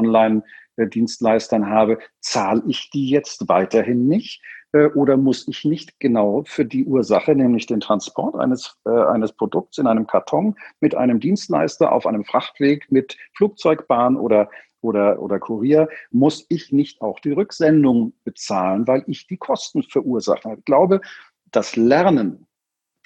Online-Dienstleistern 0.81 1.69
habe, 1.69 1.99
zahle 2.21 2.63
ich 2.67 2.91
die 2.91 3.09
jetzt 3.09 3.49
weiterhin 3.49 4.07
nicht? 4.09 4.43
Äh, 4.73 4.87
oder 4.87 5.17
muss 5.17 5.47
ich 5.49 5.65
nicht 5.65 5.99
genau 6.01 6.45
für 6.47 6.65
die 6.65 6.85
Ursache, 6.85 7.35
nämlich 7.35 7.67
den 7.67 7.81
Transport 7.81 8.37
eines, 8.37 8.77
äh, 8.87 8.91
eines 8.91 9.33
Produkts 9.33 9.79
in 9.79 9.87
einem 9.87 10.07
Karton 10.07 10.57
mit 10.81 10.95
einem 10.95 11.21
Dienstleister 11.21 11.93
auf 11.93 12.07
einem 12.07 12.25
Frachtweg 12.25 12.91
mit 12.91 13.17
Flugzeugbahn 13.37 14.17
oder 14.17 14.51
oder, 14.83 15.21
oder 15.21 15.39
Kurier, 15.39 15.91
muss 16.11 16.47
ich 16.49 16.73
nicht 16.73 17.03
auch 17.03 17.21
die 17.21 17.33
Rücksendung 17.33 18.15
bezahlen, 18.25 18.87
weil 18.87 19.05
ich 19.09 19.27
die 19.27 19.37
Kosten 19.37 19.83
verursache. 19.83 20.55
Ich 20.59 20.65
glaube, 20.65 21.03
das 21.51 21.77
Lernen 21.77 22.47
äh, 22.47 22.50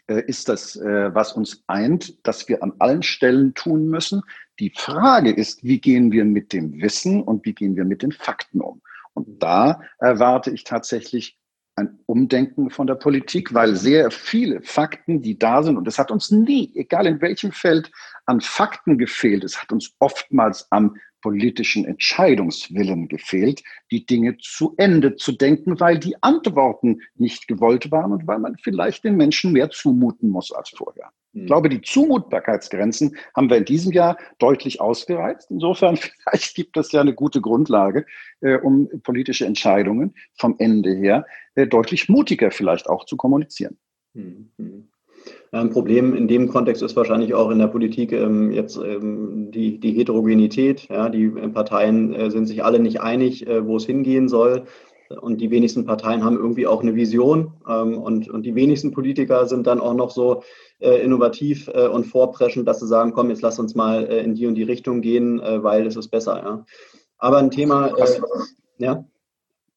ist 0.06 0.48
das, 0.48 0.76
äh, 0.76 1.14
was 1.14 1.32
uns 1.32 1.64
eint, 1.66 2.26
dass 2.26 2.48
wir 2.48 2.62
an 2.62 2.72
allen 2.78 3.02
Stellen 3.02 3.54
tun 3.54 3.88
müssen. 3.88 4.22
Die 4.58 4.70
Frage 4.70 5.30
ist, 5.30 5.64
wie 5.64 5.80
gehen 5.80 6.12
wir 6.12 6.24
mit 6.24 6.52
dem 6.52 6.80
Wissen 6.80 7.22
und 7.22 7.44
wie 7.44 7.54
gehen 7.54 7.76
wir 7.76 7.84
mit 7.84 8.02
den 8.02 8.12
Fakten 8.12 8.60
um? 8.60 8.82
Und 9.14 9.42
da 9.42 9.80
erwarte 9.98 10.50
ich 10.50 10.64
tatsächlich 10.64 11.38
ein 11.76 11.98
Umdenken 12.06 12.70
von 12.70 12.86
der 12.86 12.94
Politik, 12.94 13.52
weil 13.52 13.74
sehr 13.74 14.10
viele 14.10 14.62
Fakten, 14.62 15.22
die 15.22 15.38
da 15.38 15.62
sind, 15.62 15.76
und 15.76 15.88
es 15.88 15.98
hat 15.98 16.10
uns 16.10 16.30
nie, 16.30 16.70
egal 16.74 17.06
in 17.06 17.20
welchem 17.20 17.50
Feld, 17.50 17.90
an 18.26 18.40
Fakten 18.40 18.96
gefehlt. 18.96 19.42
Es 19.42 19.60
hat 19.60 19.72
uns 19.72 19.94
oftmals 19.98 20.70
am 20.70 20.96
politischen 21.24 21.86
Entscheidungswillen 21.86 23.08
gefehlt, 23.08 23.62
die 23.90 24.04
Dinge 24.04 24.36
zu 24.36 24.74
Ende 24.76 25.16
zu 25.16 25.32
denken, 25.32 25.80
weil 25.80 25.98
die 25.98 26.22
Antworten 26.22 27.00
nicht 27.14 27.48
gewollt 27.48 27.90
waren 27.90 28.12
und 28.12 28.26
weil 28.26 28.38
man 28.38 28.58
vielleicht 28.62 29.04
den 29.04 29.16
Menschen 29.16 29.52
mehr 29.52 29.70
zumuten 29.70 30.28
muss 30.28 30.52
als 30.52 30.68
vorher. 30.68 31.12
Ich 31.32 31.40
hm. 31.40 31.46
glaube, 31.46 31.70
die 31.70 31.80
Zumutbarkeitsgrenzen 31.80 33.16
haben 33.34 33.48
wir 33.48 33.56
in 33.56 33.64
diesem 33.64 33.90
Jahr 33.92 34.18
deutlich 34.38 34.82
ausgereizt. 34.82 35.50
Insofern 35.50 35.96
vielleicht 36.28 36.54
gibt 36.56 36.76
es 36.76 36.92
ja 36.92 37.00
eine 37.00 37.14
gute 37.14 37.40
Grundlage, 37.40 38.04
äh, 38.42 38.56
um 38.58 38.90
politische 39.02 39.46
Entscheidungen 39.46 40.14
vom 40.34 40.56
Ende 40.58 40.94
her 40.94 41.24
äh, 41.54 41.66
deutlich 41.66 42.10
mutiger 42.10 42.50
vielleicht 42.50 42.86
auch 42.86 43.06
zu 43.06 43.16
kommunizieren. 43.16 43.78
Hm, 44.14 44.50
hm. 44.58 44.90
Ein 45.54 45.70
Problem 45.70 46.14
in 46.14 46.26
dem 46.26 46.48
Kontext 46.48 46.82
ist 46.82 46.96
wahrscheinlich 46.96 47.32
auch 47.32 47.50
in 47.50 47.60
der 47.60 47.68
Politik 47.68 48.10
ähm, 48.10 48.50
jetzt 48.50 48.76
ähm, 48.76 49.52
die, 49.52 49.78
die 49.78 49.92
Heterogenität. 49.92 50.88
Ja, 50.88 51.08
die 51.08 51.28
Parteien 51.28 52.12
äh, 52.12 52.30
sind 52.30 52.46
sich 52.46 52.64
alle 52.64 52.80
nicht 52.80 53.00
einig, 53.00 53.46
äh, 53.46 53.64
wo 53.64 53.76
es 53.76 53.86
hingehen 53.86 54.28
soll. 54.28 54.64
Und 55.20 55.40
die 55.40 55.52
wenigsten 55.52 55.84
Parteien 55.84 56.24
haben 56.24 56.36
irgendwie 56.36 56.66
auch 56.66 56.82
eine 56.82 56.96
Vision. 56.96 57.52
Ähm, 57.68 57.98
und, 57.98 58.28
und 58.28 58.42
die 58.44 58.56
wenigsten 58.56 58.90
Politiker 58.90 59.46
sind 59.46 59.68
dann 59.68 59.80
auch 59.80 59.94
noch 59.94 60.10
so 60.10 60.42
äh, 60.80 60.96
innovativ 61.04 61.68
äh, 61.68 61.86
und 61.86 62.04
vorpreschend, 62.04 62.66
dass 62.66 62.80
sie 62.80 62.88
sagen, 62.88 63.12
komm, 63.12 63.30
jetzt 63.30 63.42
lass 63.42 63.60
uns 63.60 63.76
mal 63.76 64.06
äh, 64.06 64.24
in 64.24 64.34
die 64.34 64.48
und 64.48 64.56
die 64.56 64.64
Richtung 64.64 65.02
gehen, 65.02 65.40
äh, 65.40 65.62
weil 65.62 65.86
es 65.86 65.94
ist 65.94 66.08
besser. 66.08 66.36
Ja. 66.36 66.64
Aber 67.18 67.38
ein 67.38 67.52
Thema, 67.52 67.88
äh, 67.96 68.20
ja. 68.78 69.04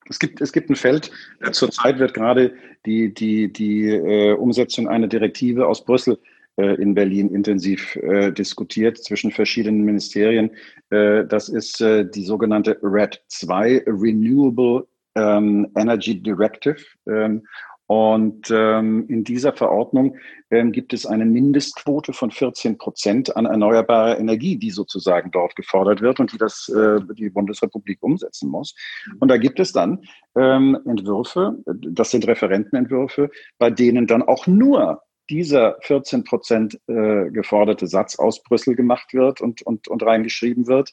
Es 0.10 0.20
gibt, 0.20 0.42
es 0.42 0.52
gibt 0.52 0.70
ein 0.70 0.76
Feld, 0.76 1.12
äh, 1.42 1.52
zurzeit 1.52 2.00
wird 2.00 2.14
gerade 2.14 2.54
die, 2.86 3.14
die, 3.14 3.52
die 3.52 3.90
äh, 3.90 4.34
Umsetzung 4.34 4.88
einer 4.88 5.08
Direktive 5.08 5.68
aus 5.68 5.84
Brüssel 5.84 6.18
äh, 6.58 6.76
in 6.82 6.94
Berlin 6.94 7.30
intensiv 7.30 7.96
äh, 7.98 8.32
diskutiert 8.32 8.98
zwischen 8.98 9.32
verschiedenen 9.32 9.84
Ministerien. 9.84 10.52
Äh, 10.90 11.26
das 11.26 11.50
ist 11.50 11.82
äh, 11.82 12.06
die 12.10 12.24
sogenannte 12.24 12.80
RED 12.82 13.22
2, 13.28 13.84
Renewable 13.88 14.88
ähm, 15.16 15.68
Energy 15.76 16.22
Directive. 16.22 16.78
Ähm, 17.08 17.46
und 17.88 18.52
ähm, 18.52 19.06
in 19.08 19.24
dieser 19.24 19.54
Verordnung 19.54 20.18
ähm, 20.52 20.74
gibt 20.74 20.92
es 20.92 21.06
eine 21.06 21.26
Mindestquote 21.26 22.12
von 22.12 22.32
14 22.32 22.78
Prozent 22.78 23.36
an 23.36 23.46
erneuerbarer 23.46 24.20
Energie, 24.20 24.58
die 24.58 24.72
sozusagen 24.72 25.32
dort 25.32 25.56
gefordert 25.56 26.02
wird 26.02 26.20
und 26.20 26.34
die 26.34 26.38
das 26.38 26.68
äh, 26.68 27.00
die 27.14 27.30
Bundesrepublik 27.30 28.00
umsetzen 28.02 28.50
muss. 28.50 28.76
Und 29.20 29.30
da 29.30 29.38
gibt 29.38 29.62
es 29.62 29.72
dann 29.72 30.04
ähm, 30.38 30.78
Entwürfe, 30.86 31.58
das 31.66 32.12
sind 32.12 32.28
Referentenentwürfe, 32.28 33.30
bei 33.58 33.70
denen 33.70 34.06
dann 34.06 34.22
auch 34.22 34.48
nur 34.48 35.02
dieser 35.30 35.78
14 35.82 36.26
Prozent 36.26 36.80
äh, 36.88 37.30
geforderte 37.32 37.88
Satz 37.88 38.20
aus 38.20 38.44
Brüssel 38.44 38.76
gemacht 38.76 39.14
wird 39.14 39.40
und, 39.40 39.62
und, 39.62 39.88
und 39.88 40.04
reingeschrieben 40.04 40.68
wird 40.68 40.92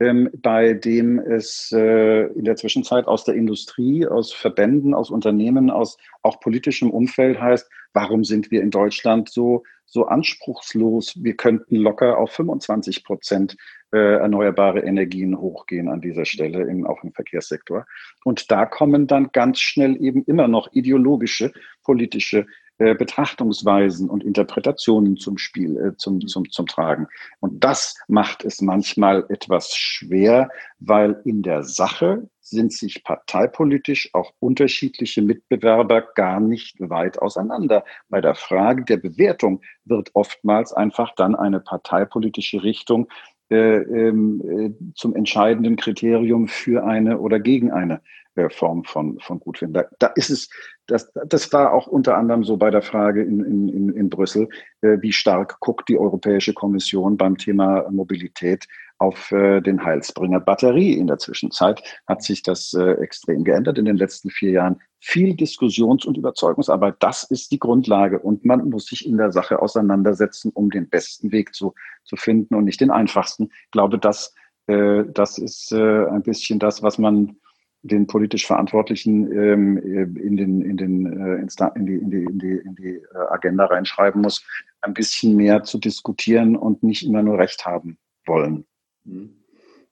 ähm, 0.00 0.30
bei 0.34 0.74
dem 0.74 1.18
es 1.18 1.70
äh, 1.72 2.26
in 2.32 2.44
der 2.44 2.56
Zwischenzeit 2.56 3.06
aus 3.06 3.24
der 3.24 3.34
Industrie, 3.34 4.06
aus 4.06 4.32
Verbänden, 4.32 4.94
aus 4.94 5.10
Unternehmen, 5.10 5.70
aus 5.70 5.96
auch 6.22 6.40
politischem 6.40 6.90
Umfeld 6.90 7.40
heißt, 7.40 7.70
warum 7.92 8.24
sind 8.24 8.50
wir 8.50 8.60
in 8.60 8.70
Deutschland 8.70 9.28
so, 9.28 9.62
so 9.86 10.06
anspruchslos? 10.06 11.14
Wir 11.22 11.36
könnten 11.36 11.76
locker 11.76 12.18
auf 12.18 12.32
25 12.32 13.04
Prozent 13.04 13.56
äh, 13.92 14.16
erneuerbare 14.16 14.80
Energien 14.80 15.38
hochgehen 15.38 15.88
an 15.88 16.00
dieser 16.00 16.24
Stelle, 16.24 16.64
im, 16.64 16.84
auch 16.84 17.04
im 17.04 17.12
Verkehrssektor. 17.12 17.86
Und 18.24 18.50
da 18.50 18.66
kommen 18.66 19.06
dann 19.06 19.30
ganz 19.32 19.60
schnell 19.60 19.96
eben 20.02 20.24
immer 20.24 20.48
noch 20.48 20.72
ideologische, 20.72 21.52
politische 21.84 22.46
äh, 22.78 22.94
Betrachtungsweisen 22.94 24.10
und 24.10 24.24
Interpretationen 24.24 25.16
zum 25.16 25.38
Spiel, 25.38 25.76
äh, 25.76 25.96
zum, 25.96 26.14
mhm. 26.14 26.26
zum, 26.26 26.50
zum 26.50 26.66
Tragen. 26.66 27.06
Und 27.40 27.62
das 27.62 27.96
macht 28.08 28.44
es 28.44 28.60
manchmal 28.60 29.24
etwas 29.28 29.76
schwer, 29.76 30.50
weil 30.80 31.20
in 31.24 31.42
der 31.42 31.62
Sache 31.62 32.28
sind 32.40 32.72
sich 32.72 33.04
parteipolitisch 33.04 34.10
auch 34.12 34.32
unterschiedliche 34.38 35.22
Mitbewerber 35.22 36.02
gar 36.14 36.40
nicht 36.40 36.76
weit 36.80 37.20
auseinander. 37.20 37.84
Bei 38.08 38.20
der 38.20 38.34
Frage 38.34 38.84
der 38.84 38.98
Bewertung 38.98 39.62
wird 39.84 40.10
oftmals 40.14 40.72
einfach 40.72 41.14
dann 41.14 41.34
eine 41.34 41.60
parteipolitische 41.60 42.62
Richtung 42.62 43.08
äh, 43.50 43.76
ähm, 43.76 44.42
äh, 44.42 44.92
zum 44.94 45.14
entscheidenden 45.14 45.76
Kriterium 45.76 46.48
für 46.48 46.84
eine 46.84 47.18
oder 47.18 47.38
gegen 47.38 47.70
eine 47.70 48.00
äh, 48.36 48.48
Form 48.50 48.84
von, 48.84 49.18
von 49.20 49.40
Gutfinden. 49.40 49.74
Da, 49.74 49.84
da 49.98 50.06
ist 50.14 50.30
es, 50.30 50.50
das, 50.86 51.12
das 51.26 51.52
war 51.52 51.72
auch 51.72 51.86
unter 51.86 52.16
anderem 52.16 52.44
so 52.44 52.56
bei 52.56 52.70
der 52.70 52.82
Frage 52.82 53.22
in, 53.22 53.40
in, 53.44 53.88
in 53.90 54.10
Brüssel, 54.10 54.48
äh, 54.82 54.98
wie 55.00 55.12
stark 55.12 55.60
guckt 55.60 55.88
die 55.88 55.98
Europäische 55.98 56.52
Kommission 56.52 57.16
beim 57.16 57.36
Thema 57.38 57.88
Mobilität 57.90 58.66
auf 58.98 59.32
äh, 59.32 59.60
den 59.60 59.84
Heilsbringer 59.84 60.40
Batterie. 60.40 60.94
In 60.94 61.06
der 61.06 61.18
Zwischenzeit 61.18 61.82
hat 62.06 62.22
sich 62.22 62.42
das 62.42 62.74
äh, 62.74 62.92
extrem 62.94 63.44
geändert 63.44 63.78
in 63.78 63.84
den 63.84 63.96
letzten 63.96 64.30
vier 64.30 64.50
Jahren. 64.50 64.80
Viel 65.00 65.34
Diskussions- 65.34 66.06
und 66.06 66.16
Überzeugungsarbeit, 66.16 66.96
das 67.00 67.24
ist 67.24 67.52
die 67.52 67.58
Grundlage. 67.58 68.18
Und 68.18 68.44
man 68.44 68.68
muss 68.70 68.86
sich 68.86 69.06
in 69.06 69.16
der 69.16 69.32
Sache 69.32 69.60
auseinandersetzen, 69.60 70.50
um 70.54 70.70
den 70.70 70.88
besten 70.88 71.32
Weg 71.32 71.54
zu, 71.54 71.74
zu 72.04 72.16
finden 72.16 72.54
und 72.54 72.64
nicht 72.64 72.80
den 72.80 72.90
einfachsten. 72.90 73.50
Ich 73.66 73.70
glaube, 73.72 73.98
das, 73.98 74.34
äh, 74.66 75.04
das 75.06 75.38
ist 75.38 75.72
äh, 75.72 76.06
ein 76.06 76.22
bisschen 76.22 76.58
das, 76.58 76.82
was 76.82 76.98
man 76.98 77.36
den 77.84 78.06
politisch 78.06 78.46
Verantwortlichen 78.46 79.30
ähm, 79.30 79.76
in, 79.76 80.36
den, 80.36 80.62
in, 80.62 80.76
den, 80.76 81.06
äh, 81.06 81.36
in, 81.36 81.86
die, 81.86 81.94
in, 81.94 82.10
die, 82.10 82.24
in, 82.24 82.38
die, 82.38 82.56
in 82.64 82.74
die 82.74 82.94
äh, 83.14 83.18
Agenda 83.28 83.66
reinschreiben 83.66 84.22
muss, 84.22 84.44
ein 84.80 84.94
bisschen 84.94 85.36
mehr 85.36 85.62
zu 85.64 85.78
diskutieren 85.78 86.56
und 86.56 86.82
nicht 86.82 87.06
immer 87.06 87.22
nur 87.22 87.38
Recht 87.38 87.66
haben 87.66 87.98
wollen. 88.26 88.64
Mhm. 89.04 89.36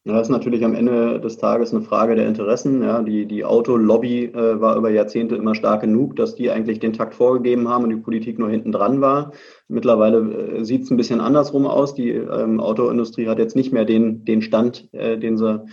Ja, 0.05 0.15
das 0.15 0.23
ist 0.23 0.33
natürlich 0.33 0.65
am 0.65 0.75
Ende 0.75 1.21
des 1.21 1.39
Tages 1.39 1.73
eine 1.73 1.85
Frage 1.85 2.17
der 2.17 2.27
Interessen. 2.27 2.83
Ja, 2.83 3.03
die, 3.03 3.25
die 3.27 3.45
Autolobby 3.45 4.25
äh, 4.25 4.61
war 4.61 4.77
über 4.77 4.91
Jahrzehnte 4.91 5.37
immer 5.37 5.55
stark 5.55 5.83
genug, 5.83 6.17
dass 6.17 6.35
die 6.35 6.51
eigentlich 6.51 6.81
den 6.81 6.93
Takt 6.93 7.15
vorgegeben 7.15 7.69
haben 7.69 7.85
und 7.85 7.91
die 7.91 7.97
Politik 7.97 8.37
nur 8.37 8.51
hinten 8.51 8.73
dran 8.73 9.01
war. 9.01 9.33
Mittlerweile 9.69 10.57
äh, 10.59 10.65
sieht 10.65 10.83
es 10.83 10.91
ein 10.91 10.97
bisschen 10.97 11.21
andersrum 11.21 11.67
aus. 11.67 11.95
Die 11.95 12.11
ähm, 12.11 12.59
Autoindustrie 12.59 13.29
hat 13.29 13.39
jetzt 13.39 13.55
nicht 13.55 13.73
mehr 13.73 13.85
den, 13.85 14.25
den 14.25 14.43
Stand, 14.43 14.89
äh, 14.93 15.19
den 15.19 15.37
sie 15.37 15.65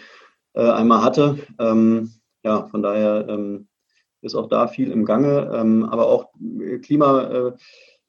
äh, 0.54 0.62
einmal 0.62 1.04
hatte. 1.04 1.38
Ähm, 1.60 2.12
ja, 2.44 2.68
von 2.68 2.82
daher 2.82 3.28
ähm, 3.30 3.68
ist 4.22 4.36
auch 4.36 4.48
da 4.48 4.68
viel 4.68 4.92
im 4.92 5.06
Gange. 5.06 5.52
Ähm, 5.54 5.86
aber 5.86 6.08
auch 6.08 6.30
äh, 6.40 7.52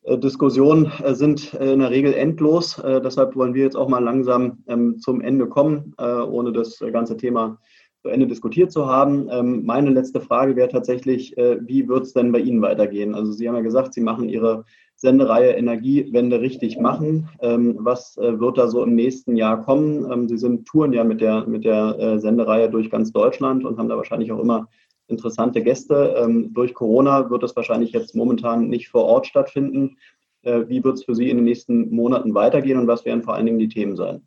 äh, 0.03 0.19
Diskussionen 0.19 0.91
äh, 1.03 1.15
sind 1.15 1.55
äh, 1.55 1.73
in 1.73 1.81
der 1.81 1.91
Regel 1.91 2.15
endlos. 2.15 2.81
Deshalb 2.83 3.37
wollen 3.37 3.55
wir 3.55 3.65
jetzt 3.65 3.77
auch 3.77 3.89
mal 3.89 4.03
langsam 4.03 4.63
ähm, 4.67 4.99
zum 4.99 5.21
Ende 5.21 5.47
kommen, 5.47 5.95
ohne 5.99 6.53
das 6.53 6.79
ganze 6.93 7.17
Thema 7.17 7.59
zu 8.03 8.09
Ende 8.09 8.27
diskutiert 8.27 8.73
zu 8.73 8.87
haben. 8.87 9.29
Ähm, 9.31 9.65
meine 9.67 9.91
letzte 9.91 10.21
Frage 10.21 10.57
wäre 10.57 10.69
tatsächlich, 10.69 11.35
wie 11.37 11.87
wird 11.87 12.05
es 12.05 12.15
denn 12.15 12.33
bei 12.33 12.39
Ihnen 12.39 12.63
weitergehen? 12.63 13.15
Also 13.15 13.33
Sie 13.33 13.47
haben 13.47 13.57
ja 13.57 13.63
gesagt, 13.63 13.93
Sie 13.93 14.01
machen 14.01 14.29
Ihre 14.29 14.65
Sendereihe 15.01 15.53
Energiewende 15.53 16.41
richtig 16.41 16.79
machen. 16.79 17.29
Ähm, 17.41 17.77
was 17.81 18.17
wird 18.17 18.59
da 18.59 18.69
so 18.69 18.83
im 18.83 18.95
nächsten 18.95 19.37
Jahr 19.37 19.65
kommen? 19.65 20.29
Sie 20.29 20.37
sind 20.37 20.67
touren 20.67 20.93
ja 20.93 21.05
mit 21.05 21.21
der, 21.21 21.47
mit 21.47 21.65
der 21.65 22.19
Sendereihe 22.21 22.69
durch 22.69 22.91
ganz 22.91 23.11
Deutschland 23.11 23.65
und 23.65 23.79
haben 23.79 23.89
da 23.89 23.97
wahrscheinlich 23.97 24.31
auch 24.31 24.41
immer 24.41 24.69
interessante 25.11 25.63
Gäste. 25.63 26.15
Ähm, 26.17 26.55
durch 26.55 26.75
Corona 26.75 27.31
wird 27.31 27.43
das 27.43 27.57
wahrscheinlich 27.57 27.93
jetzt 27.93 28.15
momentan 28.15 28.69
nicht 28.69 28.89
vor 28.89 29.05
Ort 29.05 29.27
stattfinden. 29.27 29.97
Äh, 30.43 30.69
wie 30.69 30.83
wird 30.83 30.95
es 30.95 31.05
für 31.05 31.15
Sie 31.15 31.29
in 31.29 31.37
den 31.37 31.45
nächsten 31.45 31.91
Monaten 31.95 32.35
weitergehen 32.35 32.79
und 32.79 32.87
was 32.87 33.05
werden 33.05 33.23
vor 33.23 33.35
allen 33.35 33.47
Dingen 33.47 33.59
die 33.59 33.69
Themen 33.69 33.97
sein? 33.97 34.23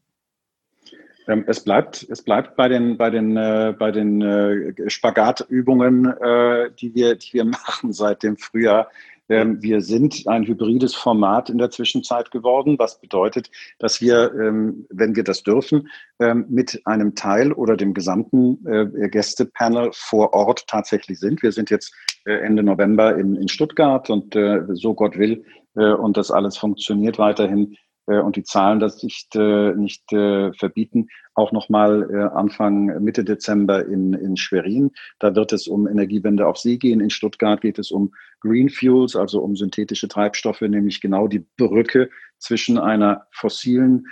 Ähm, 1.27 1.45
es 1.47 1.63
bleibt, 1.63 2.05
es 2.09 2.21
bleibt 2.21 2.55
bei 2.57 2.67
den, 2.67 2.97
bei 2.97 3.09
den, 3.09 3.37
äh, 3.37 3.73
bei 3.77 3.91
den 3.91 4.21
äh, 4.21 4.89
Spagatübungen, 4.89 6.05
äh, 6.05 6.69
die, 6.79 6.93
wir, 6.93 7.15
die 7.15 7.33
wir 7.33 7.45
machen 7.45 7.93
seit 7.93 8.23
dem 8.23 8.37
Frühjahr. 8.37 8.89
Ähm, 9.29 9.61
wir 9.61 9.81
sind 9.81 10.27
ein 10.27 10.45
hybrides 10.45 10.95
Format 10.95 11.49
in 11.49 11.57
der 11.57 11.71
Zwischenzeit 11.71 12.31
geworden, 12.31 12.77
was 12.77 12.99
bedeutet, 12.99 13.49
dass 13.79 14.01
wir, 14.01 14.33
ähm, 14.33 14.85
wenn 14.89 15.15
wir 15.15 15.23
das 15.23 15.43
dürfen, 15.43 15.89
ähm, 16.19 16.45
mit 16.49 16.81
einem 16.85 17.15
Teil 17.15 17.53
oder 17.53 17.77
dem 17.77 17.93
gesamten 17.93 18.65
äh, 18.65 19.09
Gästepanel 19.09 19.91
vor 19.93 20.33
Ort 20.33 20.67
tatsächlich 20.67 21.19
sind. 21.19 21.41
Wir 21.41 21.51
sind 21.51 21.69
jetzt 21.69 21.93
äh, 22.25 22.33
Ende 22.33 22.63
November 22.63 23.17
in, 23.17 23.35
in 23.35 23.47
Stuttgart 23.47 24.09
und 24.09 24.35
äh, 24.35 24.63
so 24.73 24.93
Gott 24.93 25.17
will 25.17 25.45
und 25.75 26.17
das 26.17 26.29
alles 26.29 26.55
funktioniert 26.55 27.17
weiterhin, 27.17 27.73
äh, 27.73 27.77
und 28.05 28.35
die 28.35 28.43
Zahlen 28.43 28.79
das 28.79 29.01
nicht, 29.01 29.35
äh, 29.35 29.73
nicht 29.73 30.11
äh, 30.11 30.51
verbieten, 30.53 31.07
auch 31.35 31.51
nochmal 31.51 32.31
Anfang 32.35 33.01
Mitte 33.03 33.23
Dezember 33.23 33.85
in, 33.87 34.13
in 34.13 34.37
Schwerin. 34.37 34.91
Da 35.17 35.35
wird 35.35 35.51
es 35.51 35.67
um 35.67 35.87
Energiewende 35.87 36.45
auf 36.45 36.57
See 36.57 36.77
gehen. 36.77 36.99
In 36.99 37.09
Stuttgart 37.09 37.59
geht 37.61 37.79
es 37.79 37.89
um 37.89 38.13
Green 38.39 38.69
Fuels, 38.69 39.15
also 39.15 39.41
um 39.41 39.55
synthetische 39.55 40.07
Treibstoffe, 40.07 40.61
nämlich 40.61 41.01
genau 41.01 41.27
die 41.27 41.43
Brücke 41.57 42.11
zwischen 42.37 42.77
einer 42.77 43.25
fossilen 43.31 44.05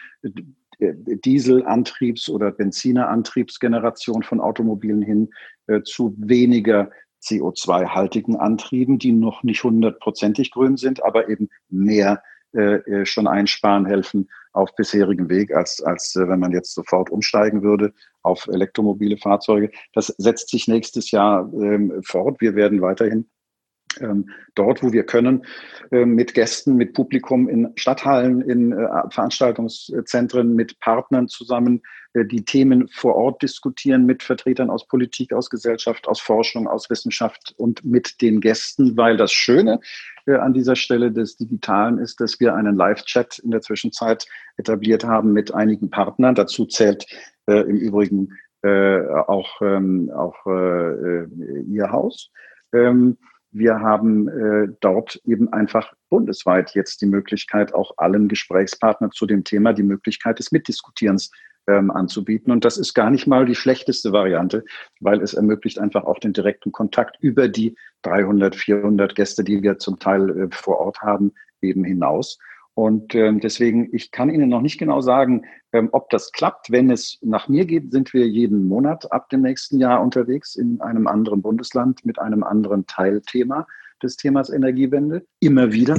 Dieselantriebs- 0.81 2.29
oder 2.29 2.51
Benzinerantriebsgeneration 2.51 4.23
von 4.23 4.41
Automobilen 4.41 5.01
hin 5.01 5.29
äh, 5.67 5.83
zu 5.83 6.15
weniger 6.17 6.89
CO2-haltigen 7.23 8.35
Antrieben, 8.35 8.97
die 8.97 9.11
noch 9.11 9.43
nicht 9.43 9.63
hundertprozentig 9.63 10.51
grün 10.51 10.77
sind, 10.77 11.03
aber 11.03 11.29
eben 11.29 11.49
mehr 11.69 12.23
äh, 12.53 12.75
äh, 12.75 13.05
schon 13.05 13.27
einsparen 13.27 13.85
helfen 13.85 14.29
auf 14.53 14.75
bisherigem 14.75 15.29
Weg, 15.29 15.55
als, 15.55 15.81
als 15.81 16.15
äh, 16.15 16.27
wenn 16.27 16.39
man 16.39 16.51
jetzt 16.51 16.73
sofort 16.73 17.09
umsteigen 17.09 17.63
würde 17.63 17.93
auf 18.23 18.47
elektromobile 18.47 19.17
Fahrzeuge. 19.17 19.71
Das 19.93 20.07
setzt 20.07 20.49
sich 20.49 20.67
nächstes 20.67 21.11
Jahr 21.11 21.51
ähm, 21.53 22.01
fort. 22.03 22.41
Wir 22.41 22.55
werden 22.55 22.81
weiterhin 22.81 23.29
ähm, 23.99 24.29
dort, 24.55 24.83
wo 24.83 24.91
wir 24.91 25.03
können, 25.03 25.45
äh, 25.91 26.05
mit 26.05 26.33
Gästen, 26.33 26.75
mit 26.75 26.93
Publikum 26.93 27.49
in 27.49 27.71
Stadthallen, 27.75 28.41
in 28.41 28.71
äh, 28.71 28.87
Veranstaltungszentren, 29.09 30.55
mit 30.55 30.79
Partnern 30.79 31.27
zusammen 31.27 31.81
äh, 32.13 32.25
die 32.25 32.45
Themen 32.45 32.87
vor 32.89 33.15
Ort 33.15 33.41
diskutieren, 33.41 34.05
mit 34.05 34.23
Vertretern 34.23 34.69
aus 34.69 34.87
Politik, 34.87 35.33
aus 35.33 35.49
Gesellschaft, 35.49 36.07
aus 36.07 36.19
Forschung, 36.21 36.67
aus 36.67 36.89
Wissenschaft 36.89 37.53
und 37.57 37.83
mit 37.83 38.21
den 38.21 38.39
Gästen, 38.39 38.95
weil 38.97 39.17
das 39.17 39.33
Schöne 39.33 39.79
an 40.39 40.53
dieser 40.53 40.75
Stelle 40.75 41.11
des 41.11 41.37
Digitalen 41.37 41.97
ist, 41.97 42.19
dass 42.19 42.39
wir 42.39 42.55
einen 42.55 42.75
Live-Chat 42.75 43.39
in 43.39 43.51
der 43.51 43.61
Zwischenzeit 43.61 44.27
etabliert 44.57 45.03
haben 45.03 45.33
mit 45.33 45.53
einigen 45.53 45.89
Partnern. 45.89 46.35
Dazu 46.35 46.65
zählt 46.65 47.05
äh, 47.47 47.61
im 47.61 47.77
Übrigen 47.77 48.37
äh, 48.61 49.01
auch, 49.07 49.61
ähm, 49.61 50.11
auch 50.15 50.45
äh, 50.45 51.25
Ihr 51.67 51.91
Haus. 51.91 52.31
Ähm, 52.73 53.17
wir 53.51 53.79
haben 53.79 54.29
äh, 54.29 54.67
dort 54.79 55.19
eben 55.25 55.51
einfach 55.51 55.93
bundesweit 56.09 56.73
jetzt 56.73 57.01
die 57.01 57.05
Möglichkeit, 57.05 57.73
auch 57.73 57.93
allen 57.97 58.29
Gesprächspartnern 58.29 59.11
zu 59.11 59.25
dem 59.25 59.43
Thema 59.43 59.73
die 59.73 59.83
Möglichkeit 59.83 60.39
des 60.39 60.51
Mitdiskutierens 60.51 61.31
ähm, 61.71 61.91
anzubieten. 61.91 62.51
Und 62.51 62.65
das 62.65 62.77
ist 62.77 62.93
gar 62.93 63.09
nicht 63.09 63.27
mal 63.27 63.45
die 63.45 63.55
schlechteste 63.55 64.11
Variante, 64.11 64.63
weil 64.99 65.21
es 65.21 65.33
ermöglicht 65.33 65.79
einfach 65.79 66.03
auch 66.03 66.19
den 66.19 66.33
direkten 66.33 66.71
Kontakt 66.71 67.17
über 67.19 67.47
die 67.47 67.75
300, 68.03 68.55
400 68.55 69.15
Gäste, 69.15 69.43
die 69.43 69.61
wir 69.61 69.77
zum 69.77 69.99
Teil 69.99 70.29
äh, 70.29 70.47
vor 70.51 70.79
Ort 70.79 71.01
haben, 71.01 71.33
eben 71.61 71.83
hinaus. 71.83 72.39
Und 72.73 73.15
ähm, 73.15 73.39
deswegen, 73.41 73.89
ich 73.93 74.11
kann 74.11 74.29
Ihnen 74.29 74.49
noch 74.49 74.61
nicht 74.61 74.77
genau 74.77 75.01
sagen, 75.01 75.45
ähm, 75.73 75.89
ob 75.91 76.09
das 76.09 76.31
klappt. 76.31 76.71
Wenn 76.71 76.89
es 76.89 77.19
nach 77.21 77.49
mir 77.49 77.65
geht, 77.65 77.91
sind 77.91 78.13
wir 78.13 78.27
jeden 78.27 78.67
Monat 78.67 79.11
ab 79.11 79.29
dem 79.29 79.41
nächsten 79.41 79.77
Jahr 79.77 80.01
unterwegs 80.01 80.55
in 80.55 80.79
einem 80.79 81.07
anderen 81.07 81.41
Bundesland 81.41 82.05
mit 82.05 82.17
einem 82.17 82.43
anderen 82.43 82.87
Teilthema 82.87 83.67
des 84.01 84.15
Themas 84.15 84.49
Energiewende. 84.49 85.25
Immer 85.39 85.73
wieder 85.73 85.97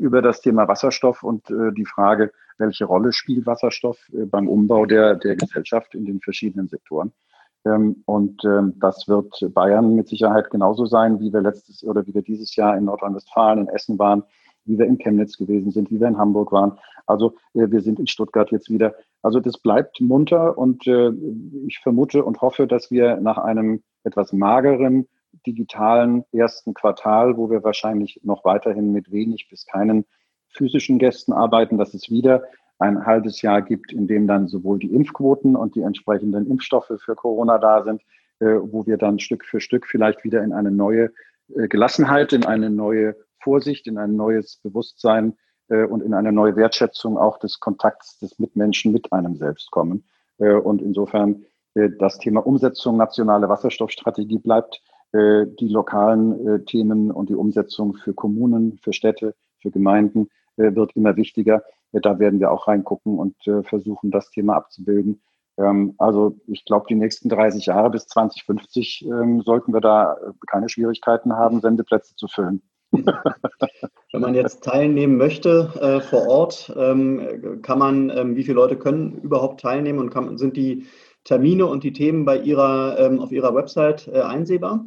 über 0.00 0.22
das 0.22 0.40
Thema 0.40 0.68
Wasserstoff 0.68 1.22
und 1.22 1.50
äh, 1.50 1.72
die 1.76 1.84
Frage, 1.84 2.32
welche 2.58 2.84
Rolle 2.84 3.12
spielt 3.12 3.46
Wasserstoff 3.46 3.98
äh, 4.12 4.24
beim 4.26 4.48
Umbau 4.48 4.86
der, 4.86 5.16
der 5.16 5.36
Gesellschaft 5.36 5.94
in 5.94 6.04
den 6.04 6.20
verschiedenen 6.20 6.68
Sektoren. 6.68 7.12
Ähm, 7.64 8.02
und 8.06 8.44
ähm, 8.44 8.74
das 8.76 9.08
wird 9.08 9.34
Bayern 9.54 9.94
mit 9.94 10.08
Sicherheit 10.08 10.50
genauso 10.50 10.86
sein, 10.86 11.20
wie 11.20 11.32
wir 11.32 11.40
letztes 11.40 11.82
oder 11.84 12.06
wie 12.06 12.14
wir 12.14 12.22
dieses 12.22 12.54
Jahr 12.56 12.76
in 12.76 12.84
Nordrhein-Westfalen, 12.84 13.60
in 13.60 13.68
Essen 13.68 13.98
waren 13.98 14.24
wie 14.64 14.78
wir 14.78 14.86
in 14.86 14.98
Chemnitz 14.98 15.36
gewesen 15.36 15.70
sind, 15.70 15.90
wie 15.90 16.00
wir 16.00 16.08
in 16.08 16.18
Hamburg 16.18 16.52
waren. 16.52 16.78
Also 17.06 17.34
äh, 17.54 17.70
wir 17.70 17.80
sind 17.80 17.98
in 17.98 18.06
Stuttgart 18.06 18.50
jetzt 18.50 18.70
wieder. 18.70 18.94
Also 19.22 19.40
das 19.40 19.58
bleibt 19.58 20.00
munter 20.00 20.56
und 20.58 20.86
äh, 20.86 21.10
ich 21.66 21.78
vermute 21.80 22.24
und 22.24 22.40
hoffe, 22.40 22.66
dass 22.66 22.90
wir 22.90 23.16
nach 23.16 23.38
einem 23.38 23.82
etwas 24.04 24.32
mageren 24.32 25.06
digitalen 25.46 26.24
ersten 26.32 26.74
Quartal, 26.74 27.36
wo 27.36 27.50
wir 27.50 27.64
wahrscheinlich 27.64 28.20
noch 28.22 28.44
weiterhin 28.44 28.92
mit 28.92 29.10
wenig 29.10 29.48
bis 29.48 29.66
keinen 29.66 30.04
physischen 30.54 30.98
Gästen 30.98 31.32
arbeiten, 31.32 31.78
dass 31.78 31.94
es 31.94 32.10
wieder 32.10 32.44
ein 32.78 33.06
halbes 33.06 33.42
Jahr 33.42 33.62
gibt, 33.62 33.92
in 33.92 34.06
dem 34.06 34.26
dann 34.26 34.48
sowohl 34.48 34.78
die 34.78 34.92
Impfquoten 34.92 35.56
und 35.56 35.74
die 35.74 35.82
entsprechenden 35.82 36.50
Impfstoffe 36.50 36.92
für 36.98 37.14
Corona 37.14 37.58
da 37.58 37.82
sind, 37.82 38.02
äh, 38.40 38.46
wo 38.46 38.86
wir 38.86 38.96
dann 38.96 39.18
Stück 39.18 39.44
für 39.44 39.60
Stück 39.60 39.86
vielleicht 39.86 40.24
wieder 40.24 40.42
in 40.42 40.52
eine 40.52 40.70
neue 40.70 41.12
äh, 41.54 41.68
Gelassenheit, 41.68 42.32
in 42.32 42.44
eine 42.44 42.70
neue 42.70 43.16
Vorsicht, 43.38 43.86
in 43.86 43.98
ein 43.98 44.16
neues 44.16 44.56
Bewusstsein 44.62 45.36
äh, 45.68 45.84
und 45.84 46.02
in 46.02 46.14
eine 46.14 46.32
neue 46.32 46.56
Wertschätzung 46.56 47.16
auch 47.16 47.38
des 47.38 47.60
Kontakts 47.60 48.18
des 48.18 48.38
Mitmenschen 48.38 48.92
mit 48.92 49.12
einem 49.12 49.36
selbst 49.36 49.70
kommen. 49.70 50.04
Und 50.36 50.82
insofern 50.82 51.44
das 51.74 52.18
Thema 52.18 52.44
Umsetzung 52.44 52.96
nationale 52.96 53.48
Wasserstoffstrategie 53.48 54.38
bleibt. 54.38 54.82
Die 55.12 55.68
lokalen 55.68 56.66
Themen 56.66 57.12
und 57.12 57.28
die 57.28 57.36
Umsetzung 57.36 57.94
für 57.94 58.14
Kommunen, 58.14 58.80
für 58.82 58.92
Städte, 58.92 59.36
für 59.60 59.70
Gemeinden 59.70 60.28
wird 60.56 60.96
immer 60.96 61.16
wichtiger. 61.16 61.62
Da 61.92 62.18
werden 62.18 62.40
wir 62.40 62.50
auch 62.50 62.66
reingucken 62.68 63.18
und 63.18 63.36
versuchen, 63.66 64.10
das 64.10 64.30
Thema 64.30 64.56
abzubilden. 64.56 65.22
Ähm, 65.56 65.94
also 65.98 66.36
ich 66.46 66.64
glaube, 66.64 66.86
die 66.88 66.94
nächsten 66.94 67.28
30 67.28 67.66
Jahre 67.66 67.90
bis 67.90 68.06
2050 68.06 69.06
ähm, 69.06 69.42
sollten 69.42 69.72
wir 69.72 69.80
da 69.80 70.16
keine 70.46 70.68
Schwierigkeiten 70.68 71.34
haben, 71.34 71.60
Sendeplätze 71.60 72.16
zu 72.16 72.28
füllen. 72.28 72.62
Wenn 72.92 74.20
man 74.20 74.34
jetzt 74.34 74.62
teilnehmen 74.62 75.16
möchte 75.16 75.72
äh, 75.80 76.00
vor 76.00 76.28
Ort, 76.28 76.72
ähm, 76.76 77.60
kann 77.62 77.78
man, 77.78 78.10
ähm, 78.10 78.36
wie 78.36 78.44
viele 78.44 78.56
Leute 78.56 78.76
können 78.76 79.20
überhaupt 79.20 79.60
teilnehmen 79.60 79.98
und 79.98 80.10
kann, 80.10 80.38
sind 80.38 80.56
die 80.56 80.86
Termine 81.24 81.66
und 81.66 81.82
die 81.82 81.92
Themen 81.92 82.24
bei 82.24 82.38
ihrer, 82.38 82.98
ähm, 82.98 83.18
auf 83.18 83.32
Ihrer 83.32 83.54
Website 83.54 84.08
äh, 84.08 84.20
einsehbar? 84.20 84.84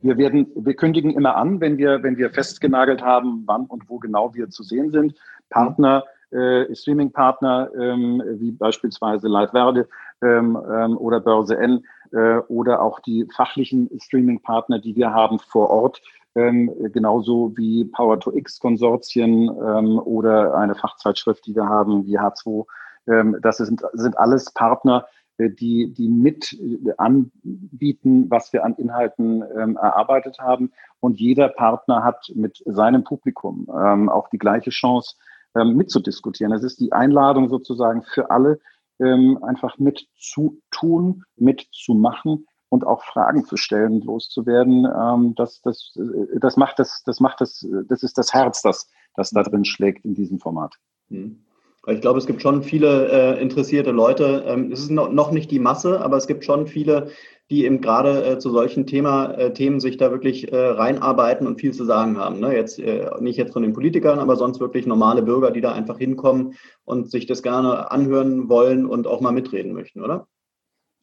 Wir 0.00 0.16
werden, 0.16 0.50
wir 0.54 0.74
kündigen 0.74 1.10
immer 1.10 1.36
an, 1.36 1.60
wenn 1.60 1.78
wir, 1.78 2.02
wenn 2.02 2.16
wir 2.16 2.30
festgenagelt 2.30 3.02
haben, 3.02 3.44
wann 3.46 3.66
und 3.66 3.88
wo 3.88 3.98
genau 3.98 4.34
wir 4.34 4.50
zu 4.50 4.62
sehen 4.62 4.90
sind. 4.90 5.14
Partner, 5.50 6.04
äh, 6.30 6.74
Streaming-Partner, 6.74 7.70
ähm, 7.78 8.22
wie 8.38 8.52
beispielsweise 8.52 9.28
Live 9.28 9.52
Verde 9.52 9.88
ähm, 10.22 10.58
ähm, 10.70 10.96
oder 10.98 11.20
Börse 11.20 11.56
N 11.56 11.84
äh, 12.12 12.38
oder 12.48 12.82
auch 12.82 13.00
die 13.00 13.26
fachlichen 13.34 13.88
Streaming-Partner, 14.00 14.78
die 14.78 14.96
wir 14.96 15.12
haben 15.12 15.38
vor 15.38 15.70
Ort, 15.70 16.02
ähm, 16.34 16.70
genauso 16.92 17.56
wie 17.56 17.84
Power 17.84 18.20
to 18.20 18.32
X 18.32 18.58
Konsortien 18.58 19.48
ähm, 19.48 19.98
oder 19.98 20.54
eine 20.54 20.74
Fachzeitschrift, 20.74 21.46
die 21.46 21.54
wir 21.54 21.66
haben, 21.66 22.06
wie 22.06 22.18
H2. 22.18 22.66
Ähm, 23.08 23.36
das 23.40 23.58
sind, 23.58 23.82
sind 23.94 24.18
alles 24.18 24.52
Partner, 24.52 25.06
die, 25.38 25.92
die 25.92 26.08
mit 26.08 26.52
äh, 26.52 26.92
anbieten, 26.96 28.30
was 28.30 28.52
wir 28.52 28.64
an 28.64 28.74
Inhalten 28.74 29.42
ähm, 29.56 29.76
erarbeitet 29.76 30.38
haben. 30.38 30.72
Und 31.00 31.20
jeder 31.20 31.48
Partner 31.48 32.02
hat 32.02 32.30
mit 32.34 32.62
seinem 32.66 33.04
Publikum 33.04 33.68
ähm, 33.72 34.08
auch 34.08 34.28
die 34.28 34.38
gleiche 34.38 34.70
Chance, 34.70 35.14
ähm, 35.54 35.76
mitzudiskutieren. 35.76 36.52
Es 36.52 36.62
ist 36.62 36.80
die 36.80 36.92
Einladung 36.92 37.48
sozusagen 37.48 38.02
für 38.02 38.30
alle, 38.30 38.60
ähm, 39.00 39.42
einfach 39.42 39.78
mitzutun, 39.78 41.24
mitzumachen 41.36 42.46
und 42.68 42.86
auch 42.86 43.04
Fragen 43.04 43.44
zu 43.44 43.56
stellen, 43.56 44.00
loszuwerden. 44.00 44.86
Ähm, 44.86 45.34
das, 45.36 45.62
das, 45.62 45.96
äh, 45.96 46.38
das 46.38 46.56
macht 46.56 46.78
das, 46.78 47.02
das 47.04 47.20
macht 47.20 47.40
das, 47.40 47.66
das 47.86 48.02
ist 48.02 48.18
das 48.18 48.34
Herz, 48.34 48.62
das, 48.62 48.90
das 49.14 49.30
da 49.30 49.42
drin 49.42 49.64
schlägt 49.64 50.04
in 50.04 50.14
diesem 50.14 50.38
Format. 50.38 50.74
Mhm. 51.08 51.44
Ich 51.86 52.00
glaube, 52.00 52.18
es 52.18 52.26
gibt 52.26 52.42
schon 52.42 52.62
viele 52.62 53.08
äh, 53.36 53.40
interessierte 53.40 53.92
Leute. 53.92 54.44
Ähm, 54.46 54.72
es 54.72 54.80
ist 54.80 54.90
no, 54.90 55.06
noch 55.08 55.30
nicht 55.30 55.50
die 55.50 55.60
Masse, 55.60 56.00
aber 56.00 56.16
es 56.16 56.26
gibt 56.26 56.44
schon 56.44 56.66
viele, 56.66 57.08
die 57.50 57.64
eben 57.64 57.80
gerade 57.80 58.24
äh, 58.24 58.38
zu 58.38 58.50
solchen 58.50 58.86
Thema, 58.86 59.32
äh, 59.32 59.52
Themen 59.52 59.80
sich 59.80 59.96
da 59.96 60.10
wirklich 60.10 60.52
äh, 60.52 60.56
reinarbeiten 60.56 61.46
und 61.46 61.60
viel 61.60 61.72
zu 61.72 61.84
sagen 61.84 62.18
haben. 62.18 62.40
Ne? 62.40 62.54
Jetzt 62.54 62.78
äh, 62.78 63.08
nicht 63.20 63.38
jetzt 63.38 63.52
von 63.52 63.62
den 63.62 63.72
Politikern, 63.72 64.18
aber 64.18 64.36
sonst 64.36 64.60
wirklich 64.60 64.86
normale 64.86 65.22
Bürger, 65.22 65.50
die 65.50 65.60
da 65.60 65.72
einfach 65.72 65.98
hinkommen 65.98 66.54
und 66.84 67.10
sich 67.10 67.26
das 67.26 67.42
gerne 67.42 67.90
anhören 67.90 68.48
wollen 68.48 68.84
und 68.84 69.06
auch 69.06 69.20
mal 69.20 69.32
mitreden 69.32 69.72
möchten, 69.72 70.02
oder? 70.02 70.26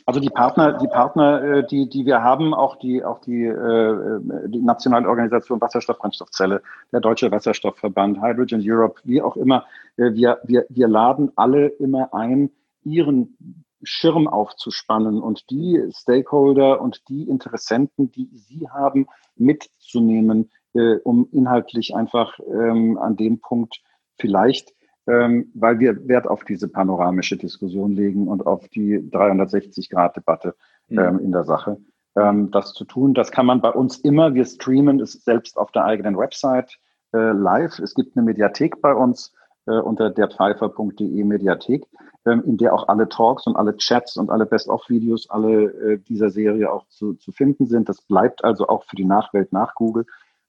Also 0.07 0.19
die 0.19 0.29
Partner, 0.29 0.73
die 0.73 0.87
Partner, 0.87 1.43
äh, 1.43 1.67
die, 1.67 1.89
die 1.89 2.05
wir 2.05 2.21
haben, 2.21 2.53
auch 2.53 2.75
die, 2.75 3.03
auch 3.03 3.21
die, 3.21 3.41
die 3.41 4.61
nationale 4.61 5.09
Organisation 5.09 5.59
Wasserstoffbrennstoffzelle, 5.59 6.61
der 6.91 6.99
Deutsche 6.99 7.31
Wasserstoffverband, 7.31 8.21
Hydrogen 8.21 8.61
Europe, 8.63 9.01
wie 9.03 9.19
auch 9.19 9.35
immer, 9.35 9.65
wir, 9.97 10.39
wir, 10.43 10.65
wir 10.69 10.87
laden 10.87 11.31
alle 11.35 11.67
immer 11.67 12.13
ein, 12.13 12.51
ihren 12.83 13.65
Schirm 13.83 14.27
aufzuspannen 14.27 15.21
und 15.21 15.49
die 15.49 15.81
Stakeholder 15.91 16.81
und 16.81 17.07
die 17.09 17.29
Interessenten, 17.29 18.11
die 18.11 18.29
sie 18.33 18.67
haben, 18.69 19.07
mitzunehmen, 19.35 20.51
äh, 20.73 20.95
um 21.03 21.27
inhaltlich 21.31 21.95
einfach 21.95 22.39
ähm, 22.39 22.97
an 22.97 23.15
dem 23.15 23.39
Punkt 23.39 23.81
vielleicht 24.17 24.75
ähm, 25.07 25.51
weil 25.53 25.79
wir 25.79 26.07
Wert 26.07 26.27
auf 26.27 26.43
diese 26.43 26.67
panoramische 26.67 27.37
Diskussion 27.37 27.91
legen 27.91 28.27
und 28.27 28.45
auf 28.45 28.67
die 28.69 28.97
360-Grad-Debatte 28.97 30.55
mhm. 30.87 30.99
ähm, 30.99 31.19
in 31.19 31.31
der 31.31 31.43
Sache. 31.43 31.77
Ähm, 32.15 32.51
das 32.51 32.73
zu 32.73 32.85
tun, 32.85 33.13
das 33.13 33.31
kann 33.31 33.45
man 33.45 33.61
bei 33.61 33.69
uns 33.69 33.97
immer. 33.97 34.33
Wir 34.33 34.45
streamen 34.45 34.99
es 34.99 35.13
selbst 35.13 35.57
auf 35.57 35.71
der 35.71 35.85
eigenen 35.85 36.17
Website 36.17 36.79
äh, 37.13 37.31
live. 37.31 37.77
Es 37.79 37.93
gibt 37.93 38.17
eine 38.17 38.25
Mediathek 38.25 38.81
bei 38.81 38.93
uns 38.93 39.29
äh, 39.29 39.44
unter 39.71 40.09
derpfeifer.de 40.09 41.23
Mediathek, 41.23 41.87
ähm, 42.25 42.43
in 42.45 42.57
der 42.57 42.73
auch 42.73 42.87
alle 42.87 43.09
Talks 43.09 43.47
und 43.47 43.55
alle 43.55 43.75
Chats 43.77 44.17
und 44.17 44.29
alle 44.29 44.45
Best-of-Videos 44.45 45.29
alle 45.29 45.63
äh, 45.65 45.97
dieser 45.97 46.29
Serie 46.29 46.71
auch 46.71 46.87
zu, 46.89 47.13
zu 47.13 47.31
finden 47.31 47.65
sind. 47.65 47.89
Das 47.89 48.01
bleibt 48.01 48.43
also 48.43 48.67
auch 48.67 48.83
für 48.83 48.95
die 48.95 49.05
Nachwelt 49.05 49.53
nach 49.53 49.75
Google. 49.75 50.05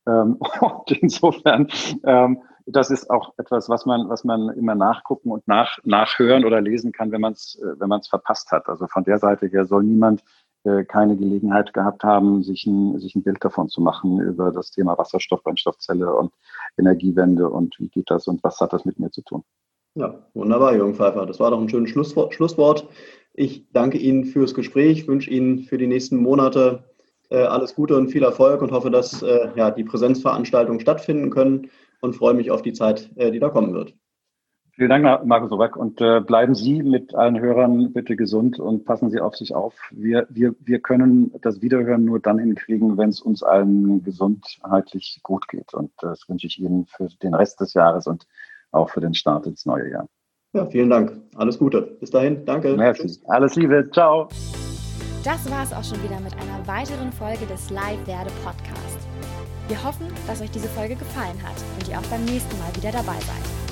Ähm, 0.07 0.39
und 0.61 0.91
insofern 0.91 1.69
ähm, 2.05 2.43
das 2.67 2.91
ist 2.91 3.11
auch 3.11 3.33
etwas, 3.37 3.69
was 3.69 3.87
man, 3.87 4.09
was 4.09 4.25
man 4.25 4.49
immer 4.51 4.75
nachgucken 4.75 5.31
und 5.31 5.47
nach, 5.47 5.79
nachhören 5.85 6.45
oder 6.45 6.61
lesen 6.61 6.91
kann, 6.91 7.13
wenn 7.13 7.21
man 7.21 7.33
es 7.33 7.59
äh, 7.63 7.79
wenn 7.79 7.89
man 7.89 8.01
es 8.01 8.09
verpasst 8.09 8.51
hat. 8.51 8.69
Also 8.69 8.89
von 8.89 9.05
der 9.05 9.19
Seite 9.19 9.47
her 9.47 9.67
soll 9.67 9.85
niemand 9.85 10.23
äh, 10.23 10.25
keine 10.89 11.17
Gelegenheit 11.17 11.73
gehabt 11.73 12.05
haben, 12.05 12.43
sich 12.43 12.67
ein, 12.67 12.99
sich 12.99 13.15
ein 13.15 13.23
Bild 13.23 13.45
davon 13.45 13.69
zu 13.69 13.81
machen 13.81 14.21
über 14.21 14.53
das 14.53 14.71
Thema 14.71 14.99
Wasserstoff, 14.99 15.43
Brennstoffzelle 15.43 16.15
und 16.15 16.33
Energiewende 16.79 17.49
und 17.49 17.79
wie 17.79 17.89
geht 17.89 18.11
das 18.11 18.27
und 18.27 18.43
was 18.43 18.61
hat 18.61 18.73
das 18.73 18.85
mit 18.85 18.99
mir 18.99 19.11
zu 19.11 19.23
tun. 19.23 19.43
Ja, 19.95 20.27
wunderbar, 20.35 20.75
Jürgen 20.75 20.95
Pfeiffer. 20.95 21.25
Das 21.25 21.41
war 21.41 21.51
doch 21.51 21.61
ein 21.61 21.69
schönes 21.69 21.91
Schlusswort. 21.91 22.87
Ich 23.33 23.67
danke 23.73 23.99
Ihnen 23.99 24.25
fürs 24.25 24.55
Gespräch, 24.55 25.09
wünsche 25.09 25.31
Ihnen 25.31 25.61
für 25.61 25.79
die 25.79 25.87
nächsten 25.87 26.17
Monate 26.17 26.85
äh, 27.31 27.39
alles 27.39 27.75
Gute 27.75 27.97
und 27.97 28.09
viel 28.09 28.23
Erfolg 28.23 28.63
und 28.63 28.73
hoffe, 28.73 28.91
dass 28.91 29.23
äh, 29.23 29.49
ja, 29.57 29.71
die 29.71 29.85
Präsenzveranstaltungen 29.85 30.81
stattfinden 30.81 31.31
können 31.31 31.71
und 32.01 32.15
freue 32.15 32.35
mich 32.35 32.51
auf 32.51 32.63
die 32.63 32.73
Zeit, 32.73 33.11
äh, 33.17 33.31
die 33.31 33.41
da 33.41 33.49
kommen 33.49 33.75
wird. 33.75 33.95
Vielen 34.77 34.91
Dank, 34.91 35.25
Markus 35.25 35.51
Obeck. 35.53 35.75
Und 35.75 36.03
äh, 36.03 36.21
bleiben 36.21 36.55
Sie 36.55 36.83
mit 36.83 37.15
allen 37.15 37.41
Hörern 37.41 37.95
bitte 37.95 38.15
gesund 38.15 38.59
und 38.59 38.85
passen 38.85 39.09
Sie 39.09 39.21
auf 39.21 39.35
sich 39.35 39.55
auf. 39.55 39.73
Wir, 39.91 40.27
wir, 40.29 40.55
wir 40.61 40.81
können 40.81 41.33
das 41.41 41.63
Wiederhören 41.63 42.05
nur 42.05 42.21
dann 42.21 42.39
hinkriegen, 42.39 42.99
wenn 42.99 43.09
es 43.09 43.23
uns 43.23 43.43
allen 43.43 44.03
gesundheitlich 44.05 45.21
gut 45.23 45.49
geht. 45.49 45.73
Und 45.73 45.93
das 46.03 46.29
wünsche 46.29 46.47
ich 46.47 46.61
Ihnen 46.61 46.85
für 46.85 47.09
den 47.23 47.35
Rest 47.35 47.59
des 47.63 47.73
Jahres 47.73 48.07
und 48.07 48.27
auch 48.71 48.91
für 48.91 49.01
den 49.01 49.15
Start 49.15 49.47
ins 49.47 49.65
neue 49.65 49.91
Jahr. 49.91 50.09
Ja, 50.53 50.67
vielen 50.67 50.91
Dank. 50.91 51.13
Alles 51.37 51.59
Gute. 51.59 51.97
Bis 51.99 52.11
dahin. 52.11 52.45
Danke. 52.45 52.77
Merci. 52.77 53.19
Alles 53.29 53.57
Liebe. 53.57 53.89
Ciao. 53.93 54.29
Das 55.25 55.51
war 55.51 55.65
es 55.65 55.73
auch 55.73 55.85
schon 55.85 56.05
wieder 56.05 56.21
mit 56.21 56.35
einer 56.35 56.67
weiteren 56.67 57.11
Folge 57.13 57.47
des 57.47 57.71
Live 57.71 58.07
Werde 58.07 58.31
Podcast. 58.45 59.09
Wir 59.69 59.83
hoffen, 59.83 60.07
dass 60.27 60.43
euch 60.43 60.51
diese 60.51 60.69
Folge 60.69 60.97
gefallen 60.97 61.43
hat 61.43 61.57
und 61.81 61.89
ihr 61.89 61.99
auch 61.99 62.07
beim 62.11 62.27
nächsten 62.27 62.57
Mal 62.59 62.77
wieder 62.77 62.93
dabei 62.93 63.19
seid. 63.21 63.66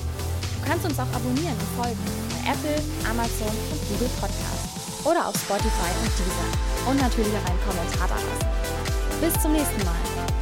Du 0.65 0.71
kannst 0.71 0.87
uns 0.87 0.99
auch 0.99 1.15
abonnieren 1.15 1.53
und 1.53 1.85
folgen 1.85 1.99
bei 2.31 2.53
Apple, 2.53 2.83
Amazon 3.05 3.53
und 3.71 3.81
Google 3.91 4.09
Podcasts 4.19 5.05
oder 5.05 5.29
auf 5.29 5.37
Spotify 5.37 5.93
und 6.01 6.11
Deezer 6.17 6.89
und 6.89 6.97
natürlich 7.03 7.35
auch 7.37 7.51
einen 7.51 7.61
Kommentar 7.69 8.09
da 8.09 8.15
lassen. 8.15 9.21
Bis 9.21 9.43
zum 9.43 9.53
nächsten 9.53 9.85
Mal. 9.85 10.34